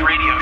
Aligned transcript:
radio 0.00 0.41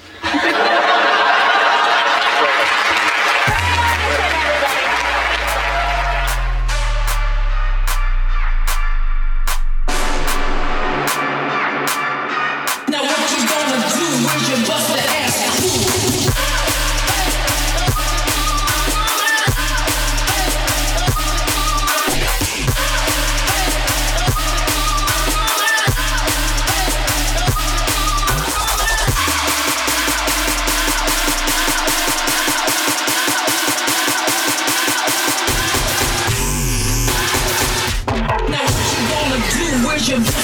Jeez. 40.01 40.41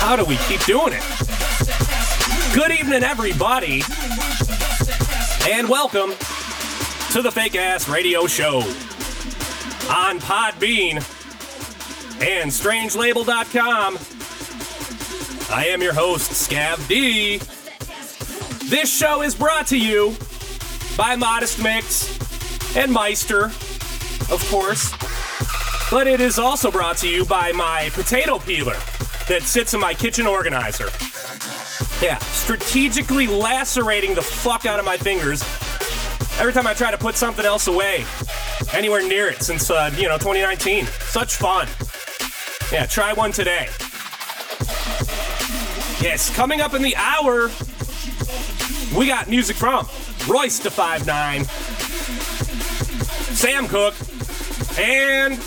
How 0.00 0.16
do 0.16 0.24
we 0.24 0.36
keep 0.48 0.60
doing 0.64 0.92
it? 0.92 1.02
Good 2.54 2.70
evening, 2.72 3.02
everybody, 3.02 3.82
and 5.48 5.68
welcome 5.68 6.12
to 7.14 7.22
the 7.22 7.30
Fake 7.30 7.54
Ass 7.54 7.88
Radio 7.88 8.26
Show 8.26 8.56
on 9.88 10.18
Podbean 10.18 10.96
and 12.20 12.50
StrangeLabel.com. 12.50 13.98
I 15.56 15.66
am 15.66 15.80
your 15.80 15.92
host, 15.94 16.32
Scav 16.32 16.88
D. 16.88 17.38
This 18.68 18.92
show 18.92 19.22
is 19.22 19.36
brought 19.36 19.68
to 19.68 19.78
you 19.78 20.16
by 20.96 21.14
Modest 21.14 21.62
Mix 21.62 22.18
and 22.76 22.90
Myster, 22.90 23.44
of 24.32 24.44
course. 24.50 24.90
But 25.92 26.08
it 26.08 26.20
is 26.20 26.40
also 26.40 26.68
brought 26.68 26.96
to 26.96 27.08
you 27.08 27.24
by 27.24 27.52
my 27.52 27.90
potato 27.92 28.40
peeler 28.40 28.76
that 29.28 29.42
sits 29.44 29.72
in 29.72 29.78
my 29.78 29.94
kitchen 29.94 30.26
organizer. 30.26 30.88
Yeah, 32.02 32.18
strategically 32.18 33.28
lacerating 33.28 34.16
the 34.16 34.22
fuck 34.22 34.66
out 34.66 34.80
of 34.80 34.84
my 34.84 34.96
fingers 34.96 35.44
every 36.38 36.52
time 36.52 36.66
I 36.66 36.74
try 36.74 36.90
to 36.90 36.98
put 36.98 37.16
something 37.16 37.44
else 37.44 37.66
away 37.66 38.04
anywhere 38.72 39.06
near 39.06 39.28
it 39.28 39.42
since, 39.42 39.70
uh, 39.70 39.90
you 39.96 40.08
know, 40.08 40.18
2019. 40.18 40.86
Such 40.86 41.36
fun. 41.36 41.68
Yeah, 42.72 42.86
try 42.86 43.12
one 43.12 43.32
today. 43.32 43.68
Yes, 46.02 46.34
coming 46.34 46.60
up 46.60 46.74
in 46.74 46.82
the 46.82 46.94
hour, 46.96 47.50
we 48.96 49.06
got 49.06 49.28
music 49.28 49.56
from 49.56 49.86
Royce 50.28 50.58
da 50.58 50.70
5'9, 50.70 51.44
Sam 53.34 53.68
Cooke, 53.68 53.94
and 54.78 55.38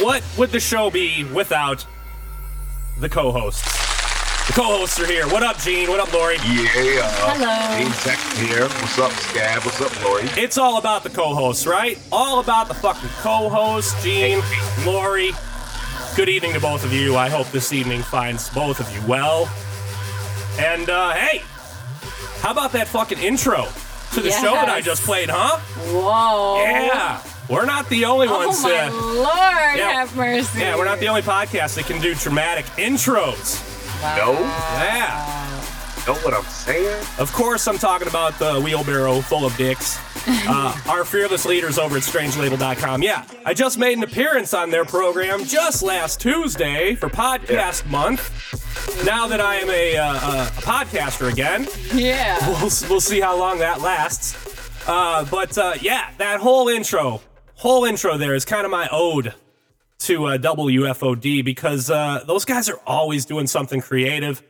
what 0.00 0.22
would 0.38 0.50
the 0.50 0.60
show 0.60 0.90
be 0.90 1.24
without 1.24 1.84
the 3.00 3.08
co-hosts? 3.08 3.81
The 4.46 4.54
co-hosts 4.54 4.98
are 5.00 5.06
here. 5.06 5.26
What 5.28 5.42
up, 5.42 5.56
Gean? 5.58 5.88
What 5.88 6.00
up, 6.00 6.12
Lori? 6.12 6.34
Yeah. 6.36 7.08
Hello. 7.22 7.78
Gean 7.78 7.92
Tech 8.02 8.18
here. 8.36 8.62
What's 8.80 8.98
up, 8.98 9.12
Scav? 9.12 9.64
What's 9.64 9.80
up, 9.80 10.04
Lori? 10.04 10.24
It's 10.36 10.58
all 10.58 10.78
about 10.78 11.04
the 11.04 11.10
co-hosts, 11.10 11.66
right? 11.66 11.98
All 12.10 12.40
about 12.40 12.66
the 12.68 12.74
fucking 12.74 13.08
co-hosts, 13.20 14.02
Gean, 14.02 14.42
Lori. 14.84 15.30
Good 16.16 16.28
evening 16.28 16.52
to 16.54 16.60
both 16.60 16.84
of 16.84 16.92
you. 16.92 17.16
I 17.16 17.28
hope 17.28 17.48
this 17.50 17.72
evening 17.72 18.02
finds 18.02 18.50
both 18.50 18.80
of 18.80 18.92
you 18.94 19.06
well. 19.08 19.48
And 20.58 20.90
uh, 20.90 21.12
hey, 21.12 21.38
how 22.40 22.50
about 22.50 22.72
that 22.72 22.88
fucking 22.88 23.18
intro 23.18 23.68
to 24.12 24.20
the 24.20 24.30
show 24.32 24.52
that 24.52 24.68
I 24.68 24.80
just 24.80 25.04
played, 25.04 25.30
huh? 25.30 25.58
Whoa. 25.92 26.62
Yeah. 26.62 27.22
We're 27.48 27.64
not 27.64 27.88
the 27.88 28.04
only 28.04 28.26
Oh 28.28 28.46
ones. 28.46 28.62
my 28.62 28.86
uh, 28.88 28.92
lord, 28.92 29.78
yeah. 29.78 29.92
have 29.92 30.14
mercy. 30.16 30.60
yeah, 30.60 30.76
we're 30.76 30.84
not 30.84 30.98
the 31.00 31.06
only 31.08 31.22
podcast 31.22 31.76
that 31.76 31.86
can 31.86 32.00
do 32.02 32.14
dramatic 32.14 32.64
intros. 32.76 33.68
No? 34.02 34.32
Yeah. 34.32 35.28
Know 36.06 36.14
what 36.14 36.34
I'm 36.34 36.42
saying? 36.44 37.06
Of 37.18 37.32
course, 37.32 37.68
I'm 37.68 37.78
talking 37.78 38.08
about 38.08 38.36
the 38.40 38.60
wheelbarrow 38.60 39.20
full 39.20 39.44
of 39.46 39.56
dicks. 39.56 39.98
Uh, 40.24 40.76
our 40.88 41.04
fearless 41.04 41.44
leaders 41.44 41.78
over 41.78 41.96
at 41.96 42.02
strangelabel.com. 42.04 43.02
Yeah, 43.02 43.24
I 43.44 43.54
just 43.54 43.76
made 43.76 43.98
an 43.98 44.04
appearance 44.04 44.54
on 44.54 44.70
their 44.70 44.84
program 44.84 45.44
just 45.44 45.82
last 45.82 46.20
Tuesday 46.20 46.94
for 46.94 47.08
Podcast 47.08 47.88
Month. 47.90 49.04
Now 49.04 49.26
that 49.26 49.40
I 49.40 49.56
am 49.56 49.68
a, 49.68 49.96
uh, 49.96 50.04
uh, 50.14 50.50
a 50.56 50.60
podcaster 50.60 51.30
again, 51.32 51.66
Yeah. 51.92 52.38
we'll, 52.60 52.70
we'll 52.88 53.00
see 53.00 53.18
how 53.20 53.36
long 53.36 53.58
that 53.58 53.80
lasts. 53.80 54.36
Uh, 54.88 55.24
but 55.24 55.58
uh, 55.58 55.74
yeah, 55.80 56.10
that 56.18 56.38
whole 56.40 56.68
intro, 56.68 57.20
whole 57.56 57.84
intro 57.84 58.16
there 58.16 58.34
is 58.36 58.44
kind 58.44 58.64
of 58.64 58.70
my 58.70 58.88
ode 58.92 59.34
to 60.06 60.26
uh, 60.26 60.38
WFOD 60.38 61.44
because 61.44 61.90
uh, 61.90 62.24
those 62.26 62.44
guys 62.44 62.68
are 62.68 62.80
always 62.86 63.24
doing 63.24 63.46
something 63.46 63.80
creative 63.80 64.42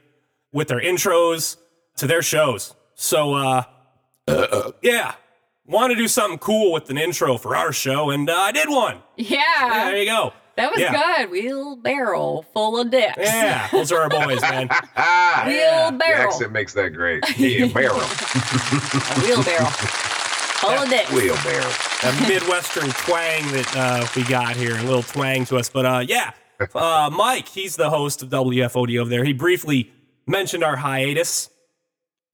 with 0.52 0.68
their 0.68 0.80
intros 0.80 1.56
to 1.96 2.06
their 2.06 2.22
shows. 2.22 2.75
So 2.94 3.34
uh, 3.34 3.64
yeah, 4.82 5.14
want 5.66 5.90
to 5.93 5.96
do 5.96 6.08
something 6.08 6.38
cool 6.38 6.72
with 6.72 6.88
an 6.90 6.99
intro 6.99 7.37
for 7.37 7.56
our 7.56 7.72
show, 7.72 8.10
and 8.10 8.28
uh, 8.28 8.34
I 8.34 8.52
did 8.52 8.69
one. 8.69 8.99
Yeah. 9.16 9.38
Yeah, 9.60 9.84
there 9.87 9.96
you 9.99 10.06
go. 10.06 10.32
that 10.56 10.70
was 10.70 10.81
yeah. 10.81 11.19
good. 11.19 11.31
Wheelbarrow 11.31 12.43
full 12.54 12.81
of 12.81 12.90
dicks. 12.90 13.19
Yeah, 13.19 13.69
those 13.69 13.93
are 13.93 14.02
our 14.02 14.08
boys, 14.08 14.40
man. 14.43 14.69
Ah, 14.96 15.44
the 15.46 16.06
accent 16.06 16.52
makes 16.52 16.72
that 16.75 16.90
great. 16.90 17.25
Yeah, 17.38 17.66
barrel. 17.66 17.96
A 18.00 19.20
wheelbarrow. 19.20 20.08
Full 20.62 20.70
of 20.70 20.88
dicks. 20.88 21.11
Wheelbarrow. 21.11 21.73
a 22.05 22.29
Midwestern 22.29 22.88
twang 22.91 23.43
that 23.50 23.76
uh, 23.76 24.06
we 24.14 24.23
got 24.23 24.55
here, 24.55 24.76
a 24.76 24.82
little 24.85 25.03
twang 25.03 25.44
to 25.47 25.56
us. 25.56 25.69
But 25.69 25.87
uh, 25.87 26.05
yeah, 26.06 26.31
uh, 26.75 27.11
Mike, 27.12 27.49
he's 27.49 27.75
the 27.75 27.91
host 27.91 28.23
of 28.23 28.29
WFOD 28.29 29.00
over 29.00 29.11
there. 29.11 29.25
He 29.25 29.32
briefly 29.32 29.91
mentioned 30.25 30.62
our 30.62 30.76
hiatus. 30.76 31.50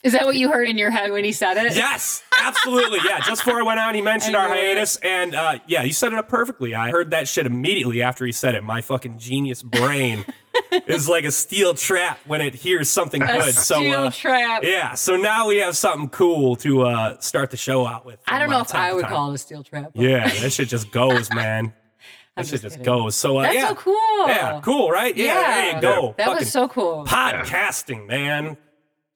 Is 0.05 0.13
that 0.13 0.27
what 0.27 0.37
you 0.37 0.51
heard 0.53 0.69
in 0.69 0.77
your 0.77 0.91
head 0.91 1.11
when 1.11 1.25
he 1.25 1.33
said 1.33 1.57
it? 1.57 1.75
Yes, 1.75 2.23
absolutely. 2.39 3.01
Yeah, 3.05 3.19
just 3.21 3.45
before 3.45 3.61
I 3.61 3.63
went 3.65 3.81
on, 3.81 3.95
he 3.95 4.03
mentioned 4.03 4.37
our 4.37 4.47
hiatus, 4.47 4.97
and 4.97 5.35
uh, 5.35 5.59
yeah, 5.67 5.83
you 5.83 5.93
set 5.93 6.13
it 6.13 6.19
up 6.19 6.29
perfectly. 6.29 6.75
I 6.75 6.91
heard 6.91 7.11
that 7.13 7.27
shit 7.27 7.47
immediately 7.47 8.03
after 8.03 8.25
he 8.27 8.31
said 8.31 8.55
it. 8.55 8.63
My 8.63 8.81
fucking 8.83 9.19
genius 9.19 9.63
brain 9.63 10.25
is 10.87 11.09
like 11.09 11.25
a 11.25 11.31
steel 11.31 11.75
trap 11.75 12.19
when 12.27 12.41
it 12.41 12.55
hears 12.55 12.89
something 12.89 13.23
A 13.23 13.27
good. 13.27 13.55
So 13.55 13.77
steel 13.77 13.95
uh, 14.05 14.11
trap. 14.11 14.65
yeah, 14.65 14.95
so 14.95 15.17
now 15.17 15.49
we 15.49 15.59
have 15.59 15.77
something 15.77 16.09
cool 16.09 16.57
to 16.57 16.83
uh, 16.83 17.19
start 17.21 17.51
the 17.51 17.57
show 17.57 17.87
out 17.87 18.05
with. 18.07 18.19
I 18.29 18.39
don't 18.39 18.51
know 18.51 18.59
uh, 18.59 18.63
if 18.63 18.75
I 18.75 18.93
would 18.93 19.03
time. 19.03 19.11
call 19.13 19.31
it 19.31 19.35
a 19.35 19.39
steel 19.39 19.63
trap. 19.63 19.93
but 19.95 20.03
Yeah, 20.03 20.29
that 20.29 20.53
shit 20.53 20.69
just 20.69 20.91
goes, 20.91 21.31
man. 21.33 21.73
I'm 22.37 22.45
That 22.45 22.51
shit 22.51 22.61
just 22.63 22.77
just 22.77 22.85
goes. 22.85 23.17
So 23.17 23.39
uh, 23.39 23.43
That's 23.43 23.55
yeah, 23.57 23.69
so 23.71 23.75
cool. 23.75 24.29
Yeah, 24.29 24.61
cool, 24.63 24.91
right? 24.91 25.17
Yeah, 25.17 25.35
there 25.43 25.75
you 25.77 25.81
go. 25.83 26.15
That 26.17 26.27
Fucking 26.27 26.39
was 26.41 26.53
so 26.53 26.69
cool. 26.69 27.05
podcasting, 27.05 28.07
man. 28.07 28.57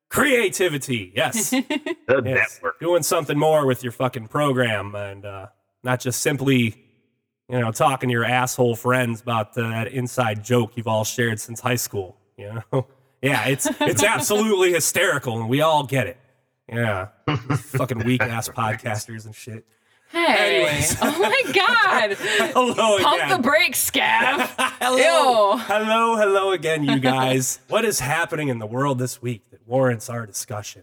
Creativity, 0.08 1.12
yes. 1.16 1.50
The 2.06 2.22
Yes. 2.24 2.56
network. 2.58 2.80
Doing 2.80 3.02
something 3.02 3.38
more 3.38 3.64
with 3.66 3.82
your 3.82 3.92
fucking 3.92 4.28
program 4.28 4.94
and 4.94 5.24
uh, 5.24 5.46
not 5.82 6.00
just 6.00 6.20
simply, 6.20 6.84
you 7.52 7.60
know, 7.60 7.70
talking 7.70 8.08
to 8.08 8.12
your 8.12 8.24
asshole 8.24 8.74
friends 8.74 9.20
about 9.20 9.52
that 9.54 9.88
inside 9.88 10.42
joke 10.42 10.72
you've 10.74 10.88
all 10.88 11.04
shared 11.04 11.38
since 11.38 11.60
high 11.60 11.76
school. 11.76 12.16
You 12.38 12.62
know, 12.72 12.86
yeah, 13.22 13.46
it's 13.46 13.68
it's 13.80 14.02
absolutely 14.02 14.72
hysterical, 14.72 15.38
and 15.38 15.48
we 15.50 15.60
all 15.60 15.84
get 15.84 16.06
it. 16.06 16.16
Yeah, 16.66 17.08
fucking 17.36 18.04
weak 18.04 18.22
ass 18.22 18.48
podcasters 18.48 19.26
and 19.26 19.34
shit. 19.34 19.66
Hey. 20.10 20.64
Anyways. 20.64 20.96
Oh 21.02 21.18
my 21.18 21.52
God. 21.52 22.16
Hello 22.52 22.98
Pump 22.98 23.22
again. 23.22 23.30
the 23.30 23.38
brakes, 23.38 23.90
Scav. 23.90 24.46
hello, 24.80 25.52
Ew. 25.54 25.58
hello, 25.58 26.16
hello 26.16 26.52
again, 26.52 26.84
you 26.84 26.98
guys. 27.00 27.60
what 27.68 27.84
is 27.84 28.00
happening 28.00 28.48
in 28.48 28.58
the 28.58 28.66
world 28.66 28.98
this 28.98 29.22
week 29.22 29.42
that 29.50 29.66
warrants 29.66 30.10
our 30.10 30.26
discussion? 30.26 30.82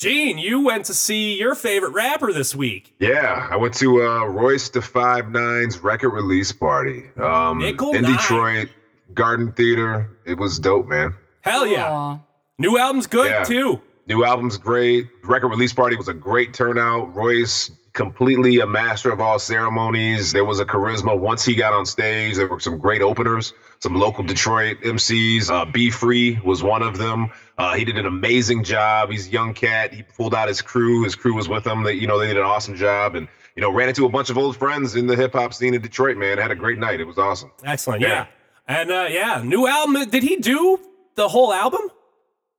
Gean, 0.00 0.38
you 0.38 0.60
went 0.64 0.86
to 0.86 0.94
see 0.94 1.38
your 1.38 1.54
favorite 1.54 1.90
rapper 1.92 2.32
this 2.32 2.54
week. 2.54 2.94
Yeah, 3.00 3.46
I 3.50 3.56
went 3.56 3.74
to 3.74 4.02
uh, 4.02 4.24
Royce 4.24 4.70
the 4.70 4.80
Five 4.80 5.28
Nine's 5.30 5.78
record 5.80 6.08
release 6.10 6.52
party 6.52 7.04
um, 7.22 7.58
Nickel 7.58 7.92
in 7.92 8.02
Nine. 8.02 8.12
Detroit, 8.12 8.68
Garden 9.12 9.52
Theater. 9.52 10.16
It 10.24 10.38
was 10.38 10.58
dope, 10.58 10.86
man. 10.88 11.14
Hell 11.42 11.66
yeah. 11.66 11.90
Aw. 11.92 12.18
New 12.58 12.78
album's 12.78 13.06
good 13.08 13.30
Yeah. 13.30 13.44
too. 13.44 13.82
New 14.06 14.24
album's 14.24 14.56
great. 14.56 15.06
Record 15.22 15.48
release 15.48 15.74
party 15.74 15.96
was 15.96 16.08
a 16.08 16.14
great 16.14 16.54
turnout. 16.54 17.14
Royce 17.14 17.70
completely 17.92 18.60
a 18.60 18.66
master 18.66 19.12
of 19.12 19.20
all 19.20 19.38
ceremonies. 19.38 20.32
There 20.32 20.46
was 20.46 20.60
a 20.60 20.64
charisma 20.64 21.18
once 21.18 21.44
he 21.44 21.54
got 21.54 21.74
on 21.74 21.84
stage. 21.84 22.36
There 22.36 22.46
were 22.46 22.58
some 22.60 22.78
great 22.78 23.02
openers, 23.02 23.52
some 23.80 23.94
local 23.94 24.24
Detroit 24.24 24.78
MCs. 24.82 25.50
Uh, 25.50 25.64
Be 25.64 25.90
Free 25.90 26.38
was 26.44 26.62
one 26.62 26.82
of 26.82 26.98
them. 26.98 27.30
Uh, 27.56 27.74
he 27.74 27.84
did 27.84 27.96
an 27.96 28.06
amazing 28.06 28.62
job. 28.64 29.10
He's 29.10 29.28
a 29.28 29.30
young 29.30 29.54
cat. 29.54 29.92
He 29.92 30.02
pulled 30.02 30.34
out 30.34 30.48
his 30.48 30.62
crew. 30.62 31.04
His 31.04 31.14
crew 31.14 31.34
was 31.34 31.48
with 31.48 31.66
him. 31.66 31.82
They, 31.82 31.94
you 31.94 32.06
know, 32.06 32.18
they 32.18 32.26
did 32.26 32.36
an 32.36 32.42
awesome 32.42 32.76
job 32.76 33.14
and 33.14 33.26
you 33.56 33.62
know 33.62 33.72
ran 33.72 33.88
into 33.88 34.04
a 34.04 34.08
bunch 34.08 34.30
of 34.30 34.38
old 34.38 34.56
friends 34.56 34.96
in 34.96 35.06
the 35.06 35.16
hip 35.16 35.32
hop 35.32 35.54
scene 35.54 35.74
in 35.74 35.80
Detroit. 35.82 36.16
Man, 36.16 36.38
had 36.38 36.50
a 36.50 36.54
great 36.54 36.78
night. 36.78 37.00
It 37.00 37.04
was 37.04 37.18
awesome. 37.18 37.50
Excellent. 37.64 38.02
Yeah. 38.02 38.08
Yeah. 38.08 38.26
And 38.68 38.90
uh, 38.90 39.06
yeah, 39.10 39.42
new 39.44 39.66
album. 39.66 40.08
Did 40.10 40.22
he 40.22 40.36
do 40.36 40.78
the 41.16 41.28
whole 41.28 41.52
album? 41.52 41.80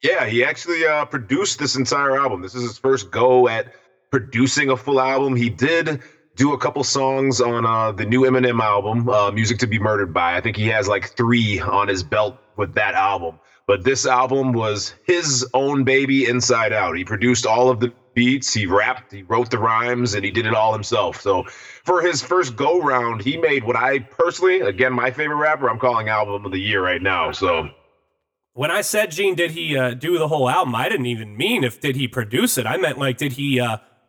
Yeah, 0.01 0.25
he 0.25 0.43
actually 0.43 0.85
uh, 0.85 1.05
produced 1.05 1.59
this 1.59 1.75
entire 1.75 2.17
album. 2.17 2.41
This 2.41 2.55
is 2.55 2.63
his 2.63 2.77
first 2.77 3.11
go 3.11 3.47
at 3.47 3.73
producing 4.09 4.69
a 4.69 4.77
full 4.77 4.99
album. 4.99 5.35
He 5.35 5.49
did 5.49 6.01
do 6.35 6.53
a 6.53 6.57
couple 6.57 6.83
songs 6.83 7.41
on 7.41 7.65
uh, 7.65 7.91
the 7.91 8.05
new 8.05 8.21
Eminem 8.21 8.59
album, 8.61 9.09
uh, 9.09 9.31
"Music 9.31 9.59
to 9.59 9.67
Be 9.67 9.79
Murdered 9.79 10.13
By." 10.13 10.35
I 10.37 10.41
think 10.41 10.55
he 10.57 10.67
has 10.67 10.87
like 10.87 11.15
three 11.15 11.59
on 11.59 11.87
his 11.87 12.03
belt 12.03 12.37
with 12.57 12.73
that 12.75 12.93
album. 12.95 13.39
But 13.67 13.83
this 13.83 14.05
album 14.05 14.53
was 14.53 14.93
his 15.05 15.47
own 15.53 15.83
baby, 15.83 16.25
inside 16.25 16.73
out. 16.73 16.97
He 16.97 17.05
produced 17.05 17.45
all 17.45 17.69
of 17.69 17.79
the 17.79 17.93
beats, 18.13 18.53
he 18.53 18.65
rapped, 18.65 19.13
he 19.13 19.23
wrote 19.23 19.49
the 19.49 19.57
rhymes, 19.57 20.13
and 20.13 20.25
he 20.25 20.31
did 20.31 20.45
it 20.45 20.53
all 20.53 20.73
himself. 20.73 21.21
So 21.21 21.43
for 21.85 22.01
his 22.01 22.21
first 22.21 22.55
go 22.55 22.81
round, 22.81 23.21
he 23.21 23.37
made 23.37 23.63
what 23.63 23.75
I 23.75 23.99
personally, 23.99 24.59
again, 24.61 24.93
my 24.93 25.11
favorite 25.11 25.37
rapper, 25.37 25.69
I'm 25.69 25.79
calling 25.79 26.09
album 26.09 26.45
of 26.45 26.51
the 26.51 26.59
year 26.59 26.83
right 26.83 27.01
now. 27.01 27.31
So 27.31 27.69
When 28.53 28.71
I 28.71 28.81
said 28.81 29.11
Gean, 29.11 29.35
did 29.35 29.51
he 29.51 29.77
uh, 29.77 29.93
do 29.93 30.17
the 30.17 30.27
whole 30.27 30.49
album? 30.49 30.75
I 30.75 30.89
didn't 30.89 31.05
even 31.05 31.37
mean 31.37 31.63
if 31.63 31.79
did 31.79 31.95
he 31.95 32.07
produce 32.07 32.57
it. 32.57 32.65
I 32.65 32.75
meant 32.77 32.97
like 32.97 33.17
did 33.17 33.33
he 33.33 33.59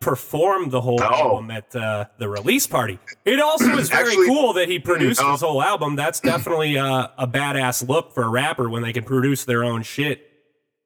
uh, 0.02 0.10
perform 0.10 0.70
the 0.70 0.81
whole 0.81 0.99
No. 0.99 1.06
album 1.06 1.50
at 1.50 1.75
uh, 1.75 2.06
the 2.19 2.28
release 2.28 2.66
party? 2.66 2.99
It 3.25 3.40
also 3.40 3.76
is 3.78 3.88
very 3.88 4.08
Actually- 4.10 4.26
cool 4.26 4.52
that 4.54 4.69
he 4.69 4.78
produced 4.78 5.20
No. 5.20 5.32
his 5.32 5.40
whole 5.40 5.62
album. 5.62 5.96
That's 5.96 6.20
definitely 6.20 6.78
uh, 6.78 7.08
a 7.19 7.26
badass 7.26 7.87
look 7.88 8.12
for 8.14 8.25
a 8.25 8.28
rapper 8.28 8.69
when 8.69 8.82
they 8.82 8.93
can 8.93 9.04
produce 9.04 9.44
their 9.44 9.64
own 9.64 9.82
shit. 9.82 10.28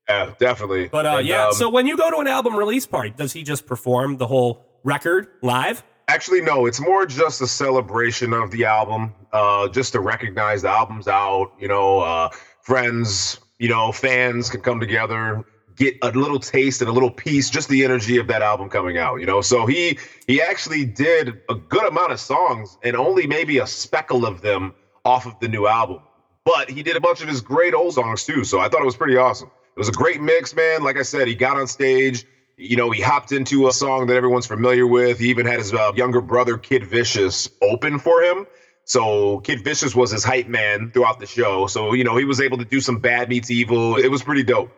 yeah, 0.09 0.33
definitely. 0.39 0.89
But 0.89 1.07
uh, 1.07 1.17
And, 1.19 1.27
yeah, 1.27 1.47
um, 1.49 1.53
so 1.53 1.69
when 1.69 1.87
you 1.87 1.97
go 1.97 2.11
to 2.11 2.19
an 2.19 2.27
album 2.29 2.55
release 2.57 2.87
party, 2.87 3.11
does 3.17 3.33
he 3.33 3.43
just 3.43 3.67
perform 3.67 4.19
the 4.19 4.27
whole 4.27 4.65
record 4.85 5.29
live? 5.43 5.83
Actually, 6.09 6.41
no. 6.43 6.67
It's 6.67 6.79
more 6.81 7.05
just 7.07 7.41
a 7.43 7.47
celebration 7.49 8.33
of 8.33 8.53
the 8.53 8.65
album, 8.65 9.13
uh, 9.33 9.67
just 9.69 9.93
to 9.95 10.01
recognize 10.01 10.63
the 10.63 10.69
album's 10.71 11.09
out. 11.09 11.51
You 11.59 11.67
know, 11.67 11.99
uh, 11.99 12.29
friends, 12.63 13.41
you 13.59 13.69
know, 13.69 13.91
fans 13.91 14.49
can 14.49 14.61
come 14.61 14.79
together, 14.79 15.45
get 15.77 15.97
a 16.03 16.11
little 16.11 16.41
taste 16.41 16.81
and 16.81 16.89
a 16.89 16.93
little 16.93 17.11
piece, 17.11 17.51
just 17.51 17.69
the 17.69 17.85
energy 17.85 18.19
of 18.19 18.27
that 18.29 18.43
album 18.43 18.69
coming 18.69 18.99
out. 18.99 19.21
You 19.21 19.27
know, 19.27 19.41
so 19.41 19.67
he 19.67 19.99
he 20.27 20.43
actually 20.43 20.85
did 20.85 21.41
a 21.49 21.55
good 21.55 21.87
amount 21.87 22.13
of 22.13 22.21
songs, 22.21 22.77
and 22.83 22.97
only 22.97 23.27
maybe 23.27 23.59
a 23.59 23.67
speckle 23.67 24.27
of 24.27 24.41
them 24.41 24.75
off 25.05 25.27
of 25.27 25.39
the 25.41 25.49
new 25.49 25.67
album. 25.67 26.01
But 26.45 26.71
he 26.71 26.83
did 26.83 26.97
a 26.97 27.01
bunch 27.01 27.23
of 27.23 27.29
his 27.29 27.41
great 27.41 27.75
old 27.75 27.95
songs 27.95 28.25
too. 28.25 28.45
So 28.45 28.61
I 28.61 28.69
thought 28.69 28.81
it 28.81 28.87
was 28.87 28.97
pretty 28.97 29.17
awesome. 29.17 29.51
It 29.77 29.79
was 29.79 29.89
a 29.89 29.93
great 29.93 30.21
mix, 30.21 30.55
man. 30.55 30.83
Like 30.83 30.97
I 30.97 31.03
said, 31.03 31.29
he 31.29 31.35
got 31.35 31.59
on 31.59 31.67
stage. 31.67 32.25
You 32.57 32.77
know, 32.77 32.91
he 32.91 33.03
hopped 33.03 33.33
into 33.33 33.69
a 33.69 33.73
song 33.73 34.07
that 34.07 34.17
everyone's 34.17 34.47
familiar 34.47 34.87
with. 34.87 35.19
He 35.19 35.29
even 35.29 35.45
had 35.45 35.59
his 35.59 35.75
uh, 35.75 35.93
younger 35.95 36.23
brother, 36.23 36.57
Kid 36.57 36.87
Vishis, 36.87 37.51
open 37.61 37.99
for 37.99 38.23
him. 38.23 38.47
So 38.85 39.41
Kid 39.41 39.63
Vishis 39.63 39.95
was 39.95 40.13
his 40.13 40.25
hype 40.25 40.47
man 40.47 40.91
throughout 40.93 41.21
the 41.21 41.27
show. 41.27 41.67
So, 41.67 41.93
you 41.93 42.05
know, 42.05 42.17
he 42.17 42.25
was 42.25 42.41
able 42.41 42.57
to 42.59 42.65
do 42.65 42.81
some 42.81 43.01
bad 43.01 43.29
meets 43.29 43.51
evil. 43.51 43.97
It 43.97 44.09
was 44.09 44.23
pretty 44.23 44.45
dope. 44.45 44.71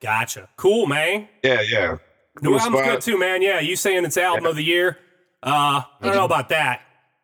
Gotcha. 0.00 0.48
Cool, 0.56 0.86
man. 0.86 1.28
Yeah, 1.42 1.60
yeah. 1.62 1.96
New 2.42 2.50
Cool 2.50 2.60
album's 2.60 2.78
spot. 2.80 2.90
good 2.92 3.00
too, 3.00 3.18
man. 3.18 3.42
Yeah, 3.42 3.60
you 3.60 3.76
saying 3.76 4.04
it's 4.04 4.16
album 4.16 4.46
of 4.46 4.56
the 4.56 4.64
year? 4.64 4.98
Uh, 5.42 5.82
I 6.00 6.06
don't 6.06 6.14
know 6.14 6.24
about 6.24 6.48
that. 6.50 6.80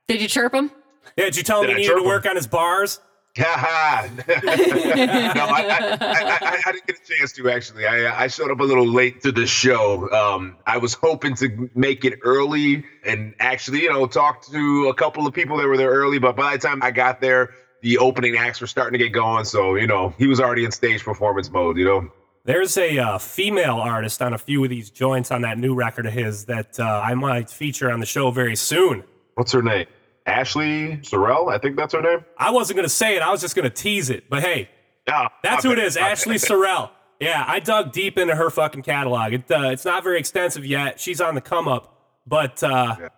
Did 0.07 0.21
you 0.23 0.29
chirp 0.29 0.55
him? 0.55 0.71
Yeah, 1.17 1.25
did 1.27 1.37
you 1.37 1.43
tell 1.43 1.61
him 1.63 1.67
Did 1.69 1.71
he 1.71 1.75
I 1.75 1.77
needed 1.79 1.89
chirp 1.89 1.99
to 1.99 2.03
him? 2.03 2.09
work 2.09 2.27
on 2.27 2.37
his 2.37 2.47
bars? 2.47 3.01
Haha. 3.37 4.09
no, 4.17 5.43
I, 5.45 5.63
I, 5.63 5.97
I, 6.01 6.39
I, 6.41 6.63
I 6.67 6.73
didn't 6.73 6.87
get 6.87 6.97
a 6.97 7.15
chance 7.17 7.33
to 7.33 7.49
actually. 7.51 7.87
I, 7.87 8.25
I 8.25 8.27
showed 8.27 8.51
up 8.51 8.59
a 8.61 8.65
little 8.65 8.87
late 8.87 9.23
to 9.23 9.31
the 9.33 9.47
show. 9.47 10.11
Um, 10.11 10.57
I 10.67 10.79
was 10.79 10.95
hoping 10.95 11.35
to 11.37 11.71
make 11.75 12.05
it 12.05 12.19
early 12.23 12.85
and 13.05 13.35
actually, 13.39 13.83
you 13.83 13.91
know, 13.93 14.07
talk 14.07 14.45
to 14.51 14.89
a 14.89 14.95
couple 14.95 15.27
of 15.27 15.35
people 15.35 15.57
that 15.59 15.67
were 15.67 15.77
there 15.77 15.91
early. 15.91 16.19
But 16.19 16.35
by 16.37 16.57
the 16.57 16.59
time 16.59 16.83
I 16.83 16.91
got 16.91 17.21
there, 17.21 17.51
the 17.83 17.99
opening 17.99 18.37
acts 18.37 18.61
were 18.61 18.67
starting 18.67 18.99
to 18.99 19.05
get 19.05 19.13
going. 19.13 19.45
So, 19.45 19.77
you 19.77 19.87
know, 19.87 20.13
he 20.19 20.27
was 20.27 20.41
already 20.41 20.65
in 20.65 20.73
stage 20.73 21.03
performance 21.05 21.51
mode, 21.51 21.79
you 21.79 21.85
know. 21.85 22.13
There's 22.45 22.77
a 22.79 22.99
uh, 22.99 23.19
female 23.19 23.77
artist 23.77 24.23
on 24.23 24.33
a 24.33 24.39
few 24.39 24.65
of 24.65 24.71
these 24.71 24.91
joints 24.91 25.31
on 25.31 25.43
that 25.43 25.59
new 25.59 25.75
record 25.75 26.07
of 26.07 26.13
his 26.13 26.47
that 26.47 26.81
uh, 26.81 26.85
I 27.05 27.15
might 27.15 27.51
feature 27.51 27.91
on 27.93 28.01
the 28.01 28.07
show 28.07 28.31
very 28.31 28.57
soon. 28.57 29.05
What's 29.35 29.53
her 29.53 29.63
name? 29.63 29.87
Ashley 30.27 30.99
Sorrell, 31.03 31.53
I 31.53 31.59
think 31.59 31.77
that's 31.77 31.93
her 31.95 32.01
name. 32.03 32.25
I 32.39 32.51
wasn't 32.51 32.77
going 32.77 32.89
to 32.89 32.95
say 32.95 33.17
it, 33.17 33.23
I 33.23 33.31
was 33.31 33.41
just 33.41 33.55
going 33.57 33.65
to 33.65 33.75
tease 33.75 34.11
it. 34.11 34.29
But 34.31 34.43
hey, 34.43 34.69
Ah, 35.09 35.29
that's 35.43 35.65
my 35.65 35.69
who 35.71 35.73
it 35.75 35.77
bad, 35.77 35.87
is, 35.87 35.97
my 35.97 36.03
bad. 36.03 36.13
Ashley 36.13 36.35
Sorrell. 36.37 36.91
Yeah, 37.21 37.45
I 37.47 37.59
dug 37.61 37.93
deep 37.93 38.17
into 38.17 38.35
her 38.35 38.49
fucking 38.49 38.83
catalog. 38.83 39.33
It, 39.35 39.51
uh, 39.51 39.71
it's 39.71 39.85
not 39.85 40.03
very 40.03 40.19
extensive 40.19 40.65
yet. 40.65 40.99
She's 41.01 41.21
on 41.21 41.35
the 41.35 41.41
come 41.41 41.69
up, 41.69 41.99
but 42.27 42.63
uh, 42.63 42.97
Yeah. 43.01 43.09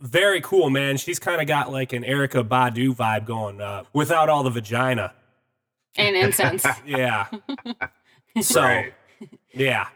very 0.00 0.40
cool, 0.42 0.68
man. 0.68 0.96
She's 0.98 1.18
kind 1.18 1.40
of 1.40 1.46
got 1.46 1.70
like 1.72 1.92
an 1.94 2.02
Erykah 2.02 2.46
Badu 2.48 2.94
vibe 2.94 3.24
going 3.24 3.60
uh, 3.60 3.84
without 3.94 4.28
all 4.28 4.42
the 4.42 4.50
vagina. 4.50 5.14
And 5.96 6.14
incense. 6.16 6.66
Yeah. 6.86 7.26
so, 8.42 8.62
Right. 8.62 8.92
yeah. 9.52 9.88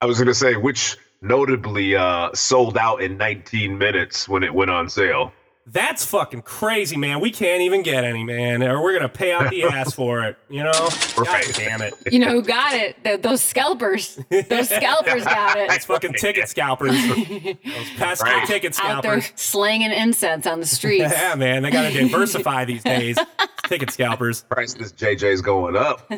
I 0.00 0.06
was 0.06 0.18
going 0.18 0.28
to 0.28 0.34
say, 0.34 0.56
which 0.56 0.96
notably 1.22 1.96
uh, 1.96 2.30
sold 2.34 2.76
out 2.76 3.02
in 3.02 3.16
19 3.16 3.78
minutes 3.78 4.28
when 4.28 4.42
it 4.42 4.52
went 4.52 4.70
on 4.70 4.88
sale. 4.88 5.32
That's 5.68 6.04
fucking 6.06 6.42
crazy, 6.42 6.96
man. 6.96 7.18
We 7.18 7.32
can't 7.32 7.60
even 7.62 7.82
get 7.82 8.04
any, 8.04 8.22
man. 8.22 8.62
Or 8.62 8.80
we're 8.82 8.92
gonna 8.94 9.08
pay 9.08 9.32
out 9.32 9.50
the 9.50 9.62
ass 9.72 9.92
for 9.92 10.22
it. 10.22 10.38
You 10.48 10.62
know? 10.62 10.88
God 11.16 11.42
damn 11.54 11.82
it. 11.82 11.94
You 12.10 12.20
know 12.20 12.30
who 12.30 12.42
got 12.42 12.72
it? 12.74 13.02
Th- 13.02 13.20
those 13.20 13.42
scalpers. 13.42 14.14
Those 14.30 14.68
scalpers 14.68 15.24
got 15.24 15.56
It's 15.58 15.76
it. 15.76 15.82
fucking 15.82 16.12
ticket 16.14 16.48
scalpers. 16.48 16.92
Those 16.92 17.90
pesky 17.96 18.30
Right. 18.30 18.46
ticket 18.46 18.78
Out 18.80 19.02
there 19.02 19.20
scalpers. 19.20 19.40
slinging 19.40 19.90
incense 19.90 20.46
on 20.46 20.60
the 20.60 20.66
streets. 20.66 21.12
Yeah, 21.16 21.34
man. 21.34 21.62
They 21.64 21.70
gotta 21.72 21.92
diversify 21.92 22.64
these 22.64 22.84
days. 22.84 23.18
Ticket 23.64 23.90
scalpers. 23.90 24.42
Price 24.44 24.72
of 24.74 24.78
this 24.78 24.92
JJ's 24.92 25.42
going 25.42 25.74
up. 25.76 26.08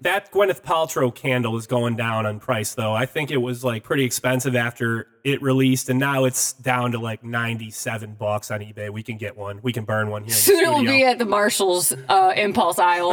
That 0.00 0.32
Gwyneth 0.32 0.62
Paltrow 0.62 1.14
candle 1.14 1.56
is 1.56 1.68
going 1.68 1.94
down 1.94 2.26
on 2.26 2.40
price, 2.40 2.74
though. 2.74 2.92
I 2.94 3.06
think 3.06 3.30
it 3.30 3.36
was 3.36 3.62
like 3.62 3.84
pretty 3.84 4.04
expensive 4.04 4.56
after 4.56 5.06
it 5.22 5.40
released, 5.42 5.88
and 5.90 6.00
now 6.00 6.24
it's 6.24 6.54
down 6.54 6.90
to 6.92 6.98
like 6.98 7.22
ninety-seven 7.22 8.14
bucks 8.14 8.50
on 8.50 8.60
eBay. 8.60 8.87
We 8.92 9.02
can 9.02 9.16
get 9.16 9.36
one. 9.36 9.60
We 9.62 9.72
can 9.72 9.84
burn 9.84 10.10
one 10.10 10.24
here. 10.24 10.34
Soon 10.34 10.64
it 10.64 10.68
will 10.68 10.82
be 10.84 11.04
at 11.04 11.18
the 11.18 11.24
Marshall's 11.24 11.92
uh, 12.08 12.32
impulse 12.36 12.78
aisle, 12.78 13.12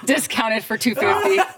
discounted 0.04 0.64
for 0.64 0.76
two 0.78 0.94
fifty. 0.94 1.38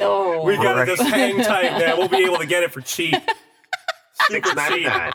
Oh, 0.00 0.42
We 0.44 0.56
gotta 0.56 0.86
just 0.86 1.02
hang 1.02 1.42
tight, 1.42 1.72
man. 1.78 1.98
We'll 1.98 2.08
be 2.08 2.24
able 2.24 2.38
to 2.38 2.46
get 2.46 2.62
it 2.62 2.72
for 2.72 2.80
cheap. 2.80 3.14
Six 4.28 4.54
ninety 4.54 4.84
nine. 4.84 5.12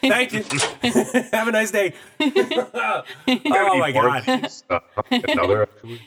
Thank 0.00 0.32
you. 0.32 0.44
Have 1.32 1.48
a 1.48 1.52
nice 1.52 1.70
day. 1.70 1.94
oh 2.20 3.02
my 3.78 3.92
god. 3.92 4.50
Another 5.10 5.62
actually. 5.64 6.00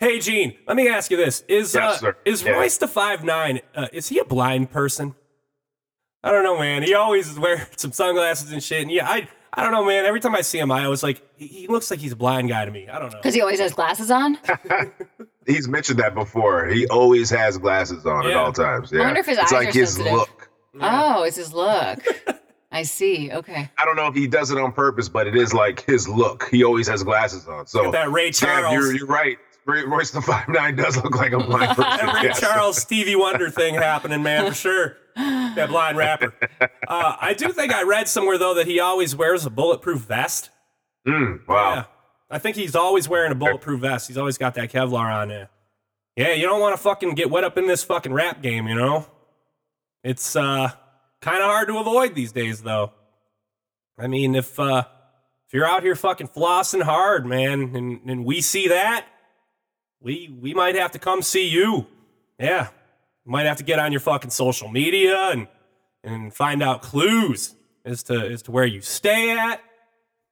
Hey 0.00 0.18
Gean, 0.18 0.54
let 0.66 0.76
me 0.76 0.88
ask 0.88 1.10
you 1.10 1.16
this: 1.16 1.44
Is 1.48 1.74
Yes, 1.74 2.02
uh, 2.02 2.12
is 2.24 2.42
Yeah. 2.42 2.52
Royce 2.52 2.76
the 2.78 2.88
five 2.88 3.24
nine? 3.24 3.60
Uh, 3.74 3.86
is 3.92 4.08
he 4.08 4.18
a 4.18 4.24
blind 4.24 4.70
person? 4.70 5.14
I 6.24 6.30
don't 6.32 6.42
know, 6.42 6.58
man. 6.58 6.82
He 6.82 6.94
always 6.94 7.38
wears 7.38 7.60
some 7.76 7.92
sunglasses 7.92 8.50
and 8.50 8.62
shit. 8.62 8.82
And 8.82 8.90
yeah, 8.90 9.08
I 9.08 9.28
I 9.52 9.62
don't 9.62 9.72
know, 9.72 9.84
man. 9.84 10.04
Every 10.06 10.18
time 10.20 10.34
I 10.34 10.40
see 10.40 10.58
him, 10.58 10.72
I 10.72 10.84
always 10.84 11.02
like 11.02 11.22
he, 11.36 11.46
he 11.46 11.66
looks 11.68 11.90
like 11.90 12.00
he's 12.00 12.12
a 12.12 12.16
blind 12.16 12.48
guy 12.48 12.64
to 12.64 12.70
me. 12.70 12.88
I 12.88 12.98
don't 12.98 13.12
know. 13.12 13.18
Because 13.18 13.34
he 13.34 13.40
always 13.40 13.60
has 13.60 13.72
glasses 13.72 14.10
on. 14.10 14.38
He's 15.46 15.68
mentioned 15.68 15.98
that 15.98 16.14
before. 16.14 16.66
He 16.68 16.86
always 16.86 17.28
has 17.28 17.58
glasses 17.58 18.06
on 18.06 18.26
at 18.26 18.32
all 18.34 18.50
times. 18.50 18.90
Yeah. 18.90 19.02
I 19.02 19.04
wonder 19.04 19.20
if 19.20 19.26
his 19.26 19.36
it's 19.36 19.52
eyes 19.52 19.58
like 19.58 19.68
are 19.68 19.78
his 19.78 19.90
sensitive. 19.94 20.12
look. 20.18 20.50
Oh, 20.80 21.22
it's 21.24 21.36
his 21.36 21.52
look. 21.52 21.98
I 22.72 22.82
see. 22.82 23.30
Okay. 23.30 23.68
I 23.76 23.84
don't 23.84 23.94
know 23.94 24.06
if 24.06 24.14
he 24.14 24.26
does 24.26 24.50
it 24.50 24.58
on 24.58 24.72
purpose, 24.72 25.10
but 25.10 25.26
it 25.26 25.36
is 25.36 25.52
like 25.52 25.84
his 25.84 26.08
look. 26.08 26.48
He 26.50 26.64
always 26.64 26.88
has 26.88 27.02
glasses 27.02 27.46
on. 27.46 27.66
So 27.66 27.90
That 27.90 28.10
Ray 28.10 28.30
Gav, 28.30 28.40
Charles. 28.40 28.72
you're, 28.72 28.96
you're 28.96 29.06
right. 29.06 29.36
Royce 29.66 30.10
the 30.10 30.20
five 30.20 30.48
nine 30.48 30.76
does 30.76 30.96
look 30.96 31.16
like 31.16 31.32
a 31.32 31.38
blind 31.38 31.76
person. 31.76 32.08
Every 32.08 32.22
Yes. 32.28 32.40
Charles 32.40 32.76
Stevie 32.80 33.16
Wonder 33.16 33.50
thing 33.50 33.74
happening, 33.74 34.22
man, 34.22 34.48
for 34.48 34.54
sure. 34.54 34.96
That 35.16 35.68
blind 35.68 35.96
rapper. 35.96 36.34
Uh, 36.60 37.16
I 37.20 37.34
do 37.34 37.50
think 37.52 37.72
I 37.72 37.82
read 37.84 38.08
somewhere 38.08 38.36
though 38.38 38.54
that 38.54 38.66
he 38.66 38.80
always 38.80 39.14
wears 39.16 39.46
a 39.46 39.50
bulletproof 39.50 40.00
vest. 40.00 40.50
Mm, 41.06 41.46
wow. 41.46 41.74
Yeah. 41.74 41.84
I 42.30 42.38
think 42.38 42.56
he's 42.56 42.74
always 42.74 43.08
wearing 43.08 43.30
a 43.30 43.34
bulletproof 43.36 43.80
vest. 43.80 44.08
He's 44.08 44.18
always 44.18 44.38
got 44.38 44.54
that 44.54 44.70
Kevlar 44.72 45.12
on 45.14 45.28
there. 45.28 45.50
Yeah, 46.16 46.32
you 46.32 46.46
don't 46.46 46.60
want 46.60 46.74
to 46.76 46.82
fucking 46.82 47.14
get 47.14 47.30
wet 47.30 47.44
up 47.44 47.56
in 47.58 47.66
this 47.66 47.82
fucking 47.84 48.12
rap 48.12 48.42
game, 48.42 48.66
you 48.66 48.74
know? 48.74 49.06
It's 50.02 50.34
uh 50.36 50.70
kind 51.20 51.38
of 51.38 51.44
hard 51.44 51.68
to 51.68 51.78
avoid 51.78 52.14
these 52.14 52.32
days 52.32 52.62
though. 52.62 52.92
I 53.98 54.08
mean, 54.08 54.34
if 54.34 54.58
uh 54.58 54.84
if 55.46 55.54
you're 55.54 55.66
out 55.66 55.82
here 55.84 55.94
fucking 55.94 56.28
flossing 56.28 56.82
hard, 56.82 57.24
man, 57.26 57.74
and, 57.76 58.00
and 58.10 58.24
we 58.24 58.40
see 58.40 58.68
that, 58.68 59.06
we 60.04 60.32
we 60.40 60.54
might 60.54 60.76
have 60.76 60.92
to 60.92 60.98
come 60.98 61.22
see 61.22 61.48
you. 61.48 61.86
Yeah. 62.38 62.68
Might 63.26 63.46
have 63.46 63.56
to 63.56 63.64
get 63.64 63.78
on 63.78 63.90
your 63.90 64.02
fucking 64.02 64.30
social 64.30 64.68
media 64.68 65.30
and 65.30 65.48
and 66.04 66.32
find 66.32 66.62
out 66.62 66.82
clues 66.82 67.56
as 67.84 68.02
to 68.04 68.14
as 68.14 68.42
to 68.42 68.52
where 68.52 68.66
you 68.66 68.82
stay 68.82 69.30
at 69.30 69.60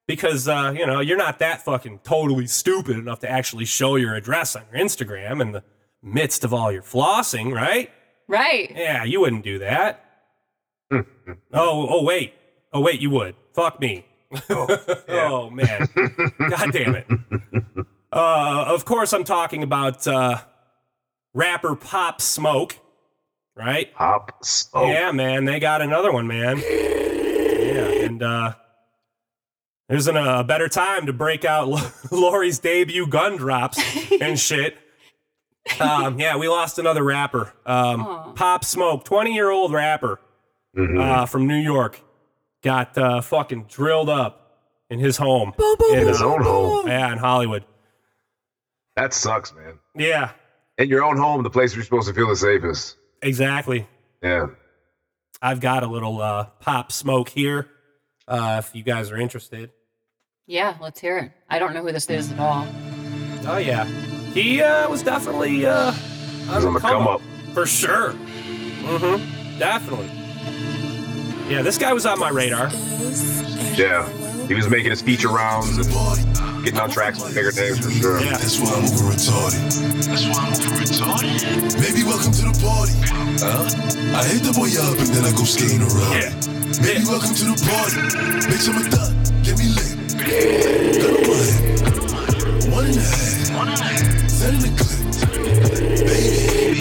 because 0.07 0.47
uh, 0.47 0.75
you 0.77 0.87
know 0.87 1.01
you're 1.01 1.17
not 1.17 1.39
that 1.39 1.63
fucking 1.63 2.01
totally 2.05 2.47
stupid 2.47 2.99
enough 2.99 3.21
to 3.21 3.31
actually 3.31 3.65
show 3.65 3.97
your 3.97 4.15
address 4.15 4.55
on 4.55 4.63
your 4.71 4.81
Instagram 4.81 5.41
in 5.41 5.53
the 5.53 5.65
midst 6.03 6.45
of 6.45 6.53
all 6.53 6.71
your 6.71 6.83
flossing, 6.83 7.53
right? 7.53 7.91
Right. 8.29 8.73
Yeah, 8.75 9.05
you 9.05 9.21
wouldn't 9.21 9.45
do 9.45 9.59
that. 9.61 10.05
oh, 10.93 11.05
oh 11.53 12.03
wait, 12.05 12.35
oh 12.75 12.81
wait, 12.81 13.01
you 13.01 13.09
would. 13.11 13.35
Fuck 13.55 13.81
me. 13.81 14.07
Oh, 14.51 15.51
man, 15.53 15.89
god 16.51 16.73
damn 16.73 16.95
it. 16.95 17.07
Uh, 18.13 18.65
of 18.69 18.85
course, 18.85 19.13
I'm 19.13 19.25
talking 19.25 19.63
about 19.63 20.07
uh, 20.07 20.39
rapper 21.35 21.75
Pop 21.75 22.21
Smoke, 22.21 22.77
right? 23.57 23.93
Pop 23.95 24.45
smoke. 24.45 24.89
Yeah, 24.89 25.13
man, 25.13 25.45
they 25.47 25.59
got 25.59 25.81
another 25.81 26.13
one, 26.13 26.27
man. 26.27 26.59
Yeah, 26.59 28.05
and 28.05 28.23
uh 28.23 28.53
there 29.89 29.97
isn't 29.99 30.17
a 30.17 30.43
better 30.45 30.69
time 30.69 31.07
to 31.07 31.13
break 31.13 31.45
out 31.45 31.69
L- 31.69 31.93
Lori's 32.11 32.59
debut 32.59 33.07
gun 33.07 33.37
drops 33.37 33.79
and 34.21 34.39
shit. 34.41 34.77
Um, 35.81 36.19
yeah, 36.19 36.37
we 36.37 36.49
lost 36.49 36.79
another 36.79 37.03
rapper. 37.05 37.53
Um, 37.67 38.33
Pop 38.35 38.65
Smoke, 38.65 39.05
20 39.05 39.35
year 39.35 39.51
old 39.51 39.73
rapper 39.73 40.21
Mhm. 40.77 40.99
uh, 41.01 41.27
from 41.27 41.47
New 41.47 41.57
York, 41.59 42.01
got 42.63 42.97
uh, 42.97 43.21
fucking 43.21 43.65
drilled 43.69 44.09
up 44.09 44.59
in 44.89 44.99
his 44.99 45.17
home. 45.19 45.53
In 45.93 46.07
his 46.07 46.23
own 46.23 46.43
home. 46.43 46.87
Yeah, 46.89 47.13
in 47.13 47.19
Hollywood. 47.19 47.65
That 48.97 49.15
sucks, 49.15 49.55
man. 49.55 49.79
Yeah, 49.97 50.33
In 50.79 50.89
your 50.89 51.03
own 51.05 51.17
home, 51.17 51.43
the 51.43 51.51
place 51.51 51.75
you're 51.75 51.85
supposed 51.85 52.09
to 52.09 52.15
feel 52.15 52.29
the 52.29 52.37
safest. 52.37 52.97
exactly. 53.23 53.87
Yeah. 54.23 54.47
I've 55.41 55.61
got 55.61 55.83
a 55.83 55.87
little 55.89 56.21
uh, 56.21 56.45
Pop 56.61 56.93
Smoke 56.93 57.29
here 57.29 57.69
uh, 58.29 58.63
if 58.65 58.75
you 58.77 58.83
guys 58.85 59.11
are 59.11 59.17
interested. 59.17 59.71
Yeah, 60.47 60.77
let's 60.81 61.01
hear 61.01 61.19
it. 61.19 61.33
I 61.49 61.59
don't 61.59 61.73
know 61.75 61.83
who 61.83 61.91
this 61.93 62.09
is 62.11 62.31
at 62.33 62.39
all. 62.39 62.67
Oh 63.47 63.57
yeah, 63.59 63.85
he 64.35 64.61
uh, 64.63 64.89
was 64.89 65.03
definitely 65.03 65.67
uh, 65.67 65.91
He's 65.93 66.65
on 66.65 66.75
the 66.75 66.81
come 66.81 67.09
up. 67.09 67.21
for 67.55 67.67
sure. 67.67 68.13
Mm-hmm. 68.13 69.59
Definitely. 69.59 70.11
Yeah, 71.53 71.63
this 71.63 71.77
guy 71.79 71.93
was 71.93 72.07
on 72.07 72.19
my 72.21 72.29
radar. 72.31 72.69
Yeah. 73.75 74.09
He 74.53 74.57
was 74.57 74.69
making 74.69 74.91
his 74.91 75.01
feature 75.01 75.31
rounds 75.31 75.79
and 75.79 75.89
getting 76.63 76.79
on 76.79 76.91
tracks 76.91 77.19
with 77.19 77.35
bigger 77.35 77.53
names 77.53 77.79
for 77.81 77.91
sure. 77.91 78.21
Yeah. 78.21 78.33
That's 78.33 78.61
why 78.61 78.69
I'm 78.69 78.85
over 78.85 79.09
retarded. 79.09 80.05
That's 80.05 80.29
why 80.29 80.45
I'm 80.45 80.53
over 80.53 80.77
retarded. 80.77 81.73
Baby, 81.81 82.05
welcome 82.05 82.33
to 82.33 82.43
the 82.45 82.53
party. 82.61 82.93
Huh? 83.41 83.65
I 84.13 84.29
hit 84.29 84.45
the 84.45 84.53
boy 84.53 84.69
up 84.77 85.01
and 85.01 85.09
then 85.09 85.25
I 85.25 85.33
go 85.33 85.49
skating 85.49 85.81
around. 85.81 86.21
Yeah. 86.21 86.37
Baby, 86.85 87.09
welcome 87.09 87.33
to 87.33 87.45
the 87.49 87.57
party. 87.65 87.97
Bitch, 88.45 88.69
I'm 88.69 88.77
a 88.77 88.93
thug. 88.93 89.17
Get 89.41 89.57
me 89.57 89.73
lit. 89.73 90.21
Gun 91.01 91.17
on 91.17 91.25
my 91.33 91.49
hip. 91.49 91.73
One 92.77 92.85
and 92.85 92.93
a 92.93 93.01
half. 93.01 93.57
One 93.57 93.73
and 93.73 93.81
a 93.81 93.89
half. 93.89 94.29
Set 94.29 94.53
in 94.53 94.61
the 94.61 94.73
clip. 94.77 95.01
Baby. 96.05 96.77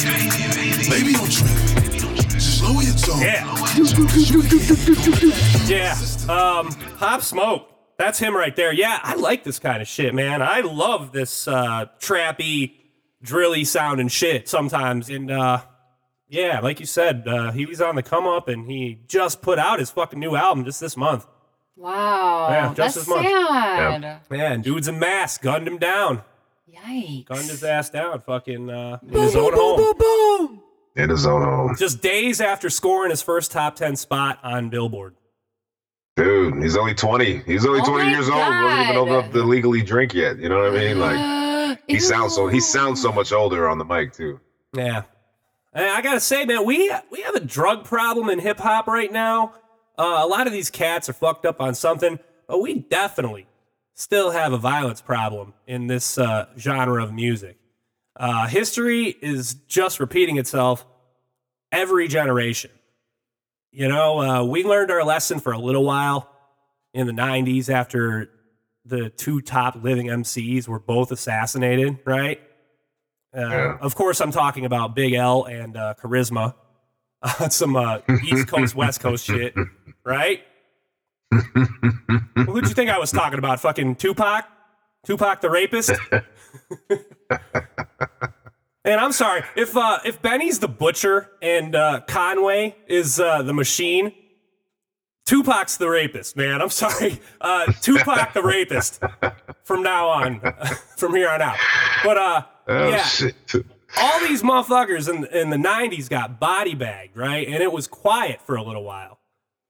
Baby, 0.91 1.13
don't 1.15 1.31
trip. 1.31 1.70
Just 3.05 3.97
lower 3.97 4.09
your 4.09 4.43
tone. 4.43 5.67
Yeah. 5.67 5.95
Yeah. 6.27 6.59
Um, 6.59 6.69
Pop 6.97 7.21
Smoke. 7.21 7.67
That's 7.97 8.19
him 8.19 8.35
right 8.35 8.55
there. 8.55 8.71
Yeah, 8.73 8.99
I 9.01 9.15
like 9.15 9.43
this 9.43 9.59
kind 9.59 9.81
of 9.81 9.87
shit, 9.87 10.13
man. 10.13 10.41
I 10.41 10.61
love 10.61 11.11
this 11.11 11.47
uh, 11.47 11.85
trappy, 11.99 12.73
drilly 13.21 13.63
sounding 13.63 14.07
shit 14.07 14.47
sometimes. 14.49 15.09
And 15.09 15.29
uh, 15.31 15.61
yeah, 16.27 16.59
like 16.61 16.79
you 16.79 16.85
said, 16.85 17.27
uh, 17.27 17.51
he 17.51 17.65
was 17.65 17.81
on 17.81 17.95
the 17.95 18.03
come 18.03 18.25
up 18.27 18.47
and 18.47 18.69
he 18.69 18.99
just 19.07 19.41
put 19.41 19.59
out 19.59 19.79
his 19.79 19.89
fucking 19.91 20.19
new 20.19 20.35
album 20.35 20.65
just 20.65 20.79
this 20.79 20.95
month. 20.97 21.27
Wow. 21.75 22.49
Yeah, 22.49 22.65
just 22.67 22.77
that's 22.77 22.95
this 22.95 23.07
month. 23.07 23.27
sad. 23.27 24.21
Man, 24.29 24.61
dude's 24.61 24.87
in 24.87 24.99
mask, 24.99 25.41
gunned 25.41 25.67
him 25.67 25.77
down, 25.77 26.21
Yikes. 26.71 27.25
gunned 27.25 27.49
his 27.49 27.63
ass 27.63 27.89
down, 27.89 28.21
fucking 28.21 28.69
uh, 28.69 28.99
in 29.07 29.13
his 29.21 29.35
own 29.35 29.53
home. 29.53 30.60
In 30.95 31.09
his 31.09 31.25
own 31.25 31.41
home. 31.41 31.75
Just 31.77 32.01
days 32.01 32.41
after 32.41 32.69
scoring 32.69 33.11
his 33.11 33.21
first 33.21 33.51
top 33.51 33.75
10 33.75 33.95
spot 33.95 34.39
on 34.43 34.69
Billboard. 34.69 35.15
Dude, 36.17 36.61
he's 36.61 36.75
only 36.75 36.93
20. 36.93 37.43
He's 37.43 37.65
only 37.65 37.79
Oh 37.81 37.85
20 37.85 38.03
my 38.03 38.11
years 38.11 38.27
old. 38.27 38.43
He 38.43 38.63
wasn't 38.63 38.81
even 38.83 38.97
old 38.97 39.07
enough 39.07 39.31
to 39.31 39.43
legally 39.43 39.81
drink 39.81 40.13
yet. 40.13 40.37
You 40.37 40.49
know 40.49 40.57
what 40.57 40.73
I 40.73 40.77
mean? 40.77 40.99
Like 40.99 41.79
he 41.87 41.99
sounds 41.99 42.35
so 42.35 42.47
he 42.47 42.59
sounds 42.59 43.01
so 43.01 43.11
much 43.11 43.31
older 43.31 43.69
on 43.69 43.77
the 43.77 43.85
mic 43.85 44.11
too. 44.11 44.39
Yeah. 44.75 45.03
And 45.73 45.85
I 45.85 46.01
gotta 46.01 46.19
say, 46.19 46.43
man, 46.45 46.65
we 46.65 46.93
we 47.09 47.21
have 47.21 47.35
a 47.35 47.39
drug 47.39 47.85
problem 47.85 48.29
in 48.29 48.39
hip 48.39 48.59
hop 48.59 48.87
right 48.87 49.11
now. 49.11 49.53
Uh, 49.97 50.19
a 50.21 50.27
lot 50.27 50.47
of 50.47 50.53
these 50.53 50.69
cats 50.69 51.07
are 51.07 51.13
fucked 51.13 51.45
up 51.45 51.61
on 51.61 51.75
something, 51.75 52.19
but 52.47 52.59
we 52.59 52.79
definitely 52.79 53.47
still 53.93 54.31
have 54.31 54.51
a 54.51 54.57
violence 54.57 54.99
problem 54.99 55.53
in 55.67 55.87
this 55.87 56.17
uh, 56.17 56.47
genre 56.57 57.01
of 57.01 57.13
music. 57.13 57.57
Uh, 58.15 58.47
history 58.47 59.05
is 59.21 59.53
just 59.67 59.99
repeating 59.99 60.37
itself 60.37 60.85
every 61.71 62.07
generation. 62.07 62.71
You 63.71 63.87
know, 63.87 64.19
uh, 64.19 64.43
we 64.43 64.63
learned 64.63 64.91
our 64.91 65.03
lesson 65.03 65.39
for 65.39 65.53
a 65.53 65.57
little 65.57 65.85
while 65.85 66.29
in 66.93 67.07
the 67.07 67.13
90s 67.13 67.69
after 67.69 68.29
the 68.83 69.09
two 69.09 69.39
top 69.41 69.81
living 69.81 70.07
MCs 70.07 70.67
were 70.67 70.79
both 70.79 71.11
assassinated, 71.11 71.99
right? 72.05 72.41
Uh, 73.35 73.39
Yeah. 73.39 73.77
Of 73.79 73.95
course, 73.95 74.19
I'm 74.19 74.31
talking 74.31 74.65
about 74.65 74.93
Big 74.95 75.13
L 75.13 75.45
and 75.45 75.77
uh, 75.77 75.93
Charisma. 76.01 76.53
Some 77.49 77.75
uh, 77.77 77.99
East 78.23 78.47
Coast, 78.47 78.75
West 78.75 78.99
Coast 78.99 79.25
shit, 79.25 79.53
right? 80.03 80.41
Who'd 81.31 82.67
you 82.67 82.73
think 82.73 82.89
I 82.89 82.97
was 82.97 83.11
talking 83.11 83.39
about? 83.39 83.59
Fucking 83.61 83.95
Tupac? 83.95 84.45
Tupac 85.05 85.39
the 85.39 85.49
rapist? 85.49 85.91
and 88.85 88.99
I'm 88.99 89.11
sorry 89.11 89.43
if 89.55 89.75
uh, 89.77 89.99
if 90.05 90.21
Benny's 90.21 90.59
the 90.59 90.67
butcher 90.67 91.29
and 91.41 91.75
uh, 91.75 92.01
Conway 92.07 92.75
is 92.87 93.19
uh, 93.19 93.41
the 93.43 93.53
machine. 93.53 94.13
Tupac's 95.25 95.77
the 95.77 95.87
rapist, 95.87 96.35
man. 96.35 96.61
I'm 96.61 96.69
sorry. 96.69 97.19
Uh, 97.41 97.65
Tupac 97.81 98.33
the 98.33 98.43
rapist 98.43 99.01
from 99.63 99.81
now 99.81 100.07
on, 100.09 100.39
from 100.97 101.15
here 101.15 101.29
on 101.29 101.41
out. 101.41 101.55
But 102.03 102.17
uh, 102.17 102.43
Oh 102.67 102.89
yeah, 102.89 103.03
shit. 103.03 103.35
all 103.99 104.19
these 104.19 104.43
motherfuckers 104.43 105.09
in, 105.09 105.25
in 105.25 105.49
the 105.49 105.57
90s 105.57 106.07
got 106.09 106.39
body 106.39 106.75
bagged, 106.75 107.17
right? 107.17 107.47
And 107.47 107.63
it 107.63 107.71
was 107.71 107.87
quiet 107.87 108.41
for 108.45 108.55
a 108.55 108.63
little 108.63 108.83
while. 108.83 109.19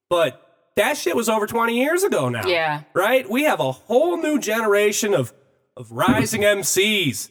But 0.09 0.45
that 0.75 0.97
shit 0.97 1.15
was 1.15 1.29
over 1.29 1.47
20 1.47 1.77
years 1.79 2.03
ago 2.03 2.27
now. 2.29 2.45
Yeah. 2.45 2.83
Right? 2.93 3.29
We 3.29 3.43
have 3.43 3.59
a 3.61 3.71
whole 3.71 4.17
new 4.17 4.37
generation 4.39 5.13
of, 5.13 5.31
of 5.77 5.91
rising 5.91 6.41
MCs 6.41 7.29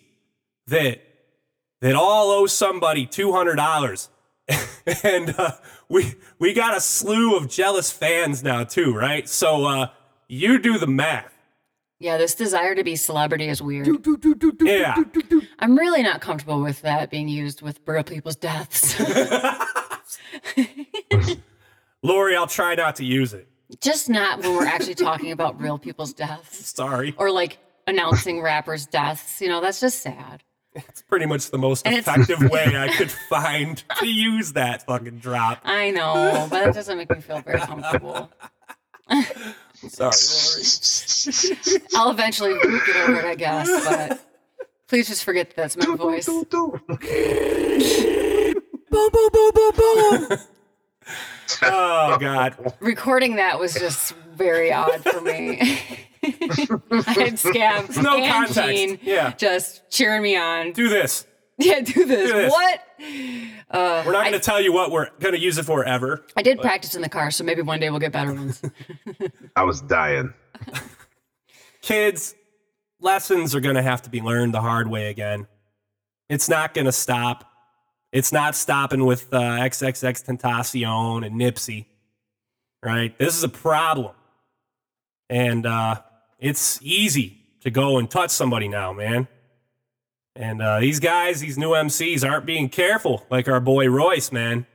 that 0.68 1.00
that 1.80 1.94
all 1.94 2.30
owe 2.30 2.46
somebody 2.46 3.06
$200 3.06 4.08
and 5.04 5.34
uh, 5.38 5.52
we 5.88 6.14
we 6.38 6.52
got 6.52 6.76
a 6.76 6.80
slew 6.80 7.36
of 7.36 7.48
jealous 7.48 7.92
fans 7.92 8.42
now 8.42 8.64
too, 8.64 8.92
right? 8.94 9.28
So 9.28 9.64
uh, 9.64 9.88
you 10.28 10.58
do 10.58 10.78
the 10.78 10.86
math. 10.86 11.32
Yeah, 12.00 12.16
this 12.16 12.34
desire 12.34 12.74
to 12.74 12.82
be 12.82 12.96
celebrity 12.96 13.48
is 13.48 13.60
weird. 13.60 13.86
Yeah, 14.62 14.94
I'm 15.58 15.76
really 15.76 16.02
not 16.02 16.20
comfortable 16.22 16.62
with 16.62 16.80
that 16.82 17.10
being 17.10 17.28
used 17.28 17.60
with 17.60 17.78
real 17.86 18.02
people's 18.02 18.36
deaths. 18.36 18.98
Lori, 22.02 22.36
I'll 22.36 22.46
try 22.46 22.74
not 22.74 22.96
to 22.96 23.04
use 23.04 23.34
it. 23.34 23.46
Just 23.80 24.08
not 24.08 24.40
when 24.40 24.56
we're 24.56 24.66
actually 24.66 24.94
talking 24.94 25.30
about 25.30 25.60
real 25.60 25.78
people's 25.78 26.14
deaths 26.14 26.66
Sorry, 26.74 27.14
or 27.18 27.30
like 27.30 27.58
announcing 27.86 28.40
rappers' 28.40 28.86
deaths. 28.86 29.40
You 29.40 29.48
know, 29.48 29.60
that's 29.60 29.80
just 29.80 30.00
sad. 30.00 30.42
It's 30.74 31.02
pretty 31.02 31.26
much 31.26 31.50
the 31.50 31.58
most 31.58 31.86
And 31.86 31.96
effective 31.96 32.40
way 32.50 32.64
I 32.76 32.88
could 32.96 33.10
find 33.10 33.82
to 33.98 34.06
use 34.06 34.52
that 34.52 34.86
fucking 34.86 35.18
drop. 35.18 35.60
I 35.64 35.90
know, 35.90 36.46
but 36.50 36.68
it 36.68 36.74
doesn't 36.74 36.96
make 36.96 37.10
me 37.10 37.20
feel 37.20 37.40
very 37.40 37.60
comfortable. 37.60 38.30
Sorry, 39.88 40.12
Lori. 40.12 41.80
I'll 41.96 42.10
eventually 42.10 42.54
get 42.54 42.96
over 42.96 43.20
it, 43.20 43.24
I 43.24 43.34
guess, 43.34 43.68
but 43.84 44.20
please 44.86 45.08
just 45.08 45.24
forget 45.24 45.48
that 45.50 45.56
that's 45.56 45.76
my 45.76 45.96
voice. 45.96 46.26
Boom! 46.50 46.80
Boom! 48.90 49.10
Boom! 49.32 49.50
Boom! 49.54 49.72
Boom! 49.76 50.38
Oh 51.62 52.16
God. 52.20 52.74
Recording 52.80 53.36
that 53.36 53.58
was 53.58 53.74
just 53.74 54.12
very 54.34 54.72
odd 54.72 55.02
for 55.02 55.20
me. 55.20 56.06
I 56.22 56.28
had 56.28 57.34
Scav 57.34 58.02
no 58.02 58.16
and 58.18 58.32
context. 58.32 58.56
Gean 58.70 58.98
Yeah. 59.02 59.32
just 59.36 59.88
cheering 59.90 60.22
me 60.22 60.36
on. 60.36 60.72
Do 60.72 60.88
this. 60.88 61.26
Yeah, 61.58 61.80
do 61.80 62.06
this. 62.06 62.30
Do 62.30 62.36
this. 62.36 62.50
What? 62.52 62.82
We're 62.98 64.12
not 64.12 64.24
going 64.24 64.32
to 64.32 64.38
tell 64.40 64.60
you 64.60 64.72
what 64.72 64.90
we're 64.90 65.08
going 65.20 65.34
to 65.34 65.40
use 65.40 65.58
it 65.58 65.64
for 65.64 65.84
ever. 65.84 66.24
I 66.36 66.42
did 66.42 66.60
practice 66.60 66.94
in 66.94 67.02
the 67.02 67.08
car, 67.08 67.30
so 67.30 67.44
maybe 67.44 67.60
one 67.62 67.80
day 67.80 67.90
we'll 67.90 67.98
get 68.00 68.12
better 68.12 68.32
ones. 68.32 68.62
I 69.56 69.64
was 69.64 69.80
dying. 69.82 70.32
Kids, 71.82 72.34
lessons 73.00 73.54
are 73.54 73.60
going 73.60 73.76
to 73.76 73.82
have 73.82 74.02
to 74.02 74.10
be 74.10 74.20
learned 74.20 74.54
the 74.54 74.60
hard 74.60 74.88
way 74.88 75.08
again. 75.10 75.46
It's 76.28 76.48
not 76.48 76.74
going 76.74 76.84
to 76.86 76.92
stop. 76.92 77.44
It's 78.12 78.32
not 78.32 78.54
stopping 78.56 79.04
with 79.04 79.32
uh, 79.32 79.38
XXX 79.40 80.24
Tentacion 80.26 81.24
and 81.26 81.40
Nipsey, 81.40 81.86
right? 82.82 83.16
This 83.18 83.36
is 83.36 83.44
a 83.44 83.48
problem. 83.48 84.14
And 85.28 85.64
uh, 85.64 86.00
it's 86.40 86.80
easy 86.82 87.38
to 87.60 87.70
go 87.70 87.98
and 87.98 88.10
touch 88.10 88.30
somebody 88.30 88.68
now, 88.68 88.92
man. 88.92 89.28
And 90.36 90.62
uh, 90.62 90.80
these 90.80 91.00
guys, 91.00 91.40
these 91.40 91.58
new 91.58 91.70
MCs, 91.70 92.28
aren't 92.28 92.46
being 92.46 92.68
careful 92.68 93.26
like 93.30 93.48
our 93.48 93.60
boy 93.60 93.88
Royce, 93.88 94.32
man. 94.32 94.66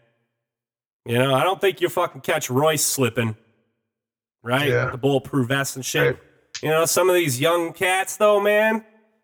You 1.05 1.17
know, 1.17 1.33
I 1.33 1.43
don't 1.43 1.61
think 1.61 1.81
you 1.81 1.89
fucking 1.89 2.21
catch 2.21 2.49
Royce 2.49 2.83
slipping, 2.83 3.35
right? 4.43 4.69
Yeah. 4.69 4.91
The 4.91 4.97
bulletproof 4.97 5.47
vest 5.47 5.75
and 5.75 5.85
shit. 5.85 6.15
Right. 6.15 6.19
You 6.63 6.69
know, 6.69 6.85
some 6.85 7.09
of 7.09 7.15
these 7.15 7.39
young 7.39 7.73
cats, 7.73 8.17
though, 8.17 8.39
man, 8.39 8.83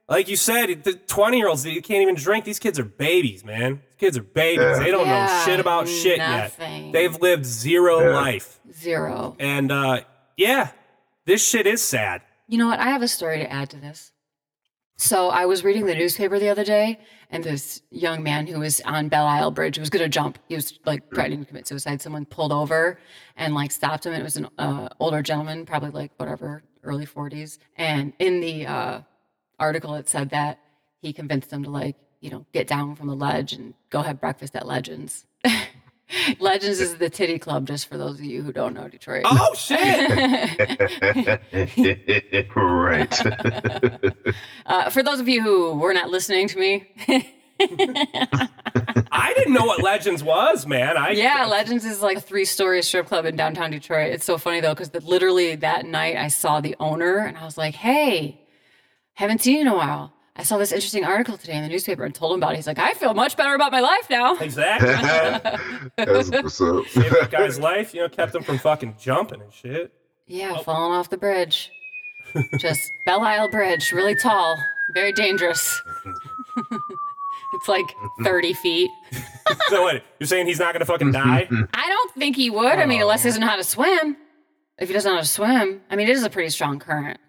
like 0.10 0.28
you 0.28 0.36
said, 0.36 0.84
the 0.84 0.94
20 0.94 1.38
year 1.38 1.48
olds, 1.48 1.66
you 1.66 1.82
can't 1.82 2.02
even 2.02 2.16
drink. 2.16 2.46
These 2.46 2.60
kids 2.60 2.78
are 2.80 2.84
babies, 2.86 3.44
man. 3.46 3.82
These 3.92 3.98
kids 4.00 4.18
are 4.18 4.24
babies. 4.24 4.60
Yeah. 4.64 4.80
They 4.80 4.92
don't 4.92 5.08
know 5.08 5.42
shit 5.46 5.60
about 5.60 5.88
shit 5.88 6.18
nothing. 6.20 6.86
yet. 6.86 6.94
They've 6.94 7.16
lived 7.22 7.46
zero 7.46 8.00
Yeah. 8.02 8.16
life. 8.16 8.60
Zero. 8.74 9.36
And 9.40 9.72
uh, 9.72 10.02
yeah, 10.38 10.72
this 11.26 11.46
shit 11.48 11.66
is 11.68 11.82
sad. 11.82 12.22
You 12.52 12.58
know 12.58 12.68
what? 12.68 12.82
I 12.82 12.90
have 12.90 13.02
a 13.02 13.08
story 13.08 13.38
to 13.38 13.50
add 13.50 13.70
to 13.70 13.78
this. 13.78 14.12
So 14.98 15.30
I 15.30 15.46
was 15.46 15.64
reading 15.64 15.86
the 15.86 15.96
newspaper 15.96 16.38
the 16.38 16.50
other 16.50 16.66
day, 16.66 17.00
and 17.30 17.46
this 17.46 17.82
young 17.92 18.24
man 18.24 18.46
who 18.46 18.60
was 18.60 18.82
on 18.82 19.08
Belle 19.08 19.26
Isle 19.26 19.52
Bridge 19.52 19.80
was 19.80 19.90
going 19.90 20.04
to 20.04 20.10
jump. 20.10 20.38
He 20.50 20.56
was 20.56 20.78
like 20.86 21.10
threatening 21.14 21.40
to 21.40 21.46
commit 21.46 21.66
suicide. 21.66 22.02
Someone 22.02 22.26
pulled 22.26 22.52
over 22.52 23.00
and 23.38 23.56
like 23.56 23.72
stopped 23.72 24.06
him. 24.06 24.12
It 24.12 24.22
was 24.22 24.36
an 24.36 24.50
uh, 24.58 24.90
older 25.00 25.22
gentleman, 25.22 25.66
probably 25.66 25.92
like 25.92 26.12
whatever, 26.18 26.62
early 26.84 27.06
40s. 27.06 27.58
And 27.78 28.12
in 28.20 28.42
the 28.42 28.68
uh, 28.68 29.02
article, 29.58 29.96
it 29.96 30.10
said 30.10 30.32
that 30.32 30.60
he 31.02 31.14
convinced 31.14 31.52
them 31.52 31.64
to 31.64 31.70
like, 31.70 31.96
you 32.20 32.32
know, 32.32 32.46
get 32.52 32.68
down 32.68 32.98
from 32.98 33.08
the 33.08 33.16
ledge 33.16 33.54
and 33.54 33.76
go 33.90 34.02
have 34.02 34.20
breakfast 34.20 34.58
at 34.58 34.68
Legends. 34.68 35.26
Legends 36.40 36.80
is 36.80 36.98
the 36.98 37.10
titty 37.10 37.40
club, 37.40 37.68
just 37.68 37.88
for 37.88 37.98
those 37.98 38.20
of 38.20 38.26
you 38.26 38.42
who 38.42 38.52
don't 38.52 38.74
know 38.74 38.88
Detroit. 38.88 39.24
Oh, 39.26 39.54
shit. 39.56 39.80
right. 42.56 43.22
Uh, 44.66 44.90
for 44.90 45.04
those 45.04 45.20
of 45.20 45.28
you 45.28 45.42
who 45.42 45.74
were 45.74 45.94
not 45.94 46.10
listening 46.10 46.48
to 46.48 46.58
me, 46.58 46.88
I 49.12 49.34
didn't 49.36 49.54
know 49.54 49.66
what 49.66 49.84
Legends 49.84 50.24
was, 50.24 50.66
man. 50.66 50.96
I 50.96 51.12
yeah, 51.12 51.46
Legends 51.46 51.84
is 51.84 52.02
like 52.02 52.18
a 52.18 52.22
three-story 52.22 52.82
strip 52.84 53.08
club 53.08 53.26
in 53.26 53.36
downtown 53.36 53.72
Detroit. 53.72 54.14
It's 54.14 54.24
so 54.24 54.38
funny 54.38 54.62
though, 54.62 54.74
because 54.74 54.94
literally 55.04 55.56
that 55.58 55.86
night 55.86 56.16
I 56.16 56.30
saw 56.30 56.62
the 56.62 56.76
owner 56.80 57.18
and 57.18 57.38
I 57.38 57.44
was 57.44 57.58
like, 57.58 57.76
"Hey, 57.76 58.40
haven't 59.14 59.42
seen 59.42 59.56
you 59.56 59.62
in 59.62 59.68
a 59.68 59.76
while. 59.76 60.14
I 60.36 60.44
saw 60.44 60.58
this 60.58 60.72
interesting 60.72 61.04
article 61.04 61.38
today 61.38 61.56
in 61.56 61.64
the 61.64 61.70
newspaper 61.70 62.04
and 62.04 62.16
told 62.16 62.34
him 62.34 62.40
about 62.40 62.54
it. 62.54 62.58
He's 62.58 62.68
like, 62.68 62.80
I 62.80 62.94
feel 62.94 63.14
much 63.14 63.36
better 63.36 63.54
about 63.54 63.72
my 63.72 63.82
life 63.82 64.10
now. 64.10 64.38
Exactly. 64.42 64.90
That's 65.98 66.30
what's 66.30 66.62
up. 66.62 66.88
Saved 66.88 67.16
that 67.16 67.30
guy's 67.32 67.60
life, 67.60 67.94
you 67.94 68.02
know, 68.02 68.10
kept 68.10 68.34
him 68.34 68.44
from 68.44 68.58
fucking 68.58 68.96
jumping 69.00 69.42
and 69.42 69.54
shit. 69.54 69.94
Yeah, 70.28 70.58
falling 70.60 70.94
off 70.94 71.10
the 71.10 71.18
bridge. 71.18 71.70
Just 72.60 72.82
Belle 73.06 73.22
Isle 73.22 73.50
Bridge, 73.50 73.92
really 73.92 74.16
tall, 74.16 74.58
very 74.94 75.12
dangerous. 75.12 75.82
it's 77.54 77.68
like 77.68 77.86
30 78.24 78.54
feet. 78.54 78.90
So 79.68 79.84
what? 79.84 80.04
You're 80.20 80.28
saying 80.28 80.48
he's 80.48 80.60
not 80.60 80.74
gonna 80.74 80.86
fucking 80.86 81.12
die? 81.12 81.50
I 81.74 81.90
don't 81.90 82.12
think 82.14 82.36
he 82.36 82.50
would. 82.50 82.80
I 82.80 82.86
mean, 82.86 83.02
unless 83.02 83.24
he 83.24 83.28
oh. 83.28 83.32
doesn't 83.32 83.42
know 83.42 83.48
how 83.48 83.58
to 83.58 83.64
swim. 83.64 84.18
If 84.80 84.88
he 84.88 84.94
doesn't 84.94 85.10
know 85.10 85.16
how 85.16 85.22
to 85.22 85.28
swim, 85.28 85.82
I 85.90 85.96
mean, 85.96 86.08
it 86.08 86.14
is 86.14 86.24
a 86.24 86.30
pretty 86.30 86.50
strong 86.50 86.80
current. 86.80 87.20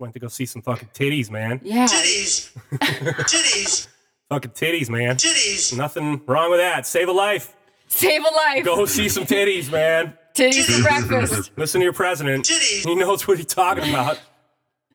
Just 0.00 0.02
went 0.02 0.14
to 0.14 0.20
go 0.20 0.28
see 0.28 0.46
some 0.46 0.62
fucking 0.62 0.88
titties, 0.94 1.30
man. 1.30 1.60
Yeah. 1.62 1.84
Titties. 1.84 2.56
Titties. 2.72 3.88
Fucking 4.30 4.52
titties, 4.52 4.88
man. 4.88 5.16
Titties. 5.16 5.76
Nothing 5.76 6.22
wrong 6.26 6.50
with 6.50 6.58
that. 6.58 6.86
Save 6.86 7.08
a 7.08 7.12
life. 7.12 7.54
Save 7.88 8.22
a 8.22 8.34
life. 8.34 8.64
Go 8.64 8.86
see 8.86 9.10
some 9.10 9.24
titties, 9.24 9.70
man. 9.70 10.14
Titties 10.34 10.74
for 10.74 10.82
breakfast. 10.82 11.50
Listen 11.58 11.80
to 11.80 11.84
your 11.84 11.92
president. 11.92 12.46
Titties. 12.46 12.86
He 12.86 12.94
knows 12.94 13.28
what 13.28 13.36
he's 13.36 13.46
talking 13.46 13.90
about. 13.90 14.18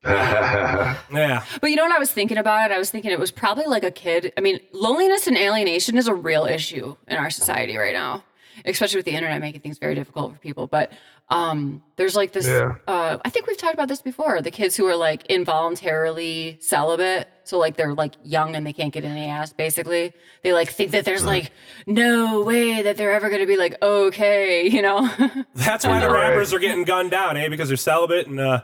Yeah. 0.05 1.43
But 1.61 1.71
you 1.71 1.75
know 1.75 1.83
what 1.83 1.91
I 1.91 1.97
was 1.99 2.11
thinking 2.11 2.37
about 2.37 2.69
it? 2.69 2.73
I 2.73 2.77
was 2.77 2.91
thinking 2.91 3.09
it 3.09 3.19
was 3.19 3.31
probably 3.31 3.65
like 3.65 3.83
a 3.83 3.89
kid. 3.89 4.33
I 4.37 4.41
mean, 4.41 4.59
loneliness 4.71 5.25
and 5.25 5.35
alienation 5.35 5.97
is 5.97 6.07
a 6.07 6.13
real 6.13 6.45
issue 6.45 6.95
in 7.07 7.17
our 7.17 7.31
society 7.31 7.75
right 7.75 7.93
now, 7.93 8.23
especially 8.65 8.97
with 8.97 9.05
the 9.05 9.13
internet 9.13 9.41
making 9.41 9.61
things 9.61 9.79
very 9.79 9.95
difficult 9.95 10.33
for 10.33 10.37
people. 10.39 10.67
But 10.67 10.91
um, 11.29 11.81
there's 11.95 12.15
like 12.15 12.33
this. 12.33 12.45
Yeah. 12.47 12.75
Uh, 12.87 13.17
I 13.25 13.29
think 13.29 13.47
we've 13.47 13.57
talked 13.57 13.73
about 13.73 13.87
this 13.87 14.01
before. 14.01 14.41
The 14.41 14.51
kids 14.51 14.75
who 14.75 14.85
are 14.87 14.95
like 14.95 15.25
involuntarily 15.25 16.57
celibate, 16.61 17.27
so 17.45 17.57
like 17.57 17.77
they're 17.77 17.93
like 17.95 18.13
young 18.23 18.55
and 18.55 18.65
they 18.65 18.73
can't 18.73 18.93
get 18.93 19.03
any 19.05 19.25
ass. 19.25 19.51
Basically, 19.51 20.13
they 20.43 20.53
like 20.53 20.69
think 20.69 20.91
that 20.91 21.03
there's 21.05 21.25
like 21.25 21.51
no 21.87 22.43
way 22.43 22.81
that 22.83 22.97
they're 22.97 23.11
ever 23.13 23.29
gonna 23.31 23.47
be 23.47 23.57
like 23.57 23.75
okay, 23.81 24.67
you 24.67 24.81
know. 24.83 25.09
That's 25.55 25.85
why 25.85 25.99
the 25.99 26.09
Right. 26.09 26.29
rappers 26.29 26.53
are 26.53 26.59
getting 26.59 26.83
gunned 26.83 27.09
down, 27.11 27.37
eh? 27.37 27.49
Because 27.49 27.69
they're 27.69 27.77
celibate 27.77 28.27
and 28.27 28.39
uh 28.39 28.61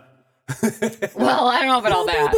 well, 1.16 1.48
I 1.48 1.60
don't 1.62 1.68
know 1.68 1.80
about 1.80 1.92
all 1.94 2.06
that. 2.06 2.32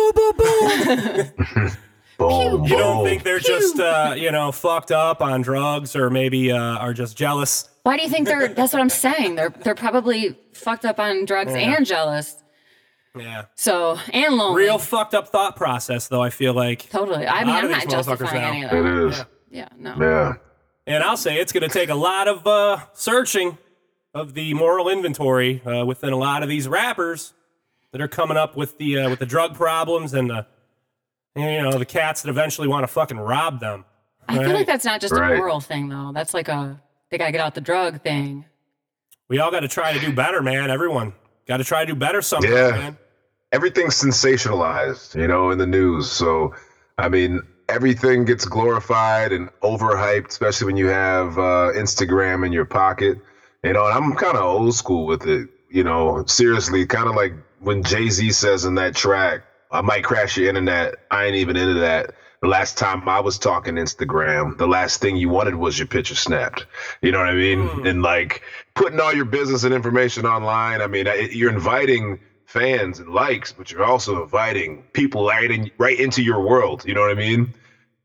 Boom, 2.20 2.64
you 2.66 2.78
don't 2.78 3.04
think 3.04 3.24
they're 3.24 3.40
just 3.40 3.80
uh, 3.80 4.14
you 4.16 4.32
know, 4.32 4.52
fucked 4.52 4.92
up 4.92 5.22
on 5.22 5.42
drugs 5.42 5.96
or 5.96 6.10
maybe 6.10 6.52
uh 6.52 6.58
are 6.78 6.94
just 6.94 7.18
jealous. 7.18 7.70
Why 7.84 7.98
do 7.98 8.04
you 8.04 8.10
think 8.10 8.28
they're? 8.28 8.48
That's 8.48 8.74
what 8.74 8.82
I'm 8.82 8.90
saying. 8.90 9.36
They're 9.36 9.50
they're 9.50 9.76
probably 9.76 10.38
fucked 10.54 10.86
up 10.86 11.00
on 11.00 11.26
drugs 11.26 11.54
and 11.54 11.86
jealous. 11.86 12.38
Yeah. 13.16 13.46
So 13.56 14.00
and 14.12 14.36
lonely. 14.36 14.64
Real 14.64 14.80
fucked 14.80 15.14
up 15.14 15.28
thought 15.28 15.56
process 15.56 16.08
though, 16.08 16.22
I 16.24 16.30
feel 16.30 16.54
like. 16.54 16.90
Totally. 16.90 17.28
I 17.28 17.42
A 17.42 17.46
mean, 17.46 17.56
I'm 17.56 17.70
not 17.72 17.82
these 17.84 17.94
motherfuckers 17.94 18.06
justifying 18.20 18.42
now. 18.42 18.50
any 18.50 18.64
of 18.64 18.72
It 18.74 18.84
that. 18.84 19.08
is. 19.20 19.26
Yeah, 19.52 19.68
no. 19.78 19.96
Yeah. 20.00 20.34
And 20.88 21.04
I'll 21.04 21.18
say 21.18 21.38
it's 21.40 21.52
going 21.52 21.62
to 21.62 21.70
take 21.70 21.90
a 21.90 21.96
lot 21.96 22.28
of 22.28 22.46
uh, 22.48 22.78
searching 22.94 23.58
of 24.14 24.34
the 24.34 24.54
moral 24.54 24.90
inventory 24.90 25.62
uh, 25.66 25.86
within 25.86 26.12
a 26.12 26.18
lot 26.18 26.42
of 26.44 26.50
these 26.50 26.68
rappers 26.68 27.34
that 27.92 28.02
are 28.02 28.08
coming 28.08 28.36
up 28.38 28.56
with 28.58 28.78
the 28.80 28.98
uh, 29.00 29.10
with 29.10 29.20
the 29.20 29.26
drug 29.26 29.54
problems 29.56 30.14
and 30.14 30.30
the 30.30 30.46
you 31.36 31.62
know 31.62 31.78
the 31.78 31.86
cats 31.86 32.22
that 32.24 32.30
eventually 32.30 32.68
want 32.68 32.84
to 32.84 32.88
fucking 32.88 33.20
rob 33.20 33.60
them. 33.60 33.86
I 34.28 34.40
feel 34.44 34.54
like 34.54 34.68
that's 34.68 34.86
not 34.86 35.02
just 35.02 35.14
Right. 35.14 35.34
a 35.34 35.38
moral 35.38 35.60
thing, 35.60 35.90
though. 35.90 36.12
That's 36.14 36.34
like 36.34 36.48
a 36.48 36.82
they 37.14 37.20
gotta 37.20 37.32
get 37.32 37.42
out 37.42 37.54
the 37.54 37.62
drug 37.62 38.02
thing. 38.02 38.44
We 39.30 39.38
all 39.40 39.52
got 39.52 39.60
to 39.60 39.68
try 39.68 39.94
to 39.94 40.00
do 40.00 40.12
better, 40.12 40.42
man. 40.42 40.72
Everyone 40.72 41.14
got 41.48 41.58
to 41.58 41.64
try 41.64 41.86
to 41.86 41.94
do 41.94 41.96
better 41.98 42.22
someday, 42.24 42.50
Yeah. 42.50 42.72
man. 42.72 42.98
everything's 43.52 43.94
sensationalized, 44.02 45.14
you 45.14 45.28
know, 45.28 45.52
in 45.52 45.60
the 45.60 45.68
news. 45.68 46.12
So, 46.12 46.56
I 46.98 47.08
mean, 47.10 47.40
everything 47.70 48.26
gets 48.26 48.46
glorified 48.46 49.32
and 49.32 49.50
overhyped, 49.62 50.30
especially 50.30 50.66
when 50.66 50.76
you 50.78 50.88
have 50.88 51.38
uh, 51.38 51.70
Instagram 51.76 52.44
in 52.48 52.52
your 52.52 52.66
pocket. 52.66 53.20
You 53.64 53.74
know, 53.74 53.86
and 53.86 53.94
I'm 53.94 54.16
kind 54.16 54.36
of 54.36 54.44
old 54.44 54.74
school 54.74 55.06
with 55.06 55.28
it. 55.28 55.50
You 55.70 55.84
know, 55.84 56.24
seriously, 56.26 56.88
kind 56.88 57.08
of 57.08 57.14
like 57.16 57.34
when 57.60 57.84
Jay 57.84 58.10
Z 58.10 58.32
says 58.32 58.66
in 58.66 58.74
that 58.76 58.96
track, 58.96 59.44
"I 59.72 59.82
might 59.82 60.04
crash 60.04 60.36
your 60.36 60.50
internet." 60.50 60.96
I 61.12 61.26
ain't 61.26 61.36
even 61.36 61.56
into 61.58 61.76
that. 61.80 62.16
The 62.44 62.50
last 62.50 62.78
time 62.78 63.08
I 63.08 63.22
was 63.22 63.40
talking 63.40 63.76
Instagram, 63.76 64.58
the 64.58 64.68
last 64.68 65.00
thing 65.00 65.16
you 65.16 65.30
wanted 65.30 65.56
was 65.56 65.80
your 65.80 65.88
picture 65.88 66.14
snapped. 66.14 66.66
You 67.02 67.14
know 67.14 67.20
what 67.20 67.30
I 67.30 67.36
mean? 67.36 67.66
Hmm. 67.66 67.88
And 67.88 68.02
like 68.02 68.42
putting 68.76 69.00
all 69.00 69.14
your 69.14 69.24
business 69.24 69.64
and 69.64 69.74
information 69.74 70.26
online. 70.26 70.82
I 70.82 70.88
mean, 70.88 71.08
you're 71.32 71.54
inviting 71.54 72.20
fans 72.46 73.00
and 73.00 73.08
likes, 73.08 73.54
but 73.54 73.72
you're 73.72 73.86
also 73.86 74.24
inviting 74.24 74.84
people 74.92 75.26
right 75.26 75.50
in 75.50 75.72
right 75.78 75.98
into 75.98 76.22
your 76.22 76.42
world. 76.42 76.84
You 76.86 76.94
know 76.94 77.00
what 77.00 77.12
I 77.12 77.14
mean? 77.14 77.54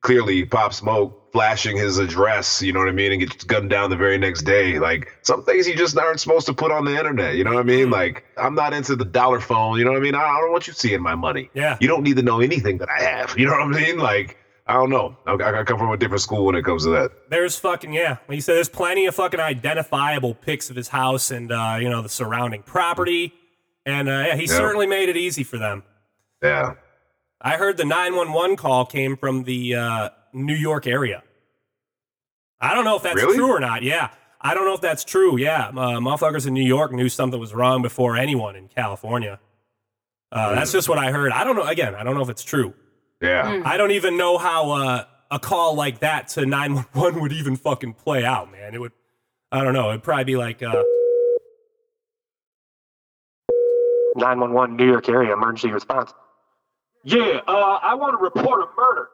Clearly, 0.03 0.44
Pop 0.44 0.72
Smoke 0.72 1.18
flashing 1.33 1.77
his 1.77 1.99
address. 1.99 2.62
You 2.62 2.73
know 2.73 2.81
what 2.81 2.88
I 2.88 2.93
mean? 2.93 3.12
And 3.12 3.21
gets 3.21 3.45
gunned 3.45 3.71
down 3.71 3.91
the 3.91 3.97
very 3.97 4.19
next 4.19 4.43
day. 4.43 4.79
Like 4.79 5.09
some 5.23 5.45
things 5.45 5.67
you 5.69 5.77
just 5.77 5.97
aren't 5.97 6.21
supposed 6.21 6.47
to 6.47 6.55
put 6.55 6.71
on 6.73 6.85
the 6.85 6.97
internet. 6.97 7.35
You 7.37 7.45
know 7.45 7.53
what 7.55 7.61
I 7.61 7.64
mean? 7.64 7.91
Like 7.91 8.25
I'm 8.37 8.55
not 8.55 8.73
into 8.73 8.97
the 8.97 9.05
dollar 9.05 9.41
phone. 9.41 9.79
You 9.79 9.85
know 9.85 9.93
what 9.93 9.99
I 9.99 10.03
mean? 10.03 10.14
I 10.14 10.23
I 10.23 10.41
don't 10.41 10.53
want 10.53 10.67
you 10.67 10.73
seeing 10.73 11.03
my 11.03 11.14
money. 11.14 11.51
Yeah. 11.55 11.77
You 11.81 11.88
don't 11.88 12.03
need 12.03 12.17
to 12.17 12.23
know 12.23 12.41
anything 12.41 12.79
that 12.79 12.88
I 12.88 13.03
have. 13.03 13.35
You 13.38 13.47
know 13.47 13.53
what 13.53 13.62
I 13.77 13.81
mean? 13.81 13.99
Like 13.99 14.37
I 14.67 14.75
don't 14.75 14.91
know. 14.91 15.17
I, 15.27 15.33
I 15.33 15.64
come 15.64 15.79
from 15.79 15.91
a 15.91 15.97
different 15.97 16.21
school 16.21 16.45
when 16.45 16.55
it 16.55 16.62
comes 16.62 16.85
to 16.85 16.91
that. 16.91 17.11
There's 17.31 17.57
fucking 17.59 17.93
yeah. 17.95 18.19
Like 18.29 18.37
you 18.37 18.41
said, 18.43 18.55
there's 18.57 18.69
plenty 18.69 19.07
of 19.07 19.14
fucking 19.14 19.41
identifiable 19.41 20.35
pics 20.35 20.69
of 20.69 20.77
his 20.77 20.88
house 20.88 21.31
and 21.31 21.51
uh, 21.51 21.79
you 21.81 21.88
know 21.88 22.03
the 22.03 22.09
surrounding 22.11 22.62
property, 22.62 23.33
and 23.87 24.09
uh, 24.09 24.25
yeah, 24.27 24.37
he 24.37 24.43
Yeah. 24.43 24.57
certainly 24.57 24.87
made 24.87 25.09
it 25.09 25.17
easy 25.17 25.43
for 25.43 25.57
them. 25.59 25.85
Yeah. 26.43 26.75
I 27.41 27.57
heard 27.57 27.77
the 27.77 27.85
911 27.85 28.57
call 28.57 28.85
came 28.85 29.17
from 29.17 29.45
the 29.45 29.75
uh, 29.77 30.09
New 30.33 30.55
York 30.55 30.87
area. 30.87 31.23
I 32.61 32.75
don't 32.75 32.85
know 32.85 32.97
if 32.97 33.03
that's 33.03 33.17
Really? 33.23 33.37
true 33.37 33.51
or 33.51 33.61
not. 33.61 33.83
Yeah, 33.83 34.11
I 34.41 34.55
don't 34.55 34.64
know 34.64 34.75
if 34.75 34.81
that's 34.81 35.05
true. 35.05 35.38
Yeah, 35.38 35.69
uh, 35.69 35.73
motherfuckers 36.01 36.47
in 36.47 36.55
New 36.55 36.64
York 36.67 36.93
knew 36.93 37.09
something 37.09 37.38
was 37.38 37.55
wrong 37.55 37.83
before 37.83 38.17
anyone 38.17 38.57
in 38.57 38.69
California. 38.69 39.38
Uh, 40.33 40.55
that's 40.55 40.73
just 40.73 40.88
what 40.88 40.99
I 40.99 41.11
heard. 41.12 41.33
I 41.33 41.45
don't 41.45 41.57
know. 41.57 41.62
Again, 41.64 41.95
I 41.95 42.03
don't 42.03 42.14
know 42.14 42.23
if 42.23 42.29
it's 42.29 42.45
true. 42.45 42.75
Yeah. 43.23 43.62
I 43.64 43.77
don't 43.77 43.93
even 43.93 44.17
know 44.17 44.38
how 44.38 44.71
uh, 44.73 45.05
a 45.31 45.38
call 45.38 45.75
like 45.75 46.01
that 46.01 46.29
to 46.29 46.45
911 46.47 47.21
would 47.23 47.33
even 47.33 47.57
fucking 47.57 47.95
play 47.95 48.25
out, 48.25 48.51
man. 48.53 48.75
It 48.75 48.81
would, 48.81 48.93
I 49.51 49.64
don't 49.64 49.73
know. 49.75 49.88
It'd 49.91 50.03
probably 50.03 50.25
be 50.25 50.37
like, 50.37 50.62
uh, 50.62 50.83
911 54.17 54.77
New 54.77 54.87
York 54.87 55.09
area 55.09 55.33
emergency 55.33 55.71
response. 55.71 56.12
Yeah, 57.05 57.41
uh, 57.47 57.79
I 57.83 57.95
want 57.95 58.19
to 58.19 58.23
report 58.23 58.61
a 58.62 58.67
murder. 58.77 59.09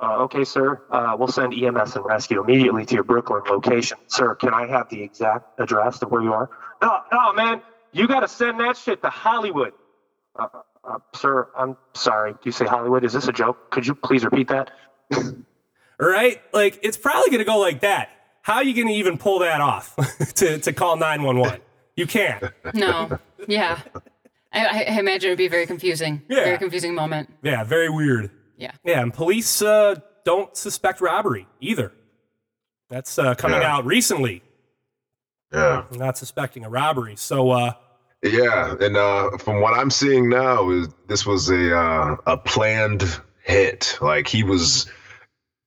Uh, 0.00 0.22
okay, 0.24 0.44
sir. 0.44 0.82
Uh, 0.90 1.16
we'll 1.18 1.28
send 1.28 1.54
EMS 1.54 1.96
and 1.96 2.04
rescue 2.04 2.42
immediately 2.42 2.84
to 2.84 2.94
your 2.94 3.04
Brooklyn 3.04 3.42
location. 3.48 3.96
Sir, 4.08 4.34
can 4.34 4.52
I 4.52 4.66
have 4.66 4.88
the 4.88 5.02
exact 5.02 5.60
address 5.60 6.02
of 6.02 6.10
where 6.10 6.22
you 6.22 6.32
are? 6.32 6.50
No, 6.82 6.98
no, 7.12 7.32
man. 7.32 7.62
You 7.92 8.08
got 8.08 8.20
to 8.20 8.28
send 8.28 8.58
that 8.60 8.76
shit 8.76 9.02
to 9.02 9.08
Hollywood. 9.08 9.72
Uh, 10.36 10.48
uh, 10.82 10.98
sir, 11.14 11.48
I'm 11.56 11.76
sorry. 11.94 12.32
Do 12.32 12.38
you 12.44 12.52
say 12.52 12.66
Hollywood? 12.66 13.04
Is 13.04 13.12
this 13.12 13.28
a 13.28 13.32
joke? 13.32 13.70
Could 13.70 13.86
you 13.86 13.94
please 13.94 14.24
repeat 14.24 14.48
that? 14.48 14.72
right? 15.98 16.42
Like, 16.52 16.80
it's 16.82 16.96
probably 16.96 17.30
going 17.30 17.38
to 17.38 17.44
go 17.44 17.58
like 17.58 17.80
that. 17.80 18.10
How 18.42 18.56
are 18.56 18.64
you 18.64 18.74
going 18.74 18.88
to 18.88 18.94
even 18.94 19.16
pull 19.16 19.38
that 19.38 19.60
off 19.60 19.94
to, 20.34 20.58
to 20.58 20.72
call 20.72 20.96
911? 20.96 21.60
You 21.96 22.06
can't. 22.06 22.44
No. 22.74 23.18
Yeah. 23.46 23.78
I, 24.52 24.66
I 24.66 24.78
I 24.94 24.98
imagine 24.98 25.28
it'd 25.28 25.38
be 25.38 25.48
very 25.48 25.66
confusing. 25.66 26.22
Yeah. 26.28 26.44
Very 26.44 26.58
confusing 26.58 26.94
moment. 26.94 27.30
Yeah, 27.42 27.62
very 27.64 27.88
weird. 27.88 28.30
Yeah. 28.56 28.72
Yeah, 28.84 29.00
and 29.02 29.12
police 29.12 29.62
uh, 29.62 29.96
don't 30.24 30.56
suspect 30.56 31.00
robbery 31.00 31.46
either. 31.60 31.92
That's 32.90 33.18
uh, 33.18 33.34
coming 33.34 33.60
Yeah. 33.60 33.76
out 33.76 33.84
recently, 33.86 34.42
Yeah. 35.52 35.84
not 35.92 36.16
suspecting 36.18 36.64
a 36.64 36.68
robbery. 36.70 37.16
So, 37.16 37.50
uh, 37.50 37.72
Yeah, 38.22 38.74
and 38.80 38.96
uh, 38.96 39.36
from 39.38 39.60
what 39.60 39.74
I'm 39.78 39.90
seeing 39.90 40.28
now, 40.28 40.70
is 40.70 40.88
this 41.08 41.26
was 41.26 41.50
a 41.50 41.76
uh, 41.76 42.16
a 42.26 42.36
planned 42.36 43.20
hit. 43.42 43.98
Like 44.00 44.28
he 44.28 44.42
was 44.42 44.86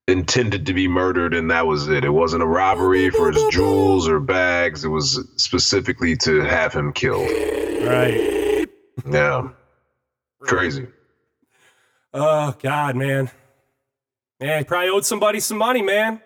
intended 0.08 0.66
to 0.66 0.74
be 0.74 0.88
murdered, 0.88 1.34
and 1.34 1.52
that 1.52 1.68
was 1.68 1.88
it. 1.90 2.04
It 2.06 2.10
wasn't 2.10 2.42
a 2.44 2.48
robbery 2.48 3.10
for 3.10 3.32
his 3.32 3.44
jewels 3.52 4.08
or 4.08 4.20
bags. 4.22 4.86
It 4.86 4.88
was 4.90 5.24
specifically 5.36 6.16
to 6.18 6.40
have 6.42 6.74
him 6.74 6.94
killed. 6.94 7.30
right. 7.84 8.66
Yeah, 9.12 9.50
crazy. 10.42 10.88
Oh 12.20 12.56
God, 12.60 12.96
man. 12.96 13.30
Man, 14.40 14.60
he 14.60 14.64
probably 14.64 14.90
owed 14.90 15.06
somebody 15.06 15.40
some 15.40 15.58
money, 15.58 15.82
man. 15.82 16.22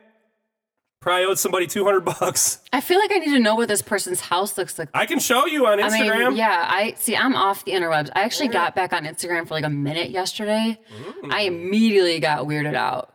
Probably 1.02 1.26
owed 1.26 1.40
somebody 1.40 1.66
two 1.68 1.84
hundred 1.84 2.02
bucks. 2.20 2.60
I 2.72 2.80
feel 2.82 3.00
like 3.00 3.12
I 3.12 3.18
need 3.18 3.32
to 3.34 3.40
know 3.40 3.56
what 3.56 3.68
this 3.68 3.82
person's 3.82 4.20
house 4.22 4.58
looks 4.58 4.78
like. 4.78 4.90
I 4.94 5.06
can 5.06 5.20
show 5.20 5.46
you 5.48 5.66
on 5.68 5.82
I 5.82 5.90
Instagram. 5.90 6.30
mean, 6.30 6.38
yeah, 6.38 6.66
I 6.70 6.94
see. 6.98 7.16
I'm 7.16 7.36
off 7.36 7.66
the 7.66 7.72
interwebs. 7.72 8.10
I 8.16 8.22
actually 8.22 8.50
got 8.50 8.76
back 8.76 8.94
on 8.94 9.06
Instagram 9.06 9.48
for 9.48 9.54
like 9.56 9.64
a 9.64 9.70
minute 9.70 10.12
yesterday. 10.12 10.80
I 11.30 11.42
immediately 11.42 12.20
got 12.20 12.46
weirded 12.46 12.76
out. 12.76 13.14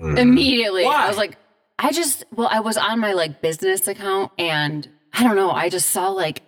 Hmm. 0.00 0.16
Immediately, 0.16 0.84
Why? 0.84 1.04
I 1.04 1.08
was 1.08 1.16
like, 1.16 1.36
I 1.78 1.92
just, 1.92 2.24
well, 2.32 2.48
I 2.50 2.60
was 2.60 2.76
on 2.76 3.00
my 3.00 3.12
like 3.12 3.42
business 3.42 3.86
account, 3.86 4.32
and 4.38 4.88
I 5.12 5.24
don't 5.24 5.36
know. 5.36 5.50
I 5.50 5.68
just 5.68 5.90
saw 5.90 6.08
like 6.10 6.42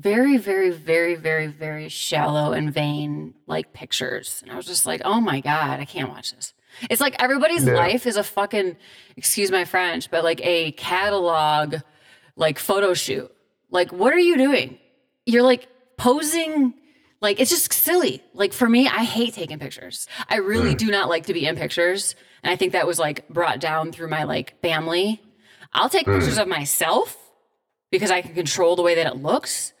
very, 0.00 0.36
very, 0.36 0.70
very, 0.70 1.14
very, 1.14 1.46
very 1.46 1.88
shallow 1.88 2.52
and 2.52 2.72
vain 2.72 3.34
like 3.46 3.72
pictures, 3.72 4.42
and 4.42 4.52
I 4.52 4.56
was 4.56 4.66
just 4.66 4.86
like, 4.86 5.02
oh 5.04 5.20
my 5.20 5.40
god, 5.40 5.80
I 5.80 5.84
can't 5.84 6.08
watch 6.08 6.34
this. 6.34 6.54
It's 6.90 7.00
like 7.00 7.16
everybody's 7.22 7.64
Yeah. 7.64 7.74
life 7.74 8.06
is 8.06 8.16
a 8.16 8.22
fucking, 8.22 8.76
excuse 9.16 9.50
my 9.50 9.64
French, 9.64 10.10
but 10.10 10.24
like 10.24 10.40
a 10.44 10.72
catalog, 10.72 11.76
like 12.36 12.58
photo 12.58 12.94
shoot. 12.94 13.32
Like, 13.70 13.92
what 13.92 14.12
are 14.12 14.18
you 14.18 14.36
doing? 14.36 14.78
You're 15.24 15.42
like 15.42 15.68
posing. 15.96 16.74
Like, 17.20 17.40
it's 17.40 17.50
just 17.50 17.72
silly. 17.72 18.22
Like, 18.34 18.52
for 18.52 18.68
me, 18.68 18.86
I 18.88 19.04
hate 19.04 19.34
taking 19.34 19.58
pictures. 19.58 20.06
I 20.28 20.36
really 20.36 20.74
mm. 20.74 20.78
do 20.78 20.90
not 20.90 21.08
like 21.08 21.26
to 21.26 21.34
be 21.34 21.46
in 21.46 21.56
pictures. 21.56 22.14
And 22.42 22.52
I 22.52 22.56
think 22.56 22.72
that 22.72 22.86
was 22.86 22.98
like 22.98 23.26
brought 23.28 23.58
down 23.58 23.90
through 23.90 24.08
my 24.08 24.24
like 24.24 24.60
family. 24.60 25.22
I'll 25.72 25.88
take 25.88 26.06
pictures 26.06 26.38
mm. 26.38 26.42
of 26.42 26.48
myself 26.48 27.16
because 27.90 28.10
I 28.10 28.20
can 28.20 28.34
control 28.34 28.76
the 28.76 28.82
way 28.82 28.96
that 28.96 29.06
it 29.06 29.16
looks. 29.16 29.72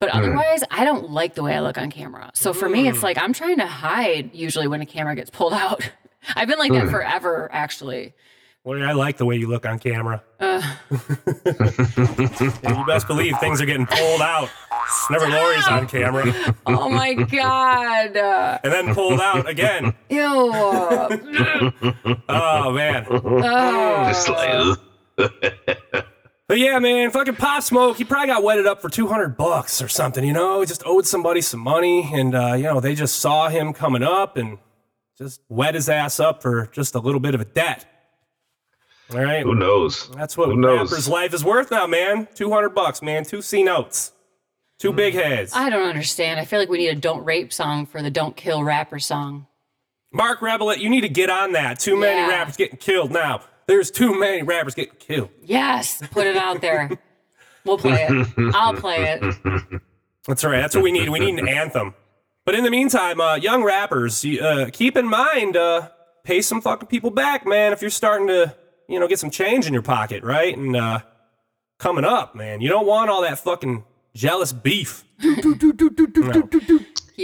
But 0.00 0.08
otherwise, 0.10 0.64
I 0.70 0.84
don't 0.84 1.10
like 1.10 1.34
the 1.34 1.42
way 1.42 1.54
I 1.54 1.60
look 1.60 1.76
on 1.78 1.90
camera. 1.90 2.30
So 2.34 2.52
for 2.54 2.68
me, 2.68 2.88
it's 2.88 3.02
like 3.02 3.18
I'm 3.18 3.32
trying 3.34 3.58
to 3.58 3.66
hide 3.66 4.34
usually 4.34 4.66
when 4.66 4.80
a 4.80 4.86
camera 4.86 5.14
gets 5.14 5.28
pulled 5.30 5.52
out. 5.66 5.88
I've 6.34 6.48
been 6.48 6.58
like 6.58 6.72
that 6.72 6.88
forever, 6.88 7.48
actually. 7.52 8.14
Well, 8.64 8.82
I 8.82 8.92
like 8.92 9.16
the 9.16 9.24
way 9.24 9.36
you 9.36 9.48
look 9.48 9.64
on 9.64 9.78
camera. 9.78 10.22
Yeah, 10.40 10.76
you 10.90 12.84
best 12.86 13.06
believe 13.06 13.38
things 13.40 13.60
are 13.62 13.66
getting 13.66 13.86
pulled 13.86 14.20
out. 14.20 14.50
Never 15.10 15.28
Lori's 15.28 15.66
on 15.68 15.86
camera. 15.88 16.24
Oh 16.66 16.90
my 16.90 17.14
God. 17.14 18.16
Uh, 18.16 18.58
And 18.62 18.72
then 18.72 18.94
pulled 18.94 19.20
out 19.20 19.48
again. 19.48 19.94
ew. 20.10 20.52
Oh, 22.28 22.72
man. 22.72 23.06
Oh. 23.10 24.04
Just 24.08 24.28
like, 24.28 24.76
ugh. 25.18 26.04
But 26.50 26.58
yeah, 26.58 26.80
man, 26.80 27.12
fucking 27.12 27.36
Pop 27.36 27.62
Smoke, 27.62 27.96
he 27.98 28.02
probably 28.02 28.26
got 28.26 28.42
wetted 28.42 28.66
up 28.66 28.82
for 28.82 28.88
200 28.88 29.36
bucks 29.36 29.80
or 29.80 29.86
something, 29.86 30.24
you 30.24 30.32
know? 30.32 30.58
He 30.58 30.66
just 30.66 30.82
owed 30.84 31.06
somebody 31.06 31.42
some 31.42 31.60
money, 31.60 32.10
and, 32.12 32.34
uh, 32.34 32.54
you 32.54 32.64
know, 32.64 32.80
they 32.80 32.96
just 32.96 33.20
saw 33.20 33.48
him 33.48 33.72
coming 33.72 34.02
up 34.02 34.36
and 34.36 34.58
just 35.16 35.42
wet 35.48 35.76
his 35.76 35.88
ass 35.88 36.18
up 36.18 36.42
for 36.42 36.66
just 36.72 36.96
a 36.96 36.98
little 36.98 37.20
bit 37.20 37.36
of 37.36 37.40
a 37.40 37.44
debt. 37.44 37.84
All 39.12 39.20
right? 39.20 39.44
who 39.44 39.54
knows? 39.54 40.08
That's 40.08 40.36
what 40.36 40.48
Who 40.48 40.56
knows? 40.56 40.90
rapper's 40.90 41.08
life 41.08 41.32
is 41.34 41.44
worth 41.44 41.70
now, 41.70 41.86
man. 41.86 42.26
200 42.34 42.70
bucks, 42.70 43.00
man. 43.00 43.22
Two 43.24 43.42
C 43.42 43.62
notes. 43.62 44.10
Two 44.80 44.92
big 44.92 45.14
heads. 45.14 45.52
I 45.54 45.70
don't 45.70 45.88
understand. 45.88 46.40
I 46.40 46.44
feel 46.46 46.58
like 46.58 46.68
we 46.68 46.78
need 46.78 46.88
a 46.88 46.96
don't 46.96 47.24
rape 47.24 47.52
song 47.52 47.86
for 47.86 48.02
the 48.02 48.10
don't 48.10 48.34
kill 48.34 48.64
rapper 48.64 48.98
song. 48.98 49.46
Mark 50.12 50.40
Rebillet, 50.40 50.78
you 50.78 50.88
need 50.90 51.02
to 51.02 51.08
get 51.08 51.30
on 51.30 51.52
that. 51.52 51.78
Too 51.78 51.96
many 51.96 52.22
Yeah. 52.22 52.28
rappers 52.28 52.56
getting 52.56 52.78
killed 52.78 53.12
now. 53.12 53.42
There's 53.70 53.92
too 53.92 54.18
many 54.18 54.42
rappers 54.42 54.74
getting 54.74 54.96
killed. 54.98 55.30
Yes, 55.44 56.02
put 56.10 56.26
it 56.26 56.36
out 56.36 56.60
there. 56.60 56.90
We'll 57.64 57.78
play 57.78 58.04
it. 58.10 58.52
I'll 58.52 58.74
play 58.74 59.12
it. 59.12 59.80
That's 60.26 60.42
right. 60.42 60.60
That's 60.60 60.74
what 60.74 60.82
we 60.82 60.90
need. 60.90 61.08
We 61.08 61.20
need 61.20 61.38
an 61.38 61.46
anthem. 61.46 61.94
But 62.44 62.56
in 62.56 62.64
the 62.64 62.70
meantime, 62.72 63.20
uh, 63.20 63.36
young 63.36 63.62
rappers, 63.62 64.24
uh, 64.24 64.70
keep 64.72 64.96
in 64.96 65.08
mind, 65.08 65.56
uh, 65.56 65.90
pay 66.24 66.42
some 66.42 66.60
fucking 66.60 66.88
people 66.88 67.10
back, 67.10 67.46
man. 67.46 67.72
If 67.72 67.80
you're 67.80 67.92
starting 67.92 68.26
to, 68.26 68.56
you 68.88 68.98
know, 68.98 69.06
get 69.06 69.20
some 69.20 69.30
change 69.30 69.68
in 69.68 69.72
your 69.72 69.82
pocket, 69.82 70.24
right? 70.24 70.56
And 70.56 70.74
uh, 70.74 70.98
coming 71.78 72.04
up, 72.04 72.34
man, 72.34 72.60
you 72.60 72.68
don't 72.68 72.88
want 72.88 73.08
all 73.08 73.22
that 73.22 73.38
fucking 73.38 73.84
jealous 74.16 74.52
beef. 74.52 75.04
Keep 75.20 75.44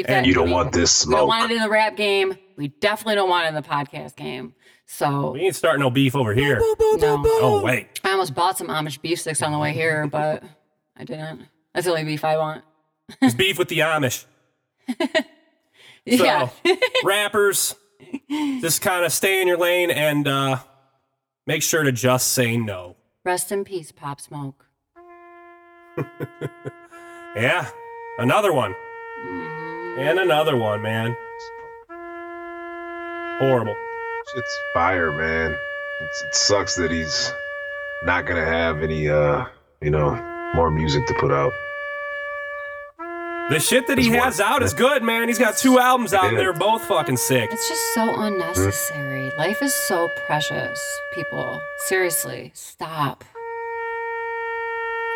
that. 0.06 0.26
You 0.26 0.34
don't 0.34 0.50
want 0.50 0.72
this 0.72 0.92
smoke. 0.92 1.14
We 1.14 1.20
don't 1.22 1.28
want 1.28 1.50
it 1.50 1.54
in 1.56 1.62
the 1.62 1.70
rap 1.70 1.96
game. 1.96 2.38
We 2.56 2.68
definitely 2.68 3.16
don't 3.16 3.30
want 3.30 3.46
it 3.46 3.48
in 3.48 3.54
the 3.56 3.62
podcast 3.62 4.14
game. 4.14 4.54
So 4.86 5.32
We 5.32 5.40
ain't 5.42 5.56
starting 5.56 5.80
no 5.80 5.90
beef 5.90 6.14
over 6.14 6.32
here. 6.32 6.58
no. 6.58 7.22
Oh 7.26 7.60
wait, 7.64 8.00
I 8.04 8.12
almost 8.12 8.34
bought 8.34 8.56
some 8.56 8.68
Amish 8.68 9.00
beef 9.02 9.20
sticks 9.20 9.42
on 9.42 9.50
the 9.52 9.58
way 9.58 9.72
here, 9.72 10.06
but 10.06 10.42
I 10.96 11.04
didn't. 11.04 11.46
That's 11.74 11.86
the 11.86 11.90
only 11.92 12.04
beef 12.04 12.24
I 12.24 12.36
want. 12.38 12.62
it's 13.20 13.34
beef 13.34 13.58
with 13.58 13.68
the 13.68 13.80
Amish. 13.80 14.24
Yeah. 16.08 16.50
Rappers, 17.02 17.74
just 18.30 18.80
kind 18.80 19.04
of 19.04 19.12
stay 19.12 19.42
in 19.42 19.48
your 19.48 19.58
lane 19.58 19.90
and 19.90 20.28
uh, 20.28 20.58
make 21.48 21.64
sure 21.64 21.82
to 21.82 21.90
just 21.90 22.28
say 22.32 22.56
no. 22.56 22.94
Rest 23.24 23.50
in 23.50 23.64
peace, 23.64 23.90
Pop 23.90 24.20
Smoke. 24.20 24.66
Yeah, 27.36 27.68
another 28.18 28.50
one. 28.52 28.74
And 29.98 30.18
another 30.20 30.56
one, 30.56 30.80
man. 30.80 31.14
Horrible. 33.40 33.74
It's 34.34 34.60
fire, 34.74 35.12
man. 35.12 35.56
It's, 36.00 36.22
it 36.24 36.34
sucks 36.34 36.76
that 36.76 36.90
he's 36.90 37.32
not 38.04 38.26
gonna 38.26 38.44
have 38.44 38.82
any, 38.82 39.08
uh, 39.08 39.44
you 39.80 39.90
know, 39.90 40.14
more 40.54 40.70
music 40.70 41.06
to 41.06 41.14
put 41.14 41.32
out. 41.32 41.52
The 43.48 43.60
shit 43.60 43.86
that 43.86 43.96
he 43.98 44.10
That's 44.10 44.24
has 44.24 44.38
what- 44.40 44.48
out 44.48 44.62
is 44.64 44.74
good, 44.74 45.04
man. 45.04 45.28
He's 45.28 45.38
got 45.38 45.56
two 45.56 45.78
albums 45.78 46.12
out, 46.12 46.24
and 46.24 46.32
Yeah. 46.32 46.38
they're 46.42 46.52
both 46.52 46.84
fucking 46.86 47.16
sick. 47.16 47.48
It's 47.52 47.68
just 47.68 47.94
so 47.94 48.20
unnecessary. 48.20 49.30
Life 49.38 49.62
is 49.62 49.72
so 49.72 50.08
precious, 50.26 50.80
people. 51.14 51.60
Seriously, 51.86 52.50
stop. 52.54 53.24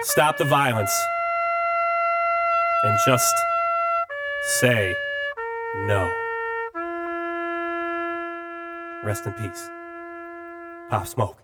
Stop 0.03 0.38
the 0.38 0.44
violence. 0.44 0.92
And 2.85 2.96
just 3.05 3.35
say 4.61 4.94
no. 5.75 6.11
Rest 9.03 9.25
in 9.25 9.33
peace. 9.33 9.71
Pop 10.91 11.07
Smoke. 11.07 11.39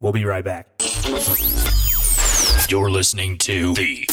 We'll 0.00 0.12
be 0.12 0.24
right 0.24 0.44
back. 0.44 0.68
You're 2.68 2.90
listening 2.90 3.38
to 3.38 3.74
the 3.74 4.08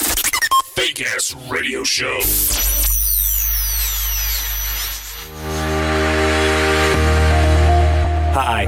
Fake 0.76 1.02
Ass 1.02 1.34
Radio 1.50 1.84
Show. 1.84 2.20
Hi, 8.34 8.66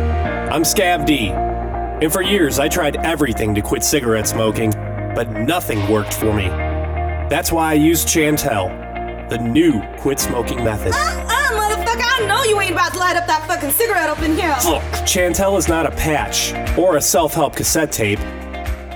I'm 0.51 0.63
Scav 0.63 1.05
D. 1.05 1.54
And 2.01 2.11
for 2.11 2.21
years, 2.21 2.59
I 2.59 2.67
tried 2.67 2.97
everything 2.97 3.55
to 3.55 3.61
quit 3.61 3.81
cigarette 3.81 4.27
smoking, 4.27 4.71
but 5.15 5.31
nothing 5.31 5.89
worked 5.89 6.13
for 6.13 6.33
me. 6.33 6.47
That's 7.29 7.53
why 7.53 7.71
I 7.71 7.73
used 7.75 8.09
Chantel, 8.09 9.29
the 9.29 9.37
new 9.37 9.81
quit 9.99 10.19
smoking 10.19 10.61
method. 10.61 10.91
Uh, 10.93 11.25
motherfucker, 11.53 12.03
I 12.03 12.25
know 12.27 12.43
you 12.43 12.59
ain't 12.59 12.73
about 12.73 12.91
to 12.93 12.99
light 12.99 13.15
up 13.15 13.25
that 13.27 13.47
fucking 13.47 13.71
cigarette 13.71 14.09
up 14.09 14.21
in 14.21 14.35
here. 14.35 14.57
Look, 14.65 14.83
Chantel 15.05 15.57
is 15.57 15.69
not 15.69 15.85
a 15.85 15.91
patch 15.91 16.53
or 16.77 16.97
a 16.97 17.01
self 17.01 17.33
help 17.33 17.55
cassette 17.55 17.93
tape. 17.93 18.19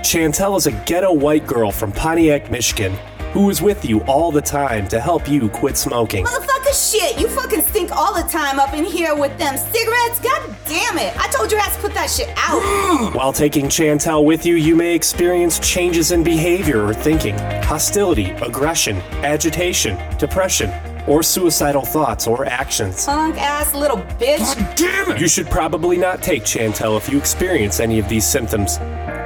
Chantel 0.04 0.58
is 0.58 0.66
a 0.66 0.72
ghetto 0.84 1.10
white 1.10 1.46
girl 1.46 1.72
from 1.72 1.92
Pontiac, 1.92 2.50
Michigan, 2.50 2.92
who 3.32 3.48
is 3.48 3.62
with 3.62 3.82
you 3.82 4.00
all 4.00 4.30
the 4.30 4.42
time 4.42 4.86
to 4.88 5.00
help 5.00 5.26
you 5.26 5.48
quit 5.48 5.78
smoking. 5.78 6.26
Shit, 6.72 7.18
you 7.20 7.28
fucking 7.28 7.62
stink 7.62 7.90
all 7.90 8.14
the 8.14 8.28
time 8.28 8.60
up 8.60 8.74
in 8.74 8.84
here 8.84 9.16
with 9.16 9.36
them 9.38 9.56
cigarettes. 9.56 10.20
God 10.20 10.56
damn 10.66 10.98
it. 10.98 11.16
I 11.18 11.28
told 11.28 11.50
your 11.50 11.60
ass 11.60 11.74
to 11.76 11.82
put 11.82 11.94
that 11.94 12.08
shit 12.08 12.32
out. 12.36 13.12
While 13.14 13.32
taking 13.32 13.66
Chantel 13.66 14.24
with 14.24 14.46
you, 14.46 14.54
you 14.54 14.76
may 14.76 14.94
experience 14.94 15.58
changes 15.58 16.12
in 16.12 16.22
behavior 16.22 16.84
or 16.84 16.94
thinking, 16.94 17.36
hostility, 17.64 18.30
aggression, 18.30 18.98
agitation, 19.24 19.98
depression, 20.16 20.72
or 21.08 21.24
suicidal 21.24 21.84
thoughts 21.84 22.28
or 22.28 22.46
actions. 22.46 23.04
Punk 23.04 23.36
ass 23.36 23.74
little 23.74 23.98
bitch. 23.98 24.38
God 24.38 24.76
damn 24.76 25.10
it! 25.10 25.20
You 25.20 25.26
should 25.26 25.48
probably 25.48 25.96
not 25.96 26.22
take 26.22 26.44
Chantel 26.44 26.96
if 26.96 27.08
you 27.08 27.18
experience 27.18 27.80
any 27.80 27.98
of 27.98 28.08
these 28.08 28.24
symptoms, 28.24 28.78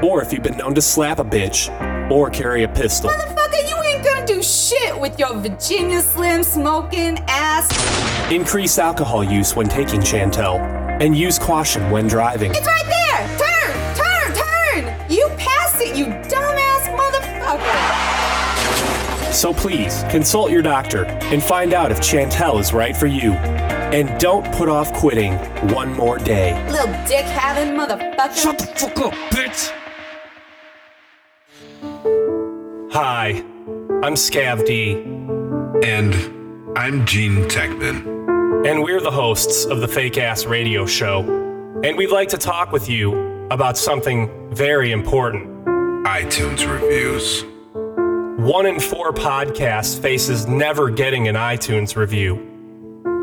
or 0.02 0.22
if 0.22 0.32
you've 0.32 0.42
been 0.42 0.56
known 0.56 0.74
to 0.76 0.82
slap 0.82 1.18
a 1.18 1.24
bitch 1.24 1.68
or 2.10 2.30
carry 2.30 2.62
a 2.62 2.68
pistol. 2.68 3.10
Motherfucker, 3.10 3.68
you 3.68 3.83
do 4.26 4.42
shit 4.42 4.98
with 4.98 5.18
your 5.18 5.34
Virginia 5.34 6.00
Slim 6.00 6.42
smoking 6.42 7.18
ass. 7.28 7.70
Increase 8.30 8.78
alcohol 8.78 9.22
use 9.22 9.54
when 9.54 9.68
taking 9.68 10.00
Chantel, 10.00 10.58
and 11.00 11.14
use 11.16 11.38
caution 11.38 11.90
when 11.90 12.06
driving. 12.06 12.52
It's 12.54 12.66
right 12.66 12.84
there. 12.84 13.28
Turn, 13.38 13.94
turn, 13.94 14.32
turn. 14.34 14.94
You 15.10 15.28
passed 15.36 15.80
it, 15.80 15.96
you 15.96 16.06
dumbass 16.06 16.88
motherfucker. 16.96 19.32
So 19.32 19.52
please, 19.52 20.04
consult 20.10 20.50
your 20.50 20.62
doctor 20.62 21.04
and 21.04 21.42
find 21.42 21.74
out 21.74 21.90
if 21.90 21.98
Chantel 21.98 22.60
is 22.60 22.72
right 22.72 22.96
for 22.96 23.06
you. 23.06 23.32
And 23.32 24.18
don't 24.20 24.44
put 24.54 24.68
off 24.68 24.92
quitting 24.92 25.34
one 25.72 25.92
more 25.92 26.18
day. 26.18 26.54
Little 26.70 26.92
dick 27.06 27.24
having 27.26 27.74
motherfucker. 27.74 28.36
Shut 28.36 28.58
the 28.58 28.66
fuck 28.66 28.96
up, 28.98 29.12
bitch. 29.30 29.72
Hi, 32.92 33.42
I'm 33.66 34.12
Scav 34.12 34.66
D. 34.66 34.92
And 35.86 36.14
I'm 36.76 37.06
Gean 37.06 37.48
Techman. 37.48 38.66
And 38.68 38.82
we're 38.82 39.00
the 39.00 39.10
hosts 39.10 39.64
of 39.64 39.80
the 39.80 39.88
Fake 39.88 40.18
Ass 40.18 40.44
Radio 40.44 40.84
Show. 40.84 41.20
And 41.82 41.96
we'd 41.96 42.10
like 42.10 42.28
to 42.28 42.36
talk 42.36 42.72
with 42.72 42.90
you 42.90 43.46
about 43.50 43.78
something 43.78 44.54
very 44.54 44.92
important. 44.92 45.64
iTunes 46.04 46.70
reviews. 46.70 47.44
One 48.38 48.66
in 48.66 48.78
four 48.78 49.14
podcasts 49.14 49.98
faces 49.98 50.46
never 50.46 50.90
getting 50.90 51.28
an 51.28 51.34
iTunes 51.34 51.96
review. 51.96 52.36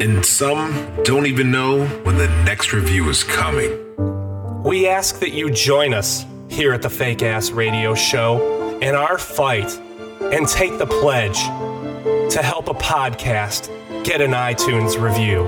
And 0.01 0.25
some 0.25 1.03
don't 1.03 1.27
even 1.27 1.51
know 1.51 1.85
when 1.85 2.17
the 2.17 2.27
next 2.45 2.73
review 2.73 3.07
is 3.09 3.23
coming. 3.23 4.63
We 4.63 4.87
ask 4.87 5.19
that 5.19 5.33
you 5.33 5.51
join 5.51 5.93
us 5.93 6.25
here 6.49 6.73
at 6.73 6.81
the 6.81 6.89
Fake 6.89 7.21
Ass 7.21 7.51
Radio 7.51 7.93
Show 7.93 8.79
in 8.79 8.95
our 8.95 9.19
fight 9.19 9.79
and 10.33 10.47
take 10.47 10.77
the 10.77 10.85
pledge 10.85 11.39
to 12.31 12.41
help 12.41 12.67
a 12.69 12.73
podcast 12.73 13.69
get 14.03 14.21
an 14.21 14.31
iTunes 14.31 15.01
review. 15.01 15.45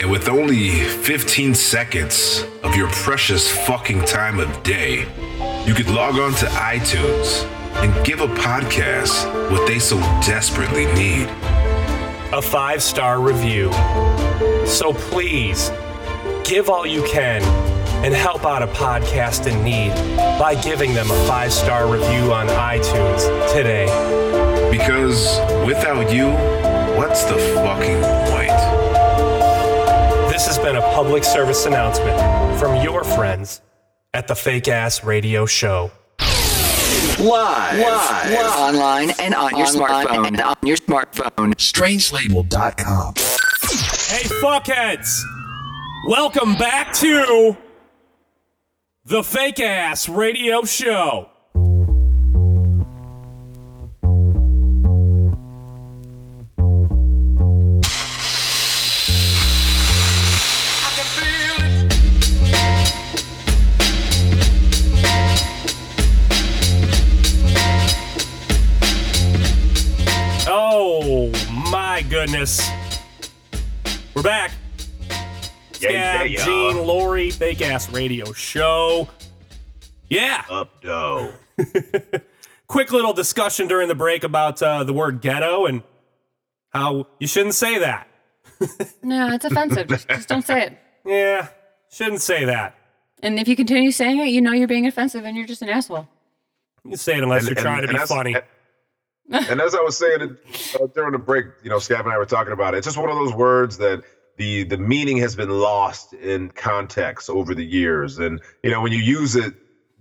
And 0.00 0.10
with 0.10 0.28
only 0.28 0.70
15 0.80 1.54
seconds 1.54 2.44
of 2.62 2.74
your 2.76 2.88
precious 2.88 3.50
fucking 3.50 4.04
time 4.04 4.38
of 4.38 4.62
day, 4.62 5.06
you 5.66 5.74
could 5.74 5.88
log 5.88 6.16
on 6.18 6.32
to 6.34 6.46
iTunes 6.46 7.44
and 7.82 8.04
give 8.04 8.20
a 8.20 8.26
podcast 8.26 9.50
what 9.50 9.66
they 9.66 9.78
so 9.78 9.98
desperately 10.26 10.86
need. 10.94 11.28
A 12.32 12.42
five 12.42 12.82
star 12.82 13.20
review. 13.20 13.72
So 14.66 14.92
please, 14.92 15.70
give 16.44 16.68
all 16.68 16.86
you 16.86 17.02
can 17.04 17.42
and 18.04 18.14
help 18.14 18.44
out 18.44 18.62
a 18.62 18.66
podcast 18.68 19.46
in 19.50 19.62
need 19.62 19.90
by 20.38 20.54
giving 20.62 20.94
them 20.94 21.10
a 21.10 21.26
five 21.26 21.52
star 21.52 21.86
review 21.90 22.32
on 22.32 22.46
iTunes 22.48 23.22
today. 23.52 23.86
Because 24.70 25.38
without 25.66 26.12
you, 26.12 26.28
what's 26.96 27.24
the 27.24 27.36
fucking 27.56 28.00
point? 28.30 28.50
This 30.32 30.46
has 30.46 30.58
been 30.58 30.76
a 30.76 30.80
public 30.94 31.24
service 31.24 31.66
announcement 31.66 32.16
from 32.58 32.82
your 32.82 33.04
friends 33.04 33.60
at 34.14 34.26
the 34.28 34.34
Fake 34.34 34.68
Ass 34.68 35.04
Radio 35.04 35.44
Show. 35.46 35.90
Live, 37.18 37.78
live, 37.78 38.56
online 38.56 39.10
and 39.20 39.34
on 39.34 39.50
your 39.56 39.66
Online 39.66 40.06
smartphone. 40.06 40.26
and 40.28 40.40
on 40.40 40.56
your 40.62 40.76
smartphone. 40.78 41.54
Strangelabel.com. 41.56 43.14
Hey, 43.14 44.24
fuckheads! 44.40 45.20
Welcome 46.08 46.54
back 46.54 46.94
to 46.94 47.56
the 49.10 49.24
Fake 49.24 49.58
Ass 49.58 50.08
Radio 50.08 50.62
Show. 50.62 51.28
Oh 70.46 71.32
my 71.72 72.02
goodness. 72.08 72.60
We're 74.14 74.22
back. 74.22 74.59
Yeah, 75.80 76.22
Scav, 76.24 76.30
yeah, 76.30 76.44
Gean, 76.44 76.76
Lori, 76.86 77.30
Fake 77.30 77.62
Ass 77.62 77.90
Radio 77.90 78.32
Show. 78.32 79.08
Yeah. 80.08 80.44
Up 80.50 80.80
dough. 80.82 81.32
Quick 82.66 82.92
little 82.92 83.12
discussion 83.12 83.66
during 83.68 83.88
the 83.88 83.94
break 83.94 84.22
about 84.24 84.62
uh, 84.62 84.84
the 84.84 84.92
word 84.92 85.20
ghetto 85.20 85.66
and 85.66 85.82
how 86.70 87.06
you 87.18 87.26
shouldn't 87.26 87.54
say 87.54 87.78
that. 87.78 88.06
No, 89.02 89.28
it's 89.32 89.44
offensive. 89.46 89.88
just, 89.88 90.06
just 90.08 90.28
don't 90.28 90.44
say 90.46 90.62
it. 90.66 90.78
Yeah, 91.06 91.48
shouldn't 91.90 92.20
say 92.20 92.44
that. 92.44 92.74
And 93.22 93.38
if 93.40 93.48
you 93.48 93.56
continue 93.56 93.90
saying 93.90 94.18
it, 94.18 94.26
you 94.28 94.40
know 94.42 94.52
you're 94.52 94.68
being 94.68 94.86
offensive 94.86 95.24
and 95.24 95.36
you're 95.36 95.46
just 95.46 95.62
an 95.62 95.70
asshole. 95.70 96.06
You 96.84 96.90
can 96.90 96.98
say 96.98 97.16
it 97.16 97.22
unless 97.22 97.46
And- 97.46 97.56
you're 97.56 97.58
and- 97.58 97.64
trying 97.64 97.82
to 97.82 97.88
be 97.88 97.92
that's- 97.94 98.08
funny. 98.10 98.36
and 99.32 99.60
as 99.60 99.74
I 99.74 99.80
was 99.80 99.96
saying 99.96 100.20
it, 100.20 100.76
uh, 100.80 100.86
during 100.94 101.12
the 101.12 101.18
break, 101.18 101.46
you 101.62 101.70
know, 101.70 101.76
Scav 101.76 102.00
and 102.00 102.12
I 102.12 102.18
were 102.18 102.26
talking 102.26 102.52
about 102.52 102.74
it. 102.74 102.78
It's 102.78 102.86
just 102.86 102.98
one 102.98 103.08
of 103.08 103.16
those 103.16 103.32
words 103.32 103.78
that 103.78 104.02
the 104.40 104.64
the 104.64 104.78
meaning 104.78 105.18
has 105.18 105.36
been 105.36 105.50
lost 105.50 106.14
in 106.14 106.48
context 106.50 107.28
over 107.28 107.54
the 107.54 107.64
years, 107.64 108.18
and 108.18 108.40
you 108.62 108.70
know, 108.70 108.80
when 108.80 108.90
you 108.90 108.98
use 108.98 109.36
it, 109.36 109.52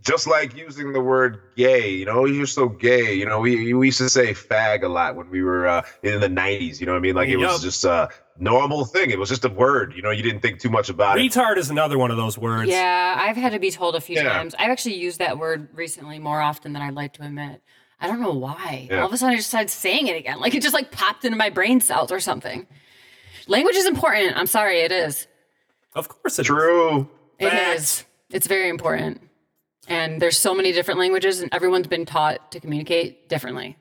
just 0.02 0.28
like 0.28 0.56
using 0.56 0.94
the 0.94 1.02
word 1.02 1.42
gay, 1.58 1.90
you 1.90 2.06
know, 2.06 2.24
you're 2.24 2.46
so 2.46 2.70
gay. 2.70 3.14
You 3.14 3.26
know, 3.26 3.42
we 3.42 3.74
we 3.74 3.88
used 3.88 3.98
to 3.98 4.10
say 4.10 4.34
fag 4.34 4.84
a 4.84 4.88
lot 4.88 5.18
when 5.18 5.30
we 5.30 5.44
were 5.44 5.68
uh, 5.68 5.82
in 6.04 6.22
the 6.22 6.30
'90s. 6.30 6.80
You 6.80 6.86
know 6.86 6.94
what 6.94 7.00
I 7.00 7.02
mean? 7.02 7.16
Like 7.16 7.28
it 7.28 7.38
Yup. 7.38 7.52
was 7.52 7.62
just 7.62 7.84
a 7.84 8.08
normal 8.40 8.86
thing. 8.86 9.12
It 9.12 9.20
was 9.20 9.28
just 9.28 9.44
a 9.44 9.50
word. 9.50 9.94
You 9.94 10.02
know, 10.02 10.12
you 10.12 10.24
didn't 10.24 10.40
think 10.40 10.60
too 10.62 10.70
much 10.70 10.88
about 10.90 11.20
it. 11.20 11.22
Retard 11.30 11.58
is 11.58 11.70
another 11.70 11.98
one 11.98 12.10
of 12.10 12.16
those 12.16 12.38
words. 12.38 12.70
Yeah, 12.70 13.18
I've 13.20 13.36
had 13.36 13.52
to 13.52 13.60
be 13.60 13.72
told 13.72 13.96
a 13.98 14.02
few 14.02 14.16
Yeah. 14.16 14.30
times. 14.30 14.56
I've 14.58 14.72
actually 14.72 14.96
used 14.96 15.20
that 15.20 15.38
word 15.38 15.68
recently 15.74 16.18
more 16.18 16.40
often 16.40 16.72
than 16.72 16.82
I'd 16.82 16.96
like 16.96 17.12
to 17.16 17.24
admit. 17.24 17.62
I 18.00 18.08
don't 18.08 18.22
know 18.22 18.32
why. 18.32 18.88
Yeah. 18.90 19.02
All 19.02 19.08
of 19.08 19.12
a 19.14 19.18
sudden, 19.18 19.34
I 19.34 19.36
just 19.36 19.50
started 19.50 19.70
saying 19.70 20.08
it 20.08 20.16
again. 20.16 20.40
Like 20.40 20.56
it 20.56 20.62
just 20.64 20.74
like 20.74 20.92
popped 20.92 21.26
into 21.26 21.38
my 21.38 21.50
brain 21.50 21.82
cells 21.82 22.14
or 22.14 22.22
something. 22.22 22.66
Language 23.50 23.76
is 23.76 23.88
important. 23.88 24.38
I'm 24.38 24.46
sorry, 24.48 24.82
it 24.82 24.92
is. 24.92 25.28
Of 25.96 26.08
course 26.08 26.38
it 26.38 26.44
is. 26.44 26.48
True. 26.48 27.10
It 27.40 27.50
Facts. 27.50 27.82
is. 27.82 28.06
It's 28.30 28.48
very 28.48 28.70
important. 28.70 29.22
And 29.88 30.22
there's 30.22 30.38
so 30.38 30.54
many 30.54 30.72
different 30.72 31.00
languages, 31.00 31.42
and 31.42 31.52
everyone's 31.52 31.88
been 31.88 32.06
taught 32.06 32.52
to 32.52 32.60
communicate 32.60 33.28
differently. 33.28 33.76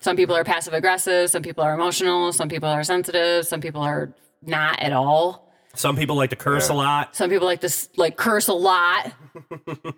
Some 0.00 0.16
people 0.16 0.36
are 0.36 0.44
passive 0.44 0.74
aggressive, 0.74 1.30
some 1.30 1.42
people 1.42 1.64
are 1.64 1.72
emotional, 1.72 2.30
some 2.32 2.50
people 2.50 2.68
are 2.68 2.84
sensitive, 2.84 3.46
some 3.46 3.62
people 3.62 3.80
are 3.80 4.12
not 4.42 4.78
at 4.82 4.92
all. 4.92 5.43
Some 5.74 5.96
people 5.96 6.16
like 6.16 6.30
to 6.30 6.36
curse 6.36 6.68
a 6.68 6.74
lot. 6.74 7.14
Some 7.16 7.30
people 7.30 7.46
like 7.46 7.60
to 7.62 7.70
like 7.96 8.16
curse 8.16 8.48
a 8.48 8.54
lot. 8.54 9.12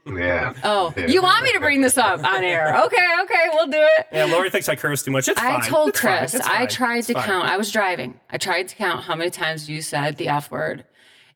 Yeah. 0.07 0.55
Oh, 0.65 0.95
you 0.97 1.21
want 1.23 1.45
me 1.45 1.53
to 1.53 1.61
bring 1.61 1.83
this 1.83 1.99
up 1.99 2.25
on 2.25 2.43
air? 2.43 2.75
Okay, 2.85 3.07
okay, 3.23 3.45
we'll 3.53 3.67
do 3.67 3.77
it. 3.99 4.07
Yeah, 4.13 4.25
Lori 4.25 4.49
thinks 4.49 4.69
I 4.69 4.77
curse 4.77 5.03
too 5.03 5.11
much. 5.11 5.29
It's 5.29 5.39
I 5.41 5.61
fine. 5.61 5.71
told 5.71 5.89
It's 5.91 6.01
fine. 6.01 6.19
Chris, 6.19 6.35
It's 6.35 6.47
I 6.47 6.65
tried 6.67 6.99
It's 6.99 7.07
to 7.09 7.15
fine. 7.15 7.25
count. 7.25 7.49
I 7.49 7.57
was 7.59 7.71
driving. 7.71 8.19
I 8.31 8.39
tried 8.39 8.69
to 8.69 8.75
count 8.77 9.05
how 9.05 9.15
many 9.15 9.31
times 9.31 9.69
you 9.69 9.83
said 9.83 10.17
the 10.17 10.29
F 10.29 10.51
word 10.51 10.85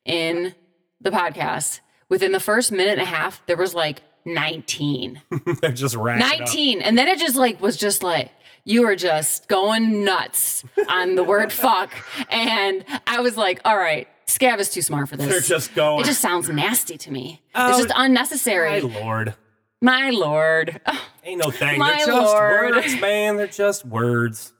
in 0.05 0.55
the 0.99 1.11
podcast. 1.11 1.81
Within 2.09 2.31
the 2.31 2.39
first 2.39 2.71
minute 2.71 2.93
and 2.93 3.01
a 3.01 3.05
half, 3.05 3.45
there 3.45 3.57
was 3.57 3.75
like 3.75 4.01
19. 4.25 5.21
They're 5.61 5.71
just 5.71 5.95
racking 5.95 6.23
up. 6.23 6.39
19. 6.39 6.81
And 6.81 6.97
then 6.97 7.07
it 7.07 7.19
just 7.19 7.35
like 7.35 7.61
was 7.61 7.77
just 7.77 8.01
like, 8.03 8.31
you 8.63 8.81
were 8.83 8.95
just 8.95 9.47
going 9.47 10.03
nuts 10.03 10.63
on 10.89 11.15
the 11.15 11.23
word 11.23 11.51
fuck. 11.53 11.91
And 12.29 12.83
I 13.05 13.19
was 13.19 13.37
like, 13.37 13.61
all 13.65 13.77
right, 13.77 14.07
Scav 14.31 14.59
is 14.59 14.69
too 14.69 14.81
smart 14.81 15.09
for 15.09 15.17
this. 15.17 15.27
They're 15.27 15.41
just 15.41 15.73
going. 15.75 16.01
It 16.01 16.05
just 16.05 16.21
sounds 16.21 16.49
nasty 16.49 16.97
to 16.97 17.11
me. 17.11 17.41
Oh, 17.55 17.69
it's 17.69 17.79
just 17.79 17.93
unnecessary. 17.95 18.81
My 18.81 18.99
lord. 19.01 19.35
My 19.81 20.09
lord. 20.11 20.79
Oh, 20.85 21.01
Ain't 21.23 21.43
no 21.43 21.51
thing. 21.51 21.79
My 21.79 21.89
They're 21.97 22.05
just 22.07 22.09
lord. 22.33 22.75
words, 22.75 23.01
man. 23.01 23.37
They're 23.37 23.47
just 23.47 23.85
words. 23.85 24.53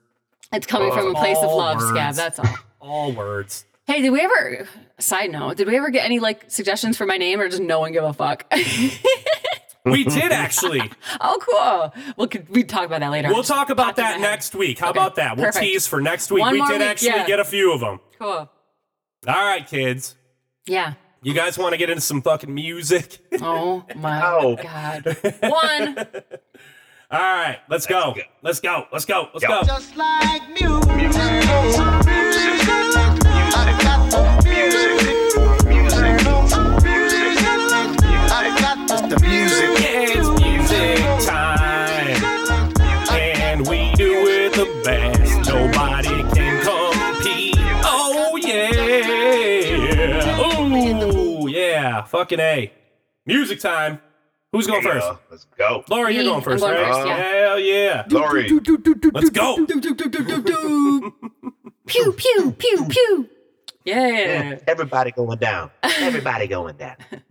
it's 0.51 0.65
coming 0.67 0.91
from 0.91 1.15
a 1.15 1.19
place 1.19 1.37
of 1.37 1.51
love, 1.51 1.77
words. 1.77 1.91
Scav. 1.91 2.15
That's 2.15 2.39
all. 2.39 2.55
All 2.79 3.11
words. 3.11 3.65
Hey, 3.87 4.01
did 4.01 4.09
we 4.11 4.19
ever? 4.21 4.67
Side 4.99 5.31
note: 5.31 5.57
Did 5.57 5.67
we 5.67 5.77
ever 5.77 5.89
get 5.89 6.05
any 6.05 6.19
like 6.19 6.49
suggestions 6.49 6.97
for 6.97 7.05
my 7.05 7.17
name, 7.17 7.39
or 7.39 7.47
does 7.49 7.59
no 7.59 7.79
one 7.79 7.91
give 7.91 8.03
a 8.03 8.13
fuck? 8.13 8.45
We 9.83 10.03
did 10.03 10.31
actually. 10.31 10.91
oh, 11.21 11.91
cool. 11.95 12.03
We'll 12.15 12.29
we 12.49 12.63
talk 12.63 12.85
about 12.85 12.99
that 12.99 13.09
later. 13.09 13.29
We'll 13.29 13.43
talk 13.43 13.71
about 13.71 13.95
that 13.95 14.15
in 14.15 14.21
my 14.21 14.27
head. 14.27 14.33
next 14.33 14.53
week. 14.53 14.77
How 14.77 14.89
Okay, 14.91 14.99
about 14.99 15.15
that? 15.15 15.37
We'll 15.37 15.47
perfect. 15.47 15.65
tease 15.65 15.87
for 15.87 15.99
next 15.99 16.31
week. 16.31 16.41
One 16.41 16.53
we 16.53 16.61
did 16.61 16.79
week, 16.79 16.81
actually 16.81 17.07
yeah. 17.09 17.25
get 17.25 17.39
a 17.39 17.45
few 17.45 17.73
of 17.73 17.79
them. 17.79 17.99
Cool. 18.19 18.47
All 19.27 19.35
right, 19.35 19.67
kids. 19.67 20.15
Yeah. 20.65 20.93
You 21.21 21.33
guys 21.35 21.55
want 21.57 21.73
to 21.73 21.77
get 21.77 21.89
into 21.91 22.01
some 22.01 22.21
fucking 22.23 22.51
music? 22.53 23.19
Oh 23.41 23.85
my 23.95 24.21
Oh. 24.25 24.55
god. 24.55 25.05
One. 25.41 25.97
All 27.11 27.19
right, 27.19 27.59
let's 27.69 27.85
go. 27.85 28.15
Let's 28.41 28.59
go. 28.59 28.85
Let's 28.91 29.05
go. 29.05 29.29
Let's 29.33 29.45
go. 29.45 29.61
Just 29.63 29.95
like 29.95 30.47
music. 30.49 31.11
The 34.11 34.50
yeah. 52.01 52.07
Fucking 52.07 52.39
A. 52.39 52.71
Music 53.25 53.59
time. 53.59 53.99
Who's 54.51 54.67
going 54.67 54.83
There 54.83 54.93
first? 54.93 55.07
go. 55.07 55.19
Let's 55.29 55.45
go. 55.57 55.83
Laura, 55.89 56.11
you're 56.11 56.23
going 56.25 56.41
first, 56.41 56.61
going 56.61 56.75
right? 56.75 56.93
first, 56.93 57.07
yeah. 57.07 57.15
Hell 57.15 57.59
yeah. 57.59 58.05
Lori. 58.09 58.49
Let's 59.13 59.29
go. 59.29 59.65
Pew 61.87 62.11
pew 62.13 62.51
pew 62.57 62.85
pew. 62.89 63.29
Yeah. 63.85 64.59
Everybody 64.67 65.11
going 65.11 65.39
down. 65.39 65.71
Everybody 65.83 66.47
going 66.47 66.75
down. 66.77 66.95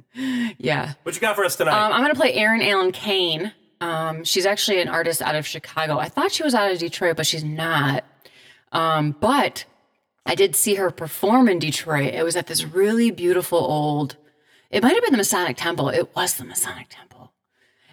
Yeah. 0.59 0.95
What 1.05 1.15
you 1.15 1.21
got 1.21 1.37
for 1.37 1.45
us 1.45 1.55
tonight? 1.55 1.73
Um, 1.73 1.93
I'm 1.93 2.03
gonna 2.03 2.17
play 2.17 2.35
Erin 2.35 2.63
Allen 2.63 2.91
Kane. 2.91 3.53
Um, 3.81 4.25
she's 4.25 4.45
actually 4.45 4.83
an 4.83 4.89
artist 4.89 5.23
out 5.23 5.37
of 5.37 5.47
Chicago. 5.47 5.99
I 5.99 6.09
thought 6.09 6.33
she 6.33 6.43
was 6.43 6.53
out 6.53 6.71
of 6.73 6.79
Detroit, 6.81 7.17
but 7.17 7.29
she's 7.29 7.45
not. 7.45 8.05
Um, 8.73 9.13
but 9.21 9.65
I 10.27 10.35
did 10.35 10.57
see 10.57 10.75
her 10.75 10.91
perform 10.91 11.49
in 11.49 11.61
Detroit. 11.61 12.13
It 12.13 12.25
was 12.25 12.35
at 12.35 12.49
this 12.49 12.65
really 12.65 13.13
beautiful 13.13 13.59
old. 13.59 14.17
It 14.71 14.83
might 14.83 14.95
have 14.95 15.03
been 15.03 15.13
the 15.13 15.19
Masonic 15.19 15.57
Temple. 15.57 15.89
It 15.89 16.15
was 16.15 16.35
the 16.35 16.45
Masonic 16.45 16.89
Temple, 16.89 17.33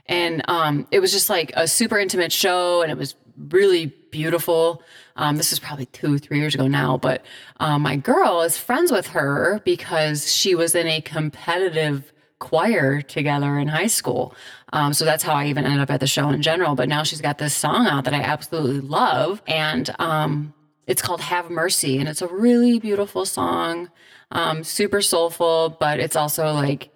and 0.05 0.43
um, 0.47 0.87
it 0.91 0.99
was 0.99 1.11
just 1.11 1.29
like 1.29 1.51
a 1.55 1.67
super 1.67 1.97
intimate 1.97 2.31
show, 2.31 2.81
and 2.81 2.91
it 2.91 2.97
was 2.97 3.15
really 3.49 3.87
beautiful. 4.11 4.81
Um, 5.15 5.37
this 5.37 5.51
is 5.51 5.59
probably 5.59 5.87
two, 5.87 6.17
three 6.17 6.39
years 6.39 6.55
ago 6.55 6.67
now, 6.67 6.97
but 6.97 7.25
um, 7.59 7.81
my 7.81 7.95
girl 7.95 8.41
is 8.41 8.57
friends 8.57 8.91
with 8.91 9.07
her 9.07 9.61
because 9.65 10.31
she 10.31 10.55
was 10.55 10.75
in 10.75 10.87
a 10.87 11.01
competitive 11.01 12.11
choir 12.39 13.01
together 13.01 13.57
in 13.57 13.67
high 13.67 13.87
school. 13.87 14.35
Um, 14.73 14.93
so 14.93 15.05
that's 15.05 15.23
how 15.23 15.33
I 15.33 15.47
even 15.47 15.65
ended 15.65 15.81
up 15.81 15.89
at 15.89 15.99
the 15.99 16.07
show 16.07 16.29
in 16.29 16.41
general. 16.41 16.75
But 16.75 16.89
now 16.89 17.03
she's 17.03 17.21
got 17.21 17.39
this 17.39 17.53
song 17.53 17.87
out 17.87 18.03
that 18.03 18.13
I 18.13 18.21
absolutely 18.21 18.81
love, 18.81 19.41
and 19.47 19.93
um, 19.99 20.53
it's 20.85 21.01
called 21.01 21.21
"Have 21.21 21.49
Mercy," 21.49 21.97
and 21.97 22.07
it's 22.07 22.21
a 22.21 22.27
really 22.27 22.79
beautiful 22.79 23.25
song, 23.25 23.89
um, 24.31 24.63
super 24.63 25.01
soulful, 25.01 25.75
but 25.79 25.99
it's 25.99 26.15
also 26.15 26.53
like 26.53 26.89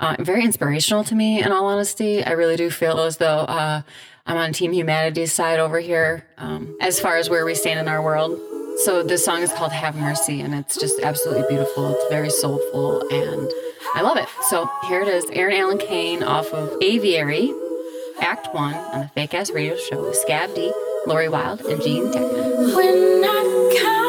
uh, 0.00 0.16
very 0.20 0.44
inspirational 0.44 1.04
to 1.04 1.14
me. 1.14 1.42
In 1.42 1.52
all 1.52 1.66
honesty, 1.66 2.22
I 2.24 2.32
really 2.32 2.56
do 2.56 2.70
feel 2.70 3.00
as 3.00 3.16
though 3.16 3.40
uh, 3.40 3.82
I'm 4.26 4.36
on 4.36 4.52
Team 4.52 4.72
Humanity's 4.72 5.32
side 5.32 5.58
over 5.58 5.80
here 5.80 6.26
um, 6.38 6.76
as 6.80 7.00
far 7.00 7.16
as 7.16 7.28
where 7.30 7.44
we 7.44 7.54
stand 7.54 7.80
in 7.80 7.88
our 7.88 8.02
world. 8.02 8.38
So 8.84 9.02
this 9.02 9.24
song 9.24 9.42
is 9.42 9.52
called 9.52 9.72
"Have 9.72 9.96
Mercy," 9.96 10.40
and 10.40 10.54
it's 10.54 10.78
just 10.78 11.00
absolutely 11.00 11.44
beautiful. 11.48 11.94
It's 11.94 12.08
very 12.10 12.30
soulful, 12.30 13.00
and 13.10 13.50
I 13.96 14.02
love 14.02 14.16
it. 14.18 14.28
So 14.48 14.70
here 14.86 15.02
it 15.02 15.08
is, 15.08 15.24
Erin 15.32 15.56
Allen 15.56 15.78
Kane 15.78 16.22
off 16.22 16.52
of 16.52 16.80
Aviary, 16.80 17.52
Act 18.20 18.54
One 18.54 18.74
on 18.74 19.00
the 19.00 19.08
Fake 19.08 19.34
Ass 19.34 19.50
Radio 19.50 19.76
Show 19.76 20.02
with 20.02 20.16
Scav 20.24 20.54
D, 20.54 20.72
Lori 21.06 21.28
Wild, 21.28 21.62
and 21.62 21.82
Gean 21.82 22.12
Techman. 22.12 22.76
When 22.76 23.24
I 23.24 23.78
count 23.82 24.07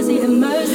mercy, 0.00 0.18
have 0.18 0.30
mercy. 0.30 0.69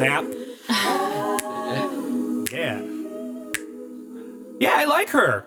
Snap. 0.00 0.24
Yeah. 2.52 2.80
Yeah, 4.58 4.72
I 4.74 4.84
like 4.88 5.10
her. 5.10 5.46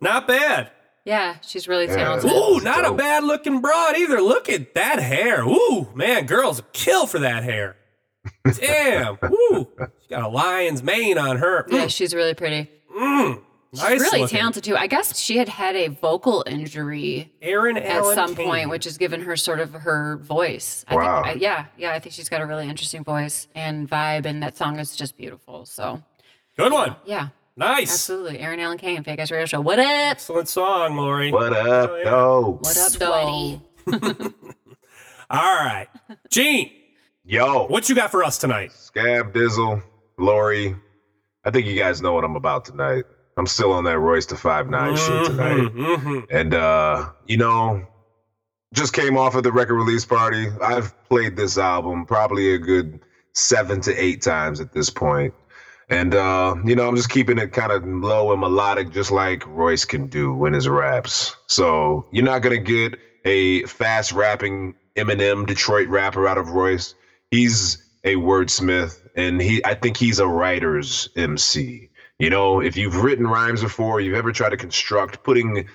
Not 0.00 0.26
bad. 0.26 0.72
Yeah, 1.04 1.36
she's 1.40 1.68
really 1.68 1.86
Yeah, 1.86 1.94
talented. 1.96 2.32
Ooh, 2.32 2.58
not 2.60 2.84
a 2.84 2.92
bad 2.92 3.22
looking 3.22 3.60
broad 3.60 3.96
either. 3.96 4.20
Look 4.20 4.48
at 4.48 4.74
that 4.74 4.98
hair. 4.98 5.44
Ooh, 5.44 5.88
man, 5.94 6.26
girls 6.26 6.62
kill 6.72 7.06
for 7.06 7.20
that 7.20 7.44
hair. 7.44 7.76
Damn. 8.58 9.18
Ooh. 9.24 9.68
She 10.02 10.08
got 10.08 10.22
a 10.24 10.28
lion's 10.28 10.82
mane 10.82 11.16
on 11.16 11.36
her. 11.36 11.64
Yeah, 11.70 11.86
she's 11.86 12.12
really 12.12 12.34
pretty. 12.34 12.68
Mm. 12.92 13.40
She's 13.74 13.82
Nice 13.82 14.00
really 14.00 14.20
looking. 14.20 14.38
talented 14.38 14.64
too. 14.64 14.76
I 14.76 14.86
guess 14.86 15.18
she 15.18 15.36
had 15.36 15.48
had 15.48 15.74
a 15.76 15.88
vocal 15.88 16.44
injury 16.46 17.32
Erin 17.42 17.76
at 17.76 17.84
Allen 17.86 18.14
some 18.14 18.34
Kane. 18.36 18.46
point, 18.46 18.70
which 18.70 18.84
has 18.84 18.96
given 18.98 19.20
her 19.22 19.36
sort 19.36 19.58
of 19.60 19.72
her 19.72 20.16
voice. 20.18 20.84
I 20.88 20.94
Wow. 20.94 21.22
think, 21.24 21.36
I, 21.36 21.40
yeah, 21.40 21.66
yeah, 21.76 21.92
I 21.92 21.98
think 21.98 22.14
she's 22.14 22.28
got 22.28 22.40
a 22.40 22.46
really 22.46 22.68
interesting 22.68 23.02
voice 23.04 23.48
and 23.54 23.88
vibe, 23.90 24.26
and 24.26 24.42
that 24.42 24.56
song 24.56 24.78
is 24.78 24.94
just 24.96 25.16
beautiful. 25.16 25.66
So, 25.66 26.02
Good 26.56 26.72
one. 26.72 26.94
yeah, 27.04 27.28
Nice. 27.56 27.92
absolutely. 27.92 28.38
Erin 28.40 28.60
Allen 28.60 28.78
Kane, 28.78 29.02
Fake 29.02 29.18
Ass 29.18 29.30
Radio 29.30 29.46
Show. 29.46 29.60
What 29.60 29.78
up? 29.78 29.86
Excellent 29.88 30.48
song, 30.48 30.96
Lori. 30.96 31.32
What 31.32 31.52
up, 31.52 31.90
Oh, 31.90 31.96
yeah. 31.96 32.04
though? 32.04 32.58
What 32.60 32.76
up, 32.78 32.92
though? 32.92 33.60
All 35.30 35.54
right. 35.64 35.88
Gean, 36.30 36.70
Yo, 37.26 37.66
what 37.68 37.88
you 37.88 37.94
got 37.94 38.10
for 38.10 38.22
us 38.22 38.36
tonight? 38.36 38.70
Scav 38.70 39.32
Dizzle, 39.32 39.82
Lori. 40.18 40.76
I 41.42 41.50
think 41.50 41.66
you 41.66 41.74
guys 41.78 42.02
know 42.02 42.12
what 42.12 42.22
I'm 42.22 42.36
about 42.36 42.66
tonight. 42.66 43.04
I'm 43.36 43.46
still 43.46 43.72
on 43.72 43.84
that 43.84 43.98
Royce 43.98 44.26
da 44.26 44.36
5'9 44.36 44.96
shit 44.96 45.26
tonight. 45.26 45.56
Mhm, 45.72 45.96
mhm. 45.96 46.26
And 46.30 46.54
uh, 46.54 47.10
you 47.26 47.36
know, 47.36 47.86
just 48.72 48.92
came 48.92 49.16
off 49.16 49.34
of 49.34 49.42
the 49.42 49.52
record 49.52 49.74
release 49.76 50.04
party. 50.04 50.48
I've 50.62 50.92
played 51.08 51.36
this 51.36 51.58
album 51.58 52.06
probably 52.06 52.54
a 52.54 52.58
good 52.58 53.00
seven 53.32 53.80
to 53.82 53.94
eight 54.02 54.22
times 54.22 54.60
at 54.60 54.72
this 54.72 54.90
point. 54.90 55.34
And 55.88 56.14
uh, 56.14 56.56
you 56.64 56.76
know, 56.76 56.88
I'm 56.88 56.96
just 56.96 57.10
keeping 57.10 57.38
it 57.38 57.52
kind 57.52 57.70
of 57.72 57.84
low 57.84 58.32
and 58.32 58.40
melodic, 58.40 58.90
just 58.90 59.10
like 59.10 59.46
Royce 59.46 59.84
can 59.84 60.06
do 60.06 60.44
in 60.46 60.52
his 60.52 60.68
raps. 60.68 61.36
So 61.46 62.06
you're 62.12 62.24
not 62.24 62.40
gonna 62.42 62.58
get 62.58 62.94
a 63.24 63.64
fast 63.64 64.12
rapping 64.12 64.74
Eminem 64.96 65.46
Detroit 65.46 65.88
rapper 65.88 66.26
out 66.26 66.38
of 66.38 66.50
Royce. 66.50 66.94
He's 67.30 67.78
a 68.04 68.14
wordsmith, 68.16 68.98
and 69.16 69.40
he 69.40 69.64
I 69.64 69.74
think 69.74 69.96
he's 69.96 70.20
a 70.20 70.26
writer's 70.26 71.08
MC. 71.16 71.90
You 72.18 72.30
know, 72.30 72.60
if 72.60 72.76
you've 72.76 73.02
written 73.02 73.26
rhymes 73.26 73.60
before, 73.60 74.00
you've 74.00 74.14
ever 74.14 74.30
tried 74.30 74.50
to 74.50 74.56
construct 74.56 75.24
putting 75.24 75.68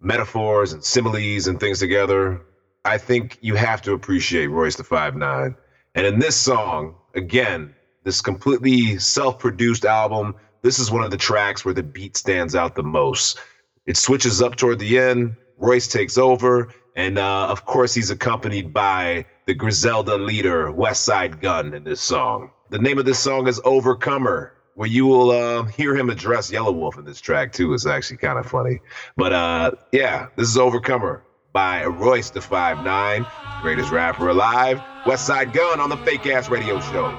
metaphors 0.00 0.72
and 0.72 0.82
similes 0.82 1.46
and 1.46 1.60
things 1.60 1.78
together, 1.78 2.42
I 2.84 2.98
think 2.98 3.38
you 3.40 3.54
have 3.54 3.80
to 3.82 3.92
appreciate 3.92 4.48
Royce 4.48 4.74
da 4.74 4.82
5'9. 4.82 5.54
And 5.94 6.06
in 6.06 6.18
this 6.18 6.36
song, 6.36 6.96
again, 7.14 7.74
this 8.02 8.20
completely 8.20 8.98
self-produced 8.98 9.84
album, 9.84 10.34
this 10.62 10.80
is 10.80 10.90
one 10.90 11.04
of 11.04 11.12
the 11.12 11.16
tracks 11.16 11.64
where 11.64 11.74
the 11.74 11.82
beat 11.84 12.16
stands 12.16 12.56
out 12.56 12.74
the 12.74 12.82
most. 12.82 13.38
It 13.86 13.96
switches 13.96 14.42
up 14.42 14.56
toward 14.56 14.80
the 14.80 14.98
end. 14.98 15.36
Royce 15.58 15.86
takes 15.86 16.18
over, 16.18 16.74
and 16.96 17.18
uh, 17.18 17.46
of 17.46 17.64
course, 17.64 17.94
he's 17.94 18.10
accompanied 18.10 18.72
by 18.72 19.26
the 19.46 19.54
Griselda 19.54 20.16
leader, 20.16 20.72
Westside 20.72 21.40
Gunn, 21.40 21.72
in 21.72 21.84
this 21.84 22.00
song. 22.00 22.50
The 22.70 22.78
name 22.80 22.98
of 22.98 23.04
this 23.04 23.20
song 23.20 23.46
is 23.46 23.60
Overcomer, 23.64 24.54
where 24.74 24.88
you 24.88 25.06
will 25.06 25.30
uh, 25.30 25.64
hear 25.64 25.96
him 25.96 26.10
address 26.10 26.50
Yelawolf 26.50 26.98
in 26.98 27.04
this 27.04 27.20
track 27.20 27.52
too. 27.52 27.74
It's 27.74 27.86
actually 27.86 28.18
kind 28.18 28.38
of 28.38 28.46
funny, 28.46 28.80
but 29.16 29.32
uh, 29.32 29.70
yeah, 29.92 30.28
this 30.36 30.48
is 30.48 30.58
Overcomer 30.58 31.22
by 31.52 31.84
Royce 31.84 32.30
da 32.30 32.40
5'9, 32.40 33.62
greatest 33.62 33.90
rapper 33.90 34.28
alive. 34.28 34.80
Westside 35.04 35.52
Gunn 35.52 35.80
on 35.80 35.88
the 35.88 35.96
Fake 35.98 36.26
Ass 36.26 36.48
Radio 36.48 36.80
Show. 36.80 37.10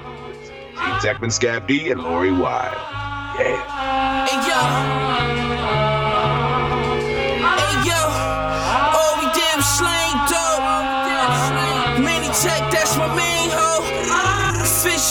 Gean 0.76 0.98
Techman, 1.00 1.32
Scav 1.32 1.66
D, 1.66 1.90
and 1.90 2.02
Lori 2.02 2.32
Wild. 2.32 2.76
Yeah. 3.38 4.26
Hey 4.26 4.36
yo. 4.46 4.60
Hey 7.56 7.88
yo. 7.88 8.00
All 8.98 9.18
we 9.18 9.26
was 9.56 9.78
slang 9.78 10.16
dope. 10.28 10.96
Tech, 12.42 12.70
that's 12.70 12.98
my. 12.98 13.08
Fish 13.16 13.35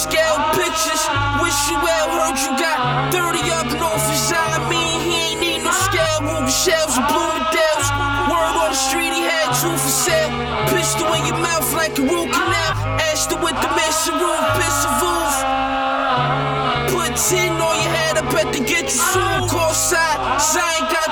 scale 0.06 0.38
pictures. 0.54 1.02
Wish 1.42 1.58
you 1.70 1.78
well, 1.82 2.06
heard 2.14 2.38
you 2.38 2.54
got 2.62 3.10
30 3.10 3.42
up 3.58 3.68
north 3.82 4.06
his 4.06 4.30
eye. 4.30 4.58
I 4.58 4.62
mean, 4.70 5.02
he 5.02 5.34
ain't 5.34 5.42
need 5.42 5.62
no 5.66 5.74
scale. 5.90 6.22
Ruby 6.22 6.54
shells 6.54 6.94
and 6.94 7.08
Bloomingdale's. 7.10 7.90
Word 8.30 8.56
on 8.62 8.70
the 8.70 8.78
street, 8.78 9.14
he 9.18 9.26
had 9.26 9.50
two 9.58 9.74
for 9.74 9.96
sale. 10.06 10.30
Pistol 10.70 11.10
in 11.18 11.26
your 11.26 11.40
mouth 11.42 11.66
like 11.74 11.98
a 11.98 12.06
root 12.06 12.30
canal. 12.30 12.72
Ashton 13.10 13.42
with 13.42 13.58
the 13.58 13.72
mission 13.74 14.16
roof, 14.22 14.46
pistol 14.62 14.94
roof. 15.02 15.34
Put 16.94 17.12
10 17.18 17.58
on 17.58 17.76
your 17.82 17.94
head, 17.98 18.14
I 18.22 18.24
bet 18.30 18.54
to 18.54 18.62
get 18.62 18.86
you 18.94 19.02
soon. 19.14 19.50
Call 19.50 19.74
side, 19.74 20.20
Zion 20.38 20.86
got 20.94 21.05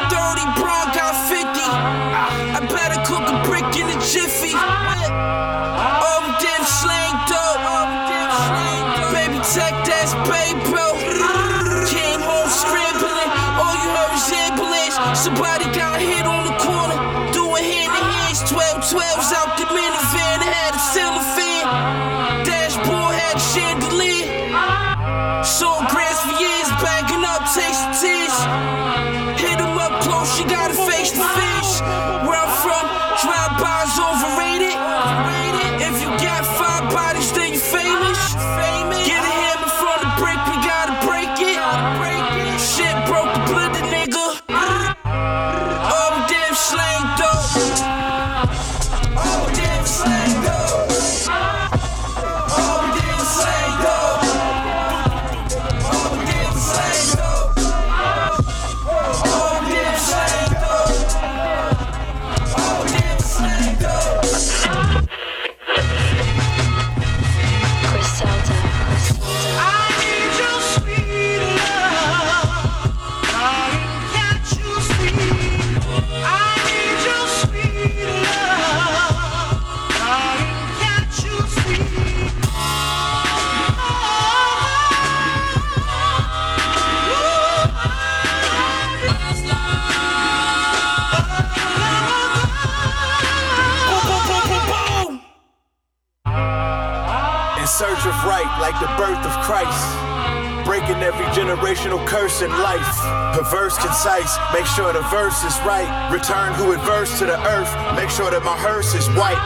verse 105.34 105.54
is 105.54 105.60
right. 105.66 105.90
Return 106.12 106.54
who 106.54 106.74
adverse 106.74 107.18
to 107.18 107.26
the 107.26 107.40
earth, 107.48 107.72
make 107.96 108.10
sure 108.10 108.30
that 108.30 108.44
my 108.44 108.58
hearse 108.58 108.94
is 108.94 109.08
white. 109.18 109.42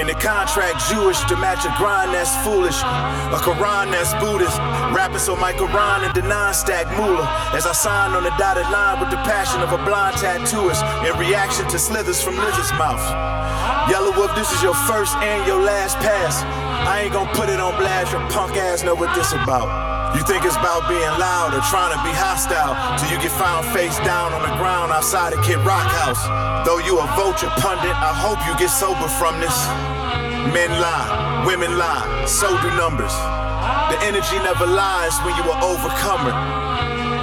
In 0.00 0.06
the 0.06 0.14
contract, 0.14 0.82
Jewish 0.90 1.20
to 1.30 1.36
match 1.36 1.64
a 1.64 1.72
grind 1.78 2.14
that's 2.14 2.34
foolish. 2.42 2.80
A 2.80 3.38
Quran 3.38 3.92
that's 3.92 4.14
Buddhist. 4.18 4.56
Rapping 4.96 5.18
so 5.18 5.36
my 5.36 5.52
Quran 5.52 6.06
and 6.06 6.14
the 6.14 6.22
non-stack 6.22 6.86
moolah. 6.96 7.28
As 7.54 7.66
I 7.66 7.72
sign 7.72 8.16
on 8.16 8.24
the 8.24 8.34
dotted 8.38 8.66
line 8.72 8.98
with 8.98 9.10
the 9.10 9.20
passion 9.22 9.60
of 9.60 9.70
a 9.70 9.78
blind 9.84 10.16
tattooist. 10.16 10.82
In 11.06 11.14
reaction 11.20 11.68
to 11.68 11.78
slithers 11.78 12.22
from 12.22 12.36
lizard's 12.36 12.72
mouth. 12.72 13.04
Yelawolf, 13.92 14.34
this 14.34 14.50
is 14.50 14.62
your 14.62 14.74
first 14.90 15.14
and 15.18 15.46
your 15.46 15.60
last 15.60 15.98
pass. 15.98 16.42
I 16.88 17.02
ain't 17.02 17.12
gonna 17.12 17.30
put 17.34 17.48
it 17.48 17.60
on 17.60 17.76
blast, 17.78 18.12
your 18.12 18.26
punk 18.30 18.56
ass 18.56 18.82
know 18.82 18.94
what 18.94 19.14
this 19.14 19.32
about. 19.32 19.91
You 20.12 20.20
think 20.20 20.44
it's 20.44 20.60
about 20.60 20.84
being 20.92 21.08
loud 21.16 21.56
or 21.56 21.64
trying 21.72 21.88
to 21.96 22.00
be 22.04 22.12
hostile 22.12 22.76
till 23.00 23.08
you 23.08 23.16
get 23.16 23.32
found 23.32 23.64
face 23.72 23.96
down 24.04 24.36
on 24.36 24.44
the 24.44 24.54
ground 24.60 24.92
outside 24.92 25.32
of 25.32 25.40
Kid 25.40 25.56
Rock 25.64 25.88
House. 25.88 26.20
Though 26.68 26.78
you 26.84 27.00
a 27.00 27.06
vulture 27.16 27.48
pundit, 27.56 27.96
I 27.96 28.12
hope 28.12 28.36
you 28.44 28.52
get 28.60 28.68
sober 28.68 29.08
from 29.08 29.40
this. 29.40 29.56
Men 30.52 30.68
lie, 30.76 31.44
women 31.48 31.78
lie, 31.80 32.04
so 32.28 32.52
do 32.60 32.68
numbers. 32.76 33.14
The 33.88 33.96
energy 34.04 34.36
never 34.44 34.68
lies 34.68 35.16
when 35.24 35.32
you 35.40 35.48
are 35.48 35.60
overcomer. 35.64 36.36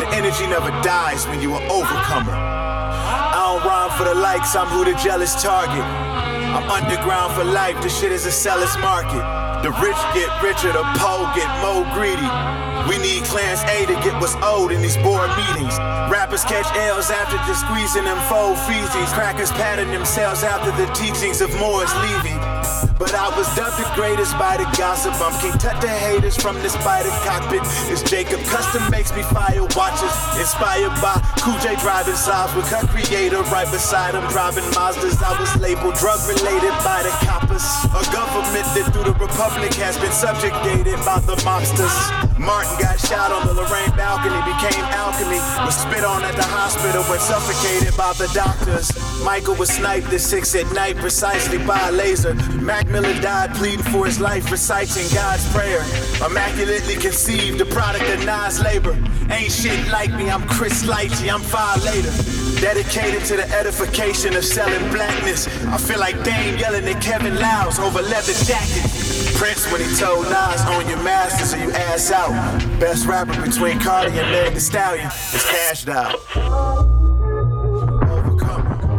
The 0.02 0.10
energy 0.18 0.50
never 0.50 0.74
dies 0.82 1.28
when 1.30 1.46
you 1.46 1.54
are 1.54 1.66
overcomer. 1.70 2.34
I 2.34 3.38
don't 3.38 3.62
rhyme 3.70 3.94
for 3.94 4.06
the 4.10 4.18
likes, 4.18 4.56
I'm 4.56 4.66
who 4.66 4.84
the 4.84 4.98
jealous 4.98 5.38
target. 5.38 5.86
I'm 5.86 6.66
underground 6.74 7.38
for 7.38 7.44
life, 7.44 7.80
this 7.84 7.94
shit 7.94 8.12
is 8.12 8.26
a 8.26 8.32
seller's 8.32 8.76
market. 8.82 9.22
The 9.62 9.70
rich 9.78 10.00
get 10.16 10.32
richer, 10.42 10.72
the 10.74 10.82
poor 10.98 11.30
get 11.36 11.52
more 11.62 11.86
greedy. 11.94 12.49
We 12.90 12.98
need 12.98 13.24
clans 13.26 13.62
A 13.70 13.86
to 13.86 13.94
get 14.02 14.20
what's 14.20 14.36
owed 14.42 14.72
in 14.72 14.82
these 14.82 14.98
board 14.98 15.30
meetings. 15.38 15.78
Rappers 16.10 16.44
catch 16.44 16.66
L's 16.76 17.12
after 17.12 17.38
just 17.46 17.62
squeezing 17.62 18.06
them 18.06 18.18
fold 18.28 18.58
feces. 18.66 19.14
Crackers 19.14 19.52
patting 19.52 19.92
themselves 19.92 20.44
after 20.44 20.72
the 20.72 20.92
teachings 20.94 21.40
of 21.40 21.54
Morris 21.60 21.94
Levy. 22.02 22.89
I 23.14 23.34
was 23.34 23.49
dubbed 23.55 23.82
the 23.82 23.89
greatest 23.95 24.38
by 24.38 24.57
the 24.57 24.70
gossip. 24.78 25.18
I'm 25.18 25.34
King 25.41 25.57
Tut 25.57 25.82
the 25.82 25.89
haters 25.89 26.38
from 26.38 26.62
the 26.62 26.70
spider 26.70 27.10
cockpit. 27.26 27.62
It's 27.89 28.03
Jacob 28.05 28.41
Custom 28.45 28.86
makes 28.91 29.10
me 29.16 29.24
fire 29.24 29.66
watches. 29.74 30.14
Inspired 30.38 30.93
by 31.01 31.18
Cool 31.41 31.57
J 31.60 31.76
driving 31.82 32.16
sides 32.16 32.53
with 32.53 32.70
her 32.70 32.86
creator 32.88 33.41
right 33.49 33.70
beside 33.72 34.14
him. 34.14 34.26
Driving 34.30 34.66
Mazdas. 34.78 35.18
I 35.24 35.34
was 35.39 35.49
labeled 35.57 35.95
drug 35.95 36.22
related 36.30 36.76
by 36.86 37.01
the 37.01 37.14
coppers. 37.26 37.66
A 37.97 38.03
government 38.14 38.68
that 38.78 38.93
through 38.93 39.10
the 39.10 39.18
Republic 39.18 39.74
has 39.82 39.97
been 39.97 40.14
subjugated 40.14 40.99
by 41.01 41.20
the 41.26 41.36
mobsters. 41.41 41.95
Martin 42.38 42.72
got 42.80 42.99
shot 42.99 43.32
on 43.32 43.47
the 43.47 43.53
Lorraine 43.53 43.91
balcony, 43.97 44.38
became 44.47 44.86
alchemy. 44.95 45.41
Was 45.66 45.76
spit 45.76 46.05
on 46.05 46.24
at 46.24 46.36
the 46.36 46.45
hospital 46.45 47.03
when 47.10 47.20
suffocated 47.20 47.97
by 47.97 48.14
the 48.14 48.30
doctors. 48.34 48.93
Michael 49.24 49.55
was 49.55 49.70
sniped 49.70 50.14
at 50.14 50.22
six 50.22 50.55
at 50.55 50.72
night 50.74 50.95
precisely 50.97 51.57
by 51.57 51.89
a 51.89 51.91
laser. 51.91 52.34
Mac 52.62 52.88
Miller 53.02 53.22
died 53.22 53.56
pleading 53.56 53.86
for 53.86 54.06
his 54.06 54.20
life, 54.20 54.52
reciting 54.52 55.08
God's 55.16 55.50
prayer. 55.54 55.82
Immaculately 56.26 56.95
conceived, 56.95 57.58
the 57.58 57.66
product 57.66 58.04
of 58.10 58.26
Nas 58.26 58.62
labor. 58.62 58.91
Ain't 59.32 59.54
shit 59.54 59.88
like 59.88 60.12
me, 60.16 60.30
I'm 60.30 60.45
Chris 60.50 60.84
Lighty, 60.84 61.34
I'm 61.34 61.39
far 61.39 61.78
later. 61.78 62.12
Dedicated 62.60 63.24
to 63.26 63.38
the 63.38 63.50
edification 63.56 64.36
of 64.36 64.43
selling 64.43 64.91
blackness. 64.91 65.47
I 65.68 65.78
feel 65.78 66.00
like 66.00 66.22
Dame 66.26 66.58
yelling 66.58 66.86
at 66.89 67.02
Kevin 67.02 67.39
Liles 67.39 67.80
over 67.80 68.02
leather 68.02 68.34
jackets. 68.34 69.38
Prince 69.38 69.72
when 69.72 69.80
he 69.80 69.95
told 69.95 70.26
Nas, 70.26 70.62
own 70.68 70.86
your 70.89 71.02
masters 71.02 71.54
or 71.54 71.64
you 71.64 71.72
ass 71.72 72.12
out. 72.12 72.34
Best 72.82 73.08
rapper 73.08 73.41
between 73.41 73.80
Cardi 73.80 74.20
and 74.20 74.30
Meg 74.32 74.54
Thee 74.54 74.60
Stallion 74.60 75.08
is 75.08 75.45
cashed 75.45 75.88
out. 75.88 76.20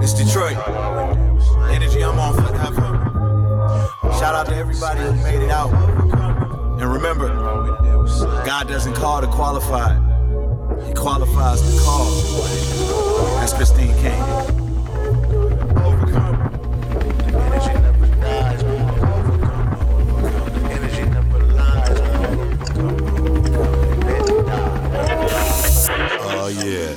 It's 0.03 0.15
Detroit. 0.15 0.57
Energy 1.71 2.03
I'm 2.03 2.19
on. 2.19 2.90
Shout 4.21 4.35
out 4.35 4.47
to 4.49 4.55
everybody 4.55 5.01
who 5.01 5.15
made 5.23 5.43
it 5.43 5.51
out. 5.51 5.73
And 6.79 6.93
remember, 6.93 7.29
God 8.45 8.69
doesn't 8.69 8.93
call 8.93 9.23
the 9.23 9.27
qualified. 9.29 9.97
He 10.87 10.93
qualifies 10.93 11.63
the 11.63 11.81
call. 11.83 12.05
That's 13.41 13.55
Christine 13.55 13.95
King. 13.95 14.13
Oh 26.21 26.49
yeah. 26.63 26.95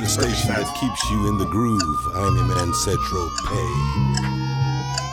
The 0.00 0.06
station 0.06 0.54
that 0.54 0.74
keeps 0.80 1.10
you 1.10 1.28
in 1.28 1.36
the 1.36 1.44
groove. 1.44 1.82
I'm 2.14 2.34
your 2.34 2.46
man 2.46 2.72
Cetro 2.72 3.28
Pay. 3.46 4.43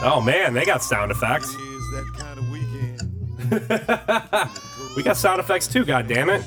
Oh 0.04 0.20
man, 0.20 0.52
they 0.52 0.64
got 0.64 0.82
sound 0.82 1.12
effects. 1.12 1.54
we 4.96 5.02
got 5.04 5.16
sound 5.16 5.38
effects 5.38 5.68
too, 5.68 5.84
god 5.84 6.08
damn 6.08 6.28
it. 6.28 6.40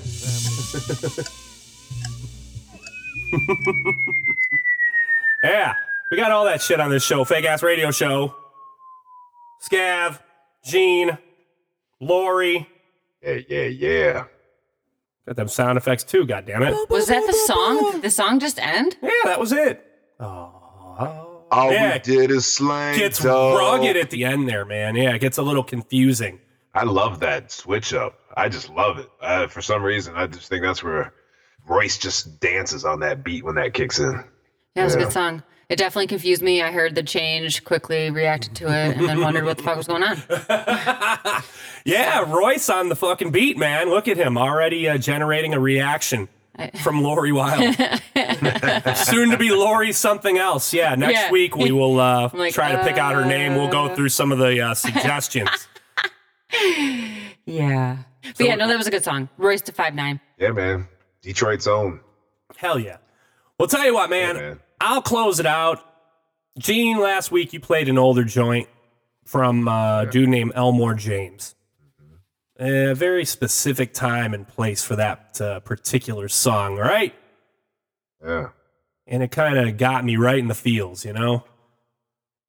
yeah, 5.44 5.74
we 6.12 6.18
got 6.18 6.32
all 6.32 6.44
that 6.44 6.62
shit 6.62 6.82
on 6.82 6.90
this 6.90 7.06
show. 7.06 7.24
Fake 7.24 7.46
ass 7.46 7.64
radio 7.64 7.92
show. 7.92 8.36
Scav, 9.64 10.20
Gean, 10.66 11.18
Lori. 12.02 12.68
Yeah, 13.24 13.40
yeah, 13.48 13.68
yeah. 13.68 14.26
Got 15.28 15.38
them 15.38 15.48
sound 15.48 15.78
effects 15.78 16.04
too, 16.04 16.26
god 16.26 16.46
damn 16.46 16.62
it. 16.62 16.76
Was 16.90 17.08
that 17.08 17.26
the 17.26 17.32
song? 17.46 17.94
Did 17.94 18.02
the 18.02 18.12
song 18.12 18.42
just 18.42 18.60
end? 18.60 18.98
Yeah, 19.02 19.12
that 19.24 19.40
was 19.40 19.54
it. 19.54 19.82
Oh. 20.20 20.55
All 21.56 21.72
Yeah. 21.72 21.94
we 21.94 22.00
did 22.00 22.32
is 22.32 22.52
slang. 22.52 22.98
Gets 22.98 23.24
dog. 23.24 23.58
rugged 23.58 23.96
at 23.98 24.10
the 24.10 24.26
end 24.26 24.48
there, 24.50 24.66
man. 24.66 24.96
Yeah, 24.96 25.12
it 25.16 25.20
gets 25.20 25.38
a 25.38 25.42
little 25.42 25.64
confusing. 25.64 26.40
I 26.74 26.84
love 26.84 27.22
that 27.22 27.52
switch 27.52 27.94
up. 27.94 28.20
I 28.36 28.50
just 28.50 28.70
love 28.70 29.00
it. 29.00 29.08
Uh, 29.22 29.48
for 29.48 29.62
some 29.62 29.82
reason, 29.82 30.14
I 30.16 30.28
just 30.28 30.50
think 30.50 30.62
that's 30.64 30.84
where 30.84 31.14
Royce 31.68 31.98
just 31.98 32.40
dances 32.42 32.84
on 32.84 33.00
that 33.00 33.24
beat 33.24 33.46
when 33.46 33.56
that 33.56 33.74
kicks 33.74 34.00
in. 34.00 34.24
Yeah, 34.76 34.82
it 34.82 34.86
was 34.86 34.96
a 34.96 35.00
good 35.00 35.12
song. 35.14 35.42
It 35.70 35.78
definitely 35.78 36.08
confused 36.08 36.42
me. 36.44 36.62
I 36.62 36.72
heard 36.72 36.94
the 36.94 37.02
change, 37.02 37.64
quickly 37.64 38.12
reacted 38.12 38.54
to 38.58 38.66
it, 38.66 38.98
and 38.98 39.08
then 39.10 39.22
wondered 39.22 39.46
what 39.46 39.58
the 39.58 39.64
fuck 39.64 39.78
was 39.78 39.88
going 39.88 40.04
on. 40.04 40.22
Yeah, 41.86 42.22
Royce 42.28 42.68
on 42.70 42.90
the 42.90 42.96
fucking 42.96 43.30
beat, 43.32 43.58
man. 43.60 43.90
Look 43.90 44.08
at 44.08 44.18
him 44.18 44.40
already 44.40 44.90
uh, 44.90 44.98
generating 44.98 45.54
a 45.54 45.60
reaction 45.60 46.28
from 46.84 47.02
Lori 47.02 47.32
Wild. 47.32 47.76
Soon 48.96 49.32
to 49.32 49.38
be 49.38 49.52
Lori 49.52 49.92
something 49.92 50.38
else. 50.38 50.74
Yeah, 50.74 50.96
next 50.96 51.14
Yeah. 51.14 51.32
week 51.32 51.56
we 51.56 51.72
will 51.72 52.00
uh, 52.00 52.30
like, 52.34 52.54
try 52.54 52.72
to 52.72 52.84
pick 52.84 52.98
out 52.98 53.16
her 53.16 53.26
name. 53.26 53.56
We'll 53.56 53.72
go 53.72 53.86
uh. 53.86 53.96
through 53.96 54.10
some 54.10 54.32
of 54.32 54.38
the 54.38 54.62
uh, 54.62 54.74
suggestions. 54.74 55.50
Yeah. 57.48 57.98
But 58.38 58.40
yeah, 58.40 58.56
no, 58.56 58.68
that 58.68 58.78
was 58.78 58.88
a 58.88 58.92
good 58.92 59.04
song. 59.04 59.30
Royce 59.38 59.62
da 59.62 59.72
5'9. 59.72 60.20
Yeah, 60.40 60.52
man. 60.52 60.88
Detroit's 61.22 61.68
own. 61.68 62.00
Hell 62.56 62.80
yeah. 62.80 62.98
Well, 63.60 63.68
tell 63.68 63.86
you 63.86 63.94
what, 63.94 64.10
man, 64.10 64.60
I'll 64.82 65.02
close 65.02 65.40
it 65.40 65.46
out. 65.46 65.84
Gean, 66.58 67.00
last 67.00 67.32
week 67.32 67.54
you 67.54 67.60
played 67.60 67.90
an 67.90 67.98
older 67.98 68.24
joint 68.24 68.68
from 69.26 69.68
uh, 69.68 70.04
a 70.04 70.06
dude 70.08 70.30
named 70.30 70.54
Elmore 70.56 70.94
James. 70.94 71.55
A 72.58 72.94
very 72.94 73.26
specific 73.26 73.94
time 73.94 74.34
and 74.34 74.48
place 74.48 74.82
for 74.82 74.96
that 74.96 75.42
uh, 75.42 75.60
particular 75.60 76.30
song, 76.30 76.78
right? 76.78 77.14
Yeah. 78.24 78.50
And 79.08 79.22
it 79.22 79.32
kind 79.32 79.58
of 79.58 79.78
got 79.78 80.06
me 80.06 80.16
right 80.16 80.40
in 80.40 80.48
the 80.48 80.56
feels, 80.56 81.04
you 81.04 81.12
know? 81.12 81.44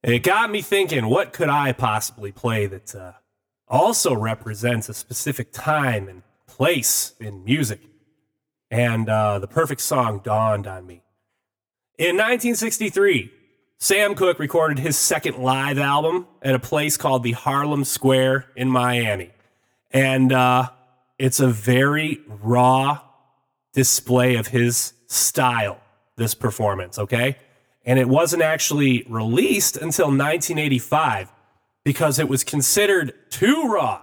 It 0.04 0.20
got 0.20 0.50
me 0.50 0.62
thinking, 0.62 1.08
what 1.08 1.32
could 1.32 1.48
I 1.48 1.72
possibly 1.72 2.30
play 2.30 2.66
that 2.66 2.94
uh, 2.94 3.12
also 3.66 4.14
represents 4.14 4.88
a 4.88 4.94
specific 4.94 5.52
time 5.52 6.08
and 6.08 6.22
place 6.46 7.14
in 7.18 7.44
music? 7.44 7.80
And 8.70 9.08
uh, 9.08 9.40
the 9.40 9.48
perfect 9.48 9.80
song 9.80 10.20
dawned 10.22 10.68
on 10.68 10.86
me. 10.86 11.02
In 11.98 12.14
1963, 12.16 13.32
Sam 13.78 14.14
Cooke 14.14 14.38
recorded 14.38 14.78
his 14.78 14.96
second 14.96 15.38
live 15.38 15.78
album 15.78 16.26
at 16.42 16.54
a 16.54 16.60
place 16.60 16.96
called 16.96 17.24
the 17.24 17.32
Harlem 17.32 17.84
Square 17.84 18.46
in 18.54 18.70
Miami. 18.70 19.30
And 19.96 20.30
uh, 20.30 20.68
it's 21.18 21.40
a 21.40 21.48
very 21.48 22.20
raw 22.28 23.00
display 23.72 24.36
of 24.36 24.48
his 24.48 24.92
style, 25.06 25.80
this 26.16 26.34
performance, 26.34 26.98
okay? 26.98 27.38
And 27.86 27.98
it 27.98 28.06
wasn't 28.06 28.42
actually 28.42 29.06
released 29.08 29.76
until 29.76 30.08
1985 30.08 31.32
because 31.82 32.18
it 32.18 32.28
was 32.28 32.44
considered 32.44 33.14
too 33.30 33.72
raw 33.72 34.02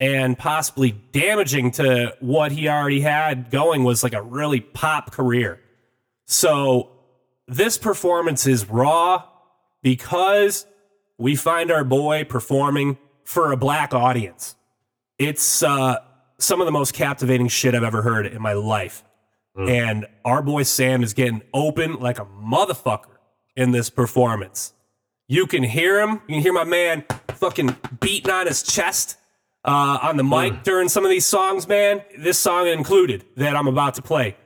and 0.00 0.36
possibly 0.36 0.90
damaging 1.12 1.70
to 1.70 2.14
what 2.20 2.52
he 2.52 2.68
already 2.68 3.00
had 3.00 3.50
going 3.50 3.84
was 3.84 4.02
like 4.02 4.12
a 4.12 4.20
really 4.20 4.60
pop 4.60 5.12
career. 5.12 5.60
So 6.26 6.90
this 7.48 7.78
performance 7.78 8.46
is 8.46 8.68
raw 8.68 9.24
because 9.82 10.66
we 11.16 11.36
find 11.36 11.70
our 11.70 11.84
boy 11.84 12.24
performing 12.24 12.98
for 13.24 13.50
a 13.50 13.56
black 13.56 13.94
audience. 13.94 14.56
It's 15.20 15.62
uh, 15.62 15.98
some 16.38 16.62
of 16.62 16.64
the 16.64 16.72
most 16.72 16.94
captivating 16.94 17.48
shit 17.48 17.74
I've 17.74 17.82
ever 17.84 18.00
heard 18.00 18.26
in 18.26 18.40
my 18.40 18.54
life. 18.54 19.04
And 19.56 20.06
our 20.24 20.40
boy 20.40 20.62
Sam 20.62 21.02
is 21.02 21.12
getting 21.12 21.42
open 21.52 22.00
like 22.00 22.18
a 22.18 22.24
motherfucker 22.24 23.18
in 23.54 23.72
this 23.72 23.90
performance. 23.90 24.72
You 25.28 25.46
can 25.46 25.62
hear 25.62 26.00
him. 26.00 26.22
You 26.26 26.36
can 26.36 26.40
hear 26.40 26.54
my 26.54 26.64
man 26.64 27.04
fucking 27.28 27.76
beating 28.00 28.30
on 28.30 28.46
his 28.46 28.62
chest 28.62 29.18
uh, 29.66 29.98
on 30.00 30.16
the 30.16 30.24
mic 30.24 30.62
during 30.62 30.88
some 30.88 31.04
of 31.04 31.10
these 31.10 31.26
songs, 31.26 31.68
man. 31.68 32.02
This 32.18 32.38
song 32.38 32.68
included 32.68 33.26
that 33.36 33.54
I'm 33.54 33.66
about 33.66 33.96
to 33.96 34.02
play. 34.02 34.36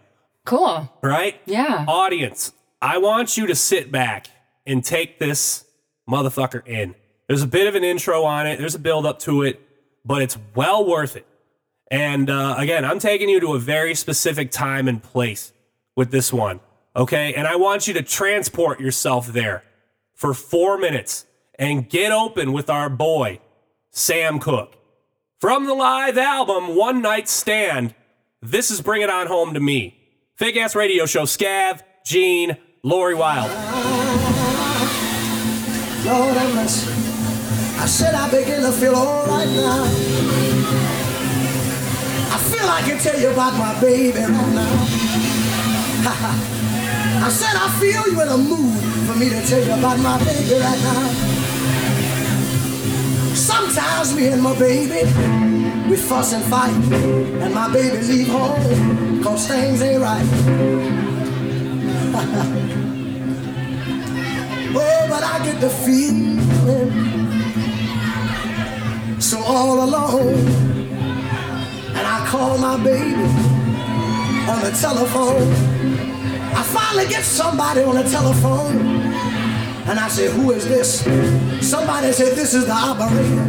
Cool. 0.44 0.92
Right? 1.00 1.40
Yeah. 1.46 1.84
Audience, 1.86 2.52
I 2.82 2.98
want 2.98 3.36
you 3.36 3.46
to 3.46 3.54
sit 3.54 3.92
back 3.92 4.26
and 4.66 4.84
take 4.84 5.20
this 5.20 5.64
motherfucker 6.10 6.66
in. 6.66 6.96
There's 7.28 7.42
a 7.42 7.46
bit 7.46 7.68
of 7.68 7.76
an 7.76 7.84
intro 7.84 8.24
on 8.24 8.48
it, 8.48 8.58
there's 8.58 8.74
a 8.74 8.80
build 8.80 9.06
up 9.06 9.20
to 9.20 9.42
it, 9.42 9.60
but 10.04 10.22
it's 10.22 10.38
well 10.54 10.84
worth 10.86 11.16
it. 11.16 11.26
And 11.90 12.30
uh, 12.30 12.56
again, 12.58 12.84
I'm 12.84 12.98
taking 12.98 13.28
you 13.28 13.40
to 13.40 13.54
a 13.54 13.58
very 13.58 13.94
specific 13.94 14.50
time 14.50 14.88
and 14.88 15.02
place 15.02 15.52
with 15.96 16.10
this 16.10 16.32
one. 16.32 16.60
Okay. 16.96 17.34
And 17.34 17.46
I 17.46 17.56
want 17.56 17.86
you 17.86 17.94
to 17.94 18.02
transport 18.02 18.80
yourself 18.80 19.28
there 19.28 19.64
for 20.14 20.34
four 20.34 20.78
minutes 20.78 21.26
and 21.58 21.88
get 21.88 22.12
open 22.12 22.52
with 22.52 22.70
our 22.70 22.88
boy, 22.88 23.40
Sam 23.90 24.38
Cooke. 24.38 24.76
From 25.40 25.66
the 25.66 25.74
live 25.74 26.16
album, 26.16 26.76
One 26.76 27.02
Night 27.02 27.28
Stand, 27.28 27.94
this 28.40 28.70
is 28.70 28.80
Bring 28.80 29.02
It 29.02 29.10
On 29.10 29.26
Home 29.26 29.54
to 29.54 29.60
Me. 29.60 29.98
Fake 30.36 30.56
ass 30.56 30.74
radio 30.74 31.06
show, 31.06 31.22
Scav, 31.22 31.82
Gean, 32.04 32.56
Lori 32.82 33.14
Wild. 33.14 33.50
Lord. 36.04 36.93
I 37.84 37.86
said 37.86 38.14
I 38.14 38.30
begin 38.30 38.62
to 38.62 38.72
feel 38.72 38.94
alright 38.96 39.46
now. 39.46 39.84
I 42.32 42.38
feel 42.48 42.66
I 42.66 42.80
can 42.80 42.98
tell 42.98 43.20
you 43.20 43.28
about 43.30 43.52
my 43.58 43.78
baby 43.78 44.20
right 44.20 44.30
now. 44.30 44.86
I 47.26 47.28
said 47.28 47.54
I 47.54 47.68
feel 47.78 48.08
you 48.10 48.22
in 48.22 48.28
a 48.28 48.38
mood 48.38 48.82
for 49.06 49.14
me 49.18 49.28
to 49.28 49.38
tell 49.46 49.62
you 49.62 49.74
about 49.74 49.98
my 49.98 50.16
baby 50.24 50.54
right 50.54 50.80
now. 50.80 51.08
Sometimes 53.34 54.16
me 54.16 54.28
and 54.28 54.42
my 54.42 54.58
baby, 54.58 55.04
we 55.86 55.96
fuss 55.98 56.32
and 56.32 56.44
fight, 56.44 56.72
and 56.72 57.54
my 57.54 57.70
baby 57.70 57.98
leave 57.98 58.28
home, 58.28 59.22
cause 59.22 59.46
things 59.46 59.82
ain't 59.82 60.00
right. 60.00 60.24
Oh, 64.76 65.06
but 65.08 65.22
I 65.22 65.38
get 65.44 65.60
the 65.60 65.70
feeling 65.70 67.13
so 69.24 69.38
all 69.42 69.82
alone. 69.82 70.34
And 71.96 72.06
I 72.06 72.26
call 72.28 72.58
my 72.58 72.76
baby 72.76 73.14
on 74.50 74.60
the 74.60 74.70
telephone. 74.78 75.50
I 76.54 76.62
finally 76.62 77.08
get 77.08 77.24
somebody 77.24 77.82
on 77.82 77.94
the 77.94 78.02
telephone. 78.02 78.76
And 79.88 79.98
I 79.98 80.08
say, 80.08 80.30
Who 80.30 80.50
is 80.52 80.68
this? 80.68 81.00
Somebody 81.66 82.12
said, 82.12 82.36
This 82.36 82.52
is 82.52 82.66
the 82.66 82.72
operator. 82.72 83.46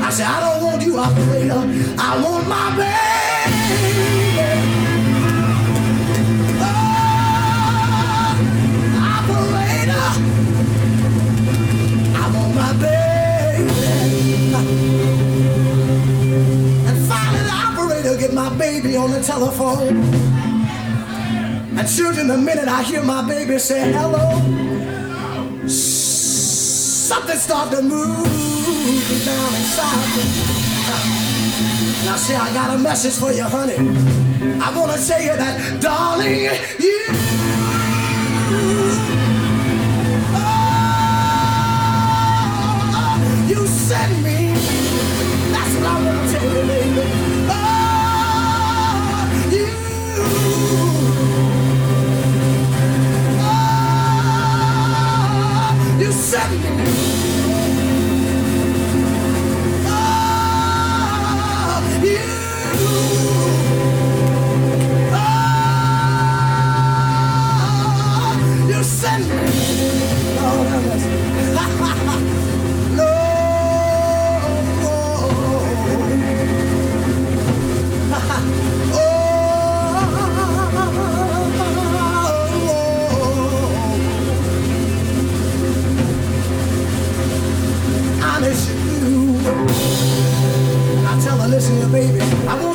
I 0.00 0.10
said, 0.10 0.26
I 0.26 0.38
don't 0.40 0.64
want 0.64 0.82
you, 0.82 0.98
operator. 0.98 1.64
I 1.98 2.22
want 2.22 2.48
my 2.48 2.76
baby. 2.76 3.87
Baby 18.58 18.96
on 18.96 19.10
the 19.12 19.22
telephone. 19.22 20.02
And 21.78 21.88
children, 21.88 22.26
the 22.26 22.36
minute 22.36 22.66
I 22.66 22.82
hear 22.82 23.02
my 23.04 23.22
baby 23.26 23.58
say 23.58 23.92
hello, 23.92 24.40
something 25.68 27.36
start 27.36 27.70
to 27.70 27.82
move 27.82 29.24
down 29.24 29.54
inside 29.54 30.16
me. 30.16 30.24
Now 32.04 32.16
see, 32.16 32.34
I 32.34 32.52
got 32.52 32.74
a 32.74 32.78
message 32.78 33.14
for 33.14 33.32
you, 33.32 33.44
honey. 33.44 33.78
I 34.60 34.72
wanna 34.76 34.98
tell 35.06 35.22
you 35.22 35.36
that, 35.36 35.80
darling, 35.80 36.50
you. 36.80 37.04
Oh, 38.50 40.34
oh, 40.34 40.44
oh, 42.94 43.46
you 43.48 43.66
sent 43.66 44.22
me. 44.24 44.47
Oh, 56.30 56.77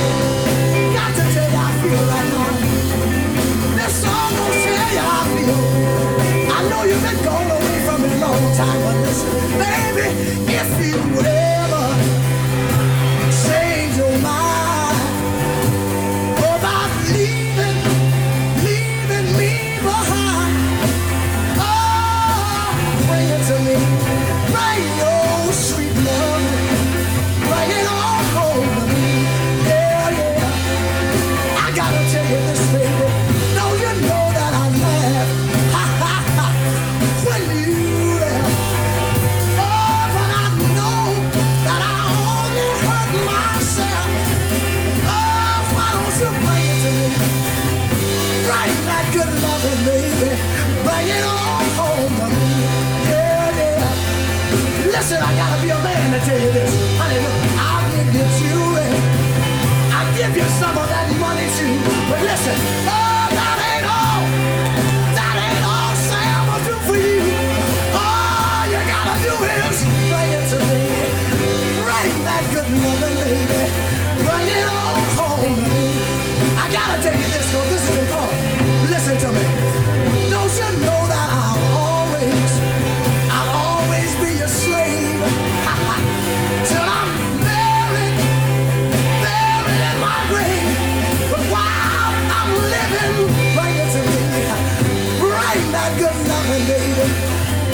good 95.98 96.16
loving, 96.28 96.64
baby. 96.66 97.06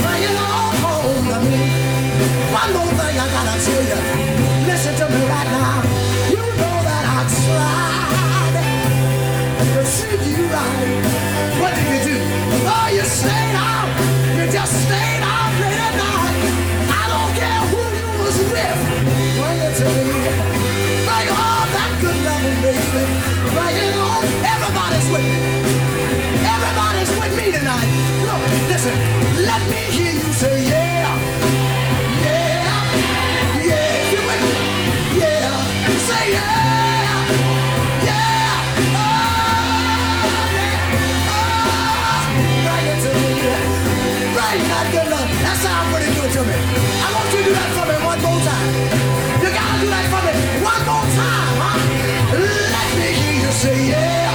Bring 0.03 0.23
it 0.29 0.37
all 0.39 0.73
home 0.85 1.27
to 1.33 1.39
me. 1.47 1.63
One 2.53 2.71
more 2.75 2.93
thing 2.99 3.15
I 3.19 3.27
gotta 3.35 3.57
tell 3.65 3.85
you. 3.91 4.01
Listen 4.67 4.95
to 5.01 5.07
me 5.15 5.21
right 5.29 5.51
now. 5.57 5.83
You 6.33 6.43
know 6.61 6.77
that 6.89 7.05
I 7.17 7.21
tried 7.45 8.57
to 9.75 9.81
treat 9.97 10.23
you 10.37 10.45
right. 10.47 11.18
Look. 28.89 29.47
Let 29.47 29.63
me 29.71 29.83
hear 29.97 30.13
you 30.15 30.33
say 30.33 30.57
yeah. 30.71 31.19
Yeah. 32.27 33.69
Yeah. 33.71 34.13
Yeah. 35.21 35.99
Say 36.09 36.27
yeah. 36.33 38.09
Yeah. 38.09 38.97
Oh. 38.97 40.39
Oh, 41.37 42.65
bring 42.65 42.87
it 42.93 43.01
to 43.05 43.11
me. 43.15 43.29
Good 46.17 46.33
to 46.33 46.43
me. 46.45 46.57
I 47.05 47.09
want 47.15 47.29
you 47.33 47.39
to 47.41 47.45
do 47.45 47.53
that 47.55 47.71
for 47.77 47.87
me 47.91 47.97
one 48.07 48.21
more 48.23 48.41
time. 48.49 48.69
You 49.43 49.49
gotta 49.59 49.81
do 49.83 49.89
that 49.95 50.07
for 50.13 50.23
me 50.27 50.33
one 50.65 50.83
more 50.89 51.07
time, 51.19 51.57
huh? 51.63 51.79
Let 52.73 52.91
me 52.99 53.09
hear 53.21 53.35
you 53.45 53.53
say. 53.53 53.89
Yeah. 53.91 54.28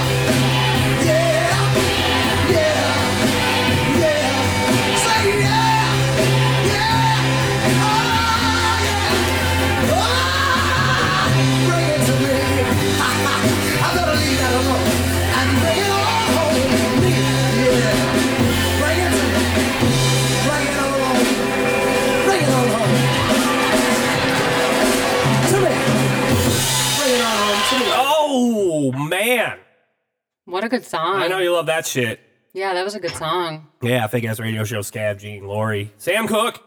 What 30.54 30.62
a 30.62 30.68
good 30.68 30.84
song. 30.84 31.16
I 31.20 31.26
know 31.26 31.38
you 31.40 31.52
love 31.52 31.66
that 31.66 31.84
shit. 31.84 32.20
Yeah, 32.52 32.74
that 32.74 32.84
was 32.84 32.94
a 32.94 33.00
good 33.00 33.10
song. 33.16 33.66
Yeah, 33.82 34.06
fake 34.06 34.22
ass 34.22 34.38
radio 34.38 34.62
show. 34.62 34.78
Scav, 34.82 35.18
Gean, 35.18 35.48
Lori, 35.48 35.92
Sam 35.98 36.28
Cooke, 36.28 36.62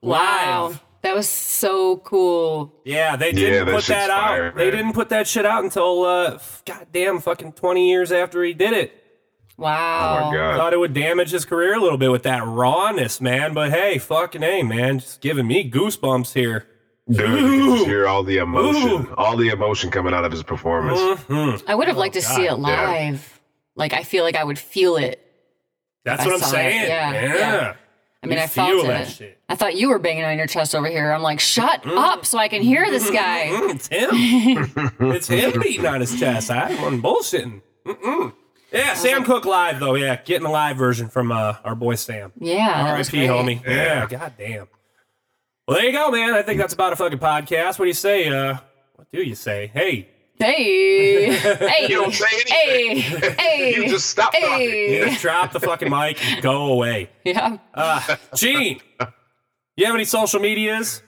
Wow. 0.00 0.68
live. 0.68 0.80
That 1.02 1.16
was 1.16 1.28
so 1.28 1.96
cool. 1.96 2.72
Yeah, 2.84 3.16
they 3.16 3.32
didn't 3.32 3.66
that 3.66 3.72
put 3.74 3.82
shit's 3.82 3.88
that 3.98 4.10
out. 4.10 4.28
fire, 4.28 4.52
they 4.52 4.70
didn't 4.70 4.92
put 4.92 5.08
that 5.08 5.26
shit 5.26 5.44
out 5.44 5.64
until 5.64 6.04
uh, 6.04 6.38
goddamn 6.64 7.18
fucking 7.18 7.54
twenty 7.54 7.90
years 7.90 8.12
after 8.12 8.44
he 8.44 8.54
did 8.54 8.74
it. 8.74 8.92
Wow. 9.56 10.20
Oh 10.26 10.30
my 10.30 10.36
god. 10.36 10.56
Thought 10.58 10.72
it 10.74 10.78
would 10.78 10.94
damage 10.94 11.32
his 11.32 11.44
career 11.44 11.74
a 11.74 11.80
little 11.80 11.98
bit 11.98 12.12
with 12.12 12.22
that 12.22 12.46
rawness, 12.46 13.20
man. 13.20 13.54
But 13.54 13.72
hey, 13.72 13.98
fucking 13.98 14.42
hey, 14.42 14.62
man, 14.62 15.00
just 15.00 15.20
giving 15.20 15.48
me 15.48 15.68
goosebumps 15.68 16.32
here. 16.32 16.68
Dude, 17.10 17.28
you 17.28 17.36
can 17.48 17.74
just 17.78 17.86
hear 17.86 18.06
all 18.06 18.22
the 18.22 18.36
emotion, 18.36 18.88
Ooh. 19.08 19.14
all 19.18 19.36
the 19.36 19.48
emotion 19.48 19.90
coming 19.90 20.14
out 20.14 20.24
of 20.24 20.30
his 20.30 20.44
performance. 20.44 21.00
Mhm. 21.24 21.60
I 21.66 21.74
would 21.74 21.88
have 21.88 21.96
liked 21.96 22.14
to 22.14 22.22
see 22.22 22.46
it 22.46 22.54
live. 22.54 23.14
yeah. 23.14 23.18
Live. 23.76 23.90
Like 23.90 23.92
I 23.92 24.02
feel 24.04 24.24
like 24.24 24.36
I 24.36 24.44
would 24.44 24.58
feel 24.58 24.96
it. 24.96 25.20
That's 26.04 26.24
what 26.24 26.34
I'm 26.34 26.40
saw 26.40 26.46
it, 26.46 26.50
saying. 26.50 26.82
yeah, 26.88 27.12
Yeah. 27.12 27.34
yeah. 27.36 27.74
I 28.24 28.28
mean, 28.28 28.38
You 28.38 28.44
I 28.44 28.46
felt 28.46 28.68
feel 28.70 28.84
it. 28.84 28.88
that 28.88 29.08
shit. 29.08 29.38
I 29.48 29.56
thought 29.56 29.74
you 29.76 29.88
were 29.88 29.98
banging 29.98 30.24
on 30.24 30.38
your 30.38 30.46
chest 30.46 30.76
over 30.76 30.86
here. 30.88 31.10
I'm 31.12 31.22
like, 31.22 31.40
shut 31.40 31.84
up 31.86 32.24
so 32.24 32.38
I 32.38 32.46
can 32.46 32.62
hear 32.62 32.88
this 32.88 33.10
guy. 33.10 33.48
Mm, 33.50 33.70
it's 33.74 33.88
him. 33.88 34.92
it's 35.12 35.26
him 35.28 35.60
beating 35.60 35.86
on 35.86 36.00
his 36.00 36.16
chest. 36.18 36.48
I 36.50 36.68
wasn't 36.80 37.02
bullshitting. 37.02 37.62
Mm-mm. 37.84 38.32
Yeah, 38.72 38.94
Sam 38.94 39.24
Cooke 39.24 39.44
live 39.44 39.80
though. 39.80 39.96
Yeah, 39.96 40.16
getting 40.22 40.46
a 40.46 40.50
live 40.52 40.76
version 40.76 41.08
from 41.08 41.32
uh, 41.32 41.56
our 41.64 41.74
boy 41.74 41.96
Sam. 41.96 42.32
Yeah, 42.38 42.84
that 42.84 42.96
was 42.98 43.08
R.I.P. 43.12 43.26
great. 43.26 43.30
homie. 43.60 43.66
Yeah, 43.66 44.06
goddamn. 44.06 44.68
Well, 45.66 45.76
there 45.78 45.86
you 45.86 45.92
go, 45.92 46.10
man. 46.10 46.32
I 46.34 46.42
think 46.42 46.58
that's 46.58 46.74
about 46.74 46.92
a 46.92 46.96
fucking 46.96 47.18
podcast. 47.18 47.78
What 47.78 47.84
do 47.84 47.88
you 47.88 47.92
say? 47.94 48.28
Uh, 48.28 48.56
what 48.94 49.08
do 49.12 49.22
you 49.22 49.34
say? 49.34 49.70
Hey, 49.74 50.08
Hey, 50.42 51.32
hey, 51.38 51.86
You 51.88 52.02
don't 52.02 52.12
say 52.12 52.26
Hey, 52.46 52.98
hey, 53.00 53.74
You 53.76 53.88
just 53.88 54.10
stop 54.10 54.34
hey. 54.34 54.98
you 54.98 55.06
just 55.06 55.22
drop 55.22 55.52
the 55.52 55.60
fucking 55.60 55.88
mic 55.88 56.24
and 56.24 56.42
go 56.42 56.72
away. 56.72 57.10
Yeah. 57.24 57.58
Uh, 57.72 58.16
Gean, 58.34 58.80
you 59.76 59.86
have 59.86 59.94
any 59.94 60.04
social 60.04 60.40
medias? 60.40 61.02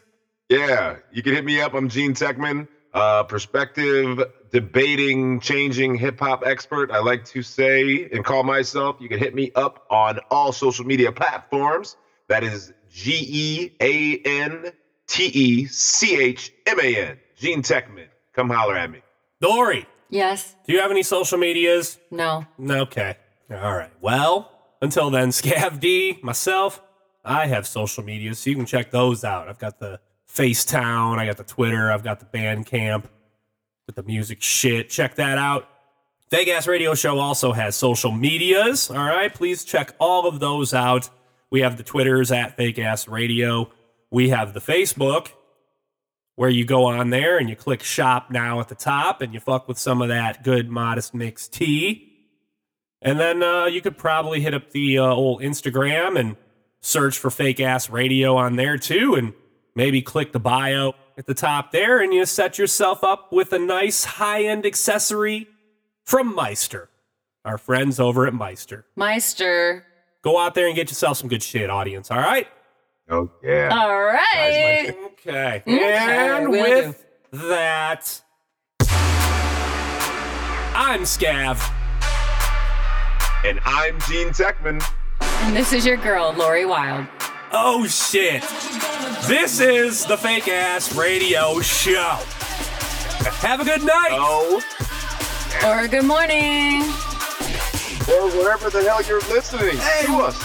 Yeah, 0.48 0.96
you 1.12 1.22
can 1.22 1.34
hit 1.34 1.44
me 1.44 1.60
up. 1.60 1.74
I'm 1.74 1.88
Gean 1.88 2.14
Techman, 2.14 2.68
uh, 2.92 3.24
perspective 3.24 4.20
debating, 4.52 5.40
changing 5.40 5.96
hip 5.96 6.20
hop 6.20 6.44
expert. 6.46 6.92
I 6.92 7.00
like 7.00 7.24
to 7.26 7.42
say 7.42 8.08
and 8.12 8.24
call 8.24 8.44
myself. 8.44 8.96
You 9.00 9.08
can 9.08 9.18
hit 9.18 9.34
me 9.34 9.50
up 9.56 9.84
on 9.90 10.20
all 10.30 10.52
social 10.52 10.84
media 10.86 11.10
platforms. 11.10 11.96
That 12.28 12.44
is 12.44 12.72
G 12.88 13.12
E 13.28 13.70
A 13.80 14.18
N 14.24 14.70
T 15.08 15.24
E 15.26 15.66
C 15.66 16.16
H 16.20 16.52
M 16.66 16.78
A 16.78 16.96
N. 17.10 17.18
Gean 17.36 17.62
Techman. 17.62 18.06
Come 18.32 18.48
holler 18.48 18.76
at 18.76 18.90
me. 18.90 19.00
Dory, 19.48 19.86
Yes. 20.08 20.56
do 20.66 20.72
you 20.72 20.80
have 20.80 20.90
any 20.90 21.02
social 21.02 21.36
medias? 21.38 21.98
No. 22.10 22.46
Okay. 22.58 23.16
All 23.50 23.76
right. 23.76 23.90
Well, 24.00 24.50
until 24.80 25.10
then, 25.10 25.28
Scav 25.38 25.80
D, 25.80 26.18
myself, 26.22 26.80
I 27.24 27.46
have 27.46 27.66
social 27.66 28.02
medias, 28.02 28.38
so 28.38 28.48
you 28.50 28.56
can 28.56 28.64
check 28.64 28.90
those 28.90 29.22
out. 29.22 29.48
I've 29.48 29.58
got 29.58 29.78
the 29.80 30.00
Facetown, 30.32 31.18
I 31.18 31.26
got 31.26 31.36
the 31.36 31.44
Twitter, 31.44 31.92
I've 31.92 32.02
got 32.02 32.20
the 32.20 32.26
Bandcamp 32.26 33.04
with 33.86 33.96
the 33.96 34.02
music 34.02 34.40
shit. 34.42 34.88
Check 34.88 35.16
that 35.16 35.36
out. 35.36 35.68
Fake 36.30 36.48
Ass 36.48 36.66
Radio 36.66 36.94
Show 36.94 37.18
also 37.18 37.52
has 37.52 37.76
social 37.76 38.10
medias. 38.10 38.90
All 38.90 38.96
right. 38.96 39.32
Please 39.32 39.62
check 39.64 39.94
all 40.00 40.26
of 40.26 40.40
those 40.40 40.72
out. 40.72 41.10
We 41.50 41.60
have 41.60 41.76
the 41.76 41.82
Twitters 41.82 42.32
at 42.32 42.56
Fake 42.56 42.78
Ass 42.78 43.06
Radio. 43.06 43.70
We 44.10 44.30
have 44.30 44.54
the 44.54 44.60
Facebook 44.60 45.28
where 46.36 46.50
you 46.50 46.64
go 46.64 46.84
on 46.84 47.10
there 47.10 47.38
and 47.38 47.48
you 47.48 47.56
click 47.56 47.82
shop 47.82 48.30
now 48.30 48.60
at 48.60 48.68
the 48.68 48.74
top 48.74 49.20
and 49.20 49.32
you 49.32 49.40
fuck 49.40 49.68
with 49.68 49.78
some 49.78 50.02
of 50.02 50.08
that 50.08 50.42
good 50.42 50.68
modest 50.68 51.14
mix 51.14 51.48
tea. 51.48 52.10
And 53.00 53.20
then 53.20 53.42
uh, 53.42 53.66
you 53.66 53.80
could 53.80 53.98
probably 53.98 54.40
hit 54.40 54.54
up 54.54 54.70
the 54.70 54.98
uh, 54.98 55.04
old 55.04 55.42
Instagram 55.42 56.18
and 56.18 56.36
search 56.80 57.18
for 57.18 57.30
fake 57.30 57.60
ass 57.60 57.88
radio 57.90 58.36
on 58.36 58.56
there 58.56 58.78
too. 58.78 59.14
And 59.14 59.32
maybe 59.74 60.02
click 60.02 60.32
the 60.32 60.40
bio 60.40 60.94
at 61.16 61.26
the 61.26 61.34
top 61.34 61.70
there 61.70 62.02
and 62.02 62.12
you 62.12 62.26
set 62.26 62.58
yourself 62.58 63.04
up 63.04 63.32
with 63.32 63.52
a 63.52 63.58
nice 63.58 64.04
high 64.04 64.44
end 64.44 64.66
accessory 64.66 65.48
from 66.02 66.34
Myster, 66.34 66.88
our 67.44 67.58
friends 67.58 68.00
over 68.00 68.26
at 68.26 68.32
Myster. 68.32 68.84
Myster. 68.98 69.82
Go 70.22 70.38
out 70.38 70.54
there 70.54 70.66
and 70.66 70.74
get 70.74 70.88
yourself 70.88 71.18
some 71.18 71.28
good 71.28 71.42
shit, 71.42 71.68
audience. 71.68 72.10
All 72.10 72.18
right? 72.18 72.48
Oh, 73.10 73.30
yeah. 73.42 73.68
All 73.70 74.02
right. 74.02 74.96
Okay. 75.26 75.62
Okay, 75.66 75.82
And 76.36 76.50
will 76.50 76.60
with 76.60 77.06
that, 77.32 78.20
I'm 80.76 81.00
Scav. 81.04 81.56
And 83.42 83.58
I'm 83.64 83.98
Gean 84.00 84.28
Techman. 84.28 84.84
And 85.22 85.56
this 85.56 85.72
is 85.72 85.86
your 85.86 85.96
girl, 85.96 86.34
Lori 86.36 86.66
Wild. 86.66 87.06
Oh 87.52 87.86
shit. 87.86 88.42
This 89.26 89.60
is 89.60 90.04
the 90.04 90.18
fake 90.18 90.48
ass 90.48 90.94
radio 90.94 91.58
show. 91.60 92.18
Have 93.40 93.60
a 93.60 93.64
good 93.64 93.82
night. 93.82 94.08
Oh. 94.10 94.62
Or 95.64 95.88
good 95.88 96.04
morning. 96.04 96.82
Or 98.12 98.28
wherever 98.36 98.68
the 98.68 98.82
hell 98.86 99.02
you're 99.04 99.20
listening 99.34 99.78
Hey. 99.78 100.04
to 100.04 100.16
us. 100.18 100.36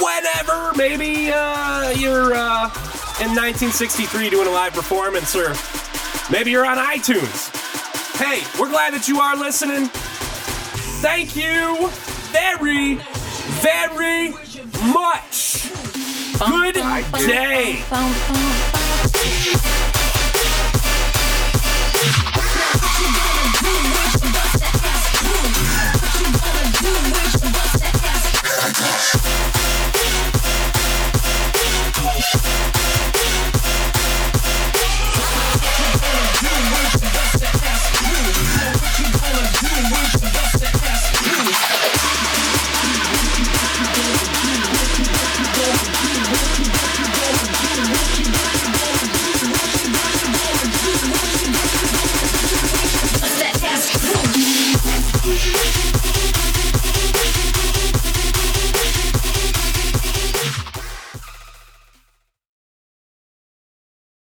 Whenever, 0.00 0.72
maybe 0.76 1.32
uh, 1.32 1.90
you're 1.90 2.34
uh, 2.34 2.68
in 3.20 3.34
1963 3.34 4.30
doing 4.30 4.46
a 4.46 4.50
live 4.50 4.72
performance, 4.72 5.34
or 5.34 5.52
maybe 6.30 6.52
you're 6.52 6.64
on 6.64 6.76
iTunes. 6.76 7.50
Hey, 8.16 8.42
we're 8.60 8.70
glad 8.70 8.94
that 8.94 9.08
you 9.08 9.18
are 9.18 9.36
listening. 9.36 9.86
Thank 11.00 11.34
you 11.34 11.88
very, 12.30 12.94
very 13.60 14.30
much. 14.92 15.68
Good 16.38 16.74
day. 17.26 17.84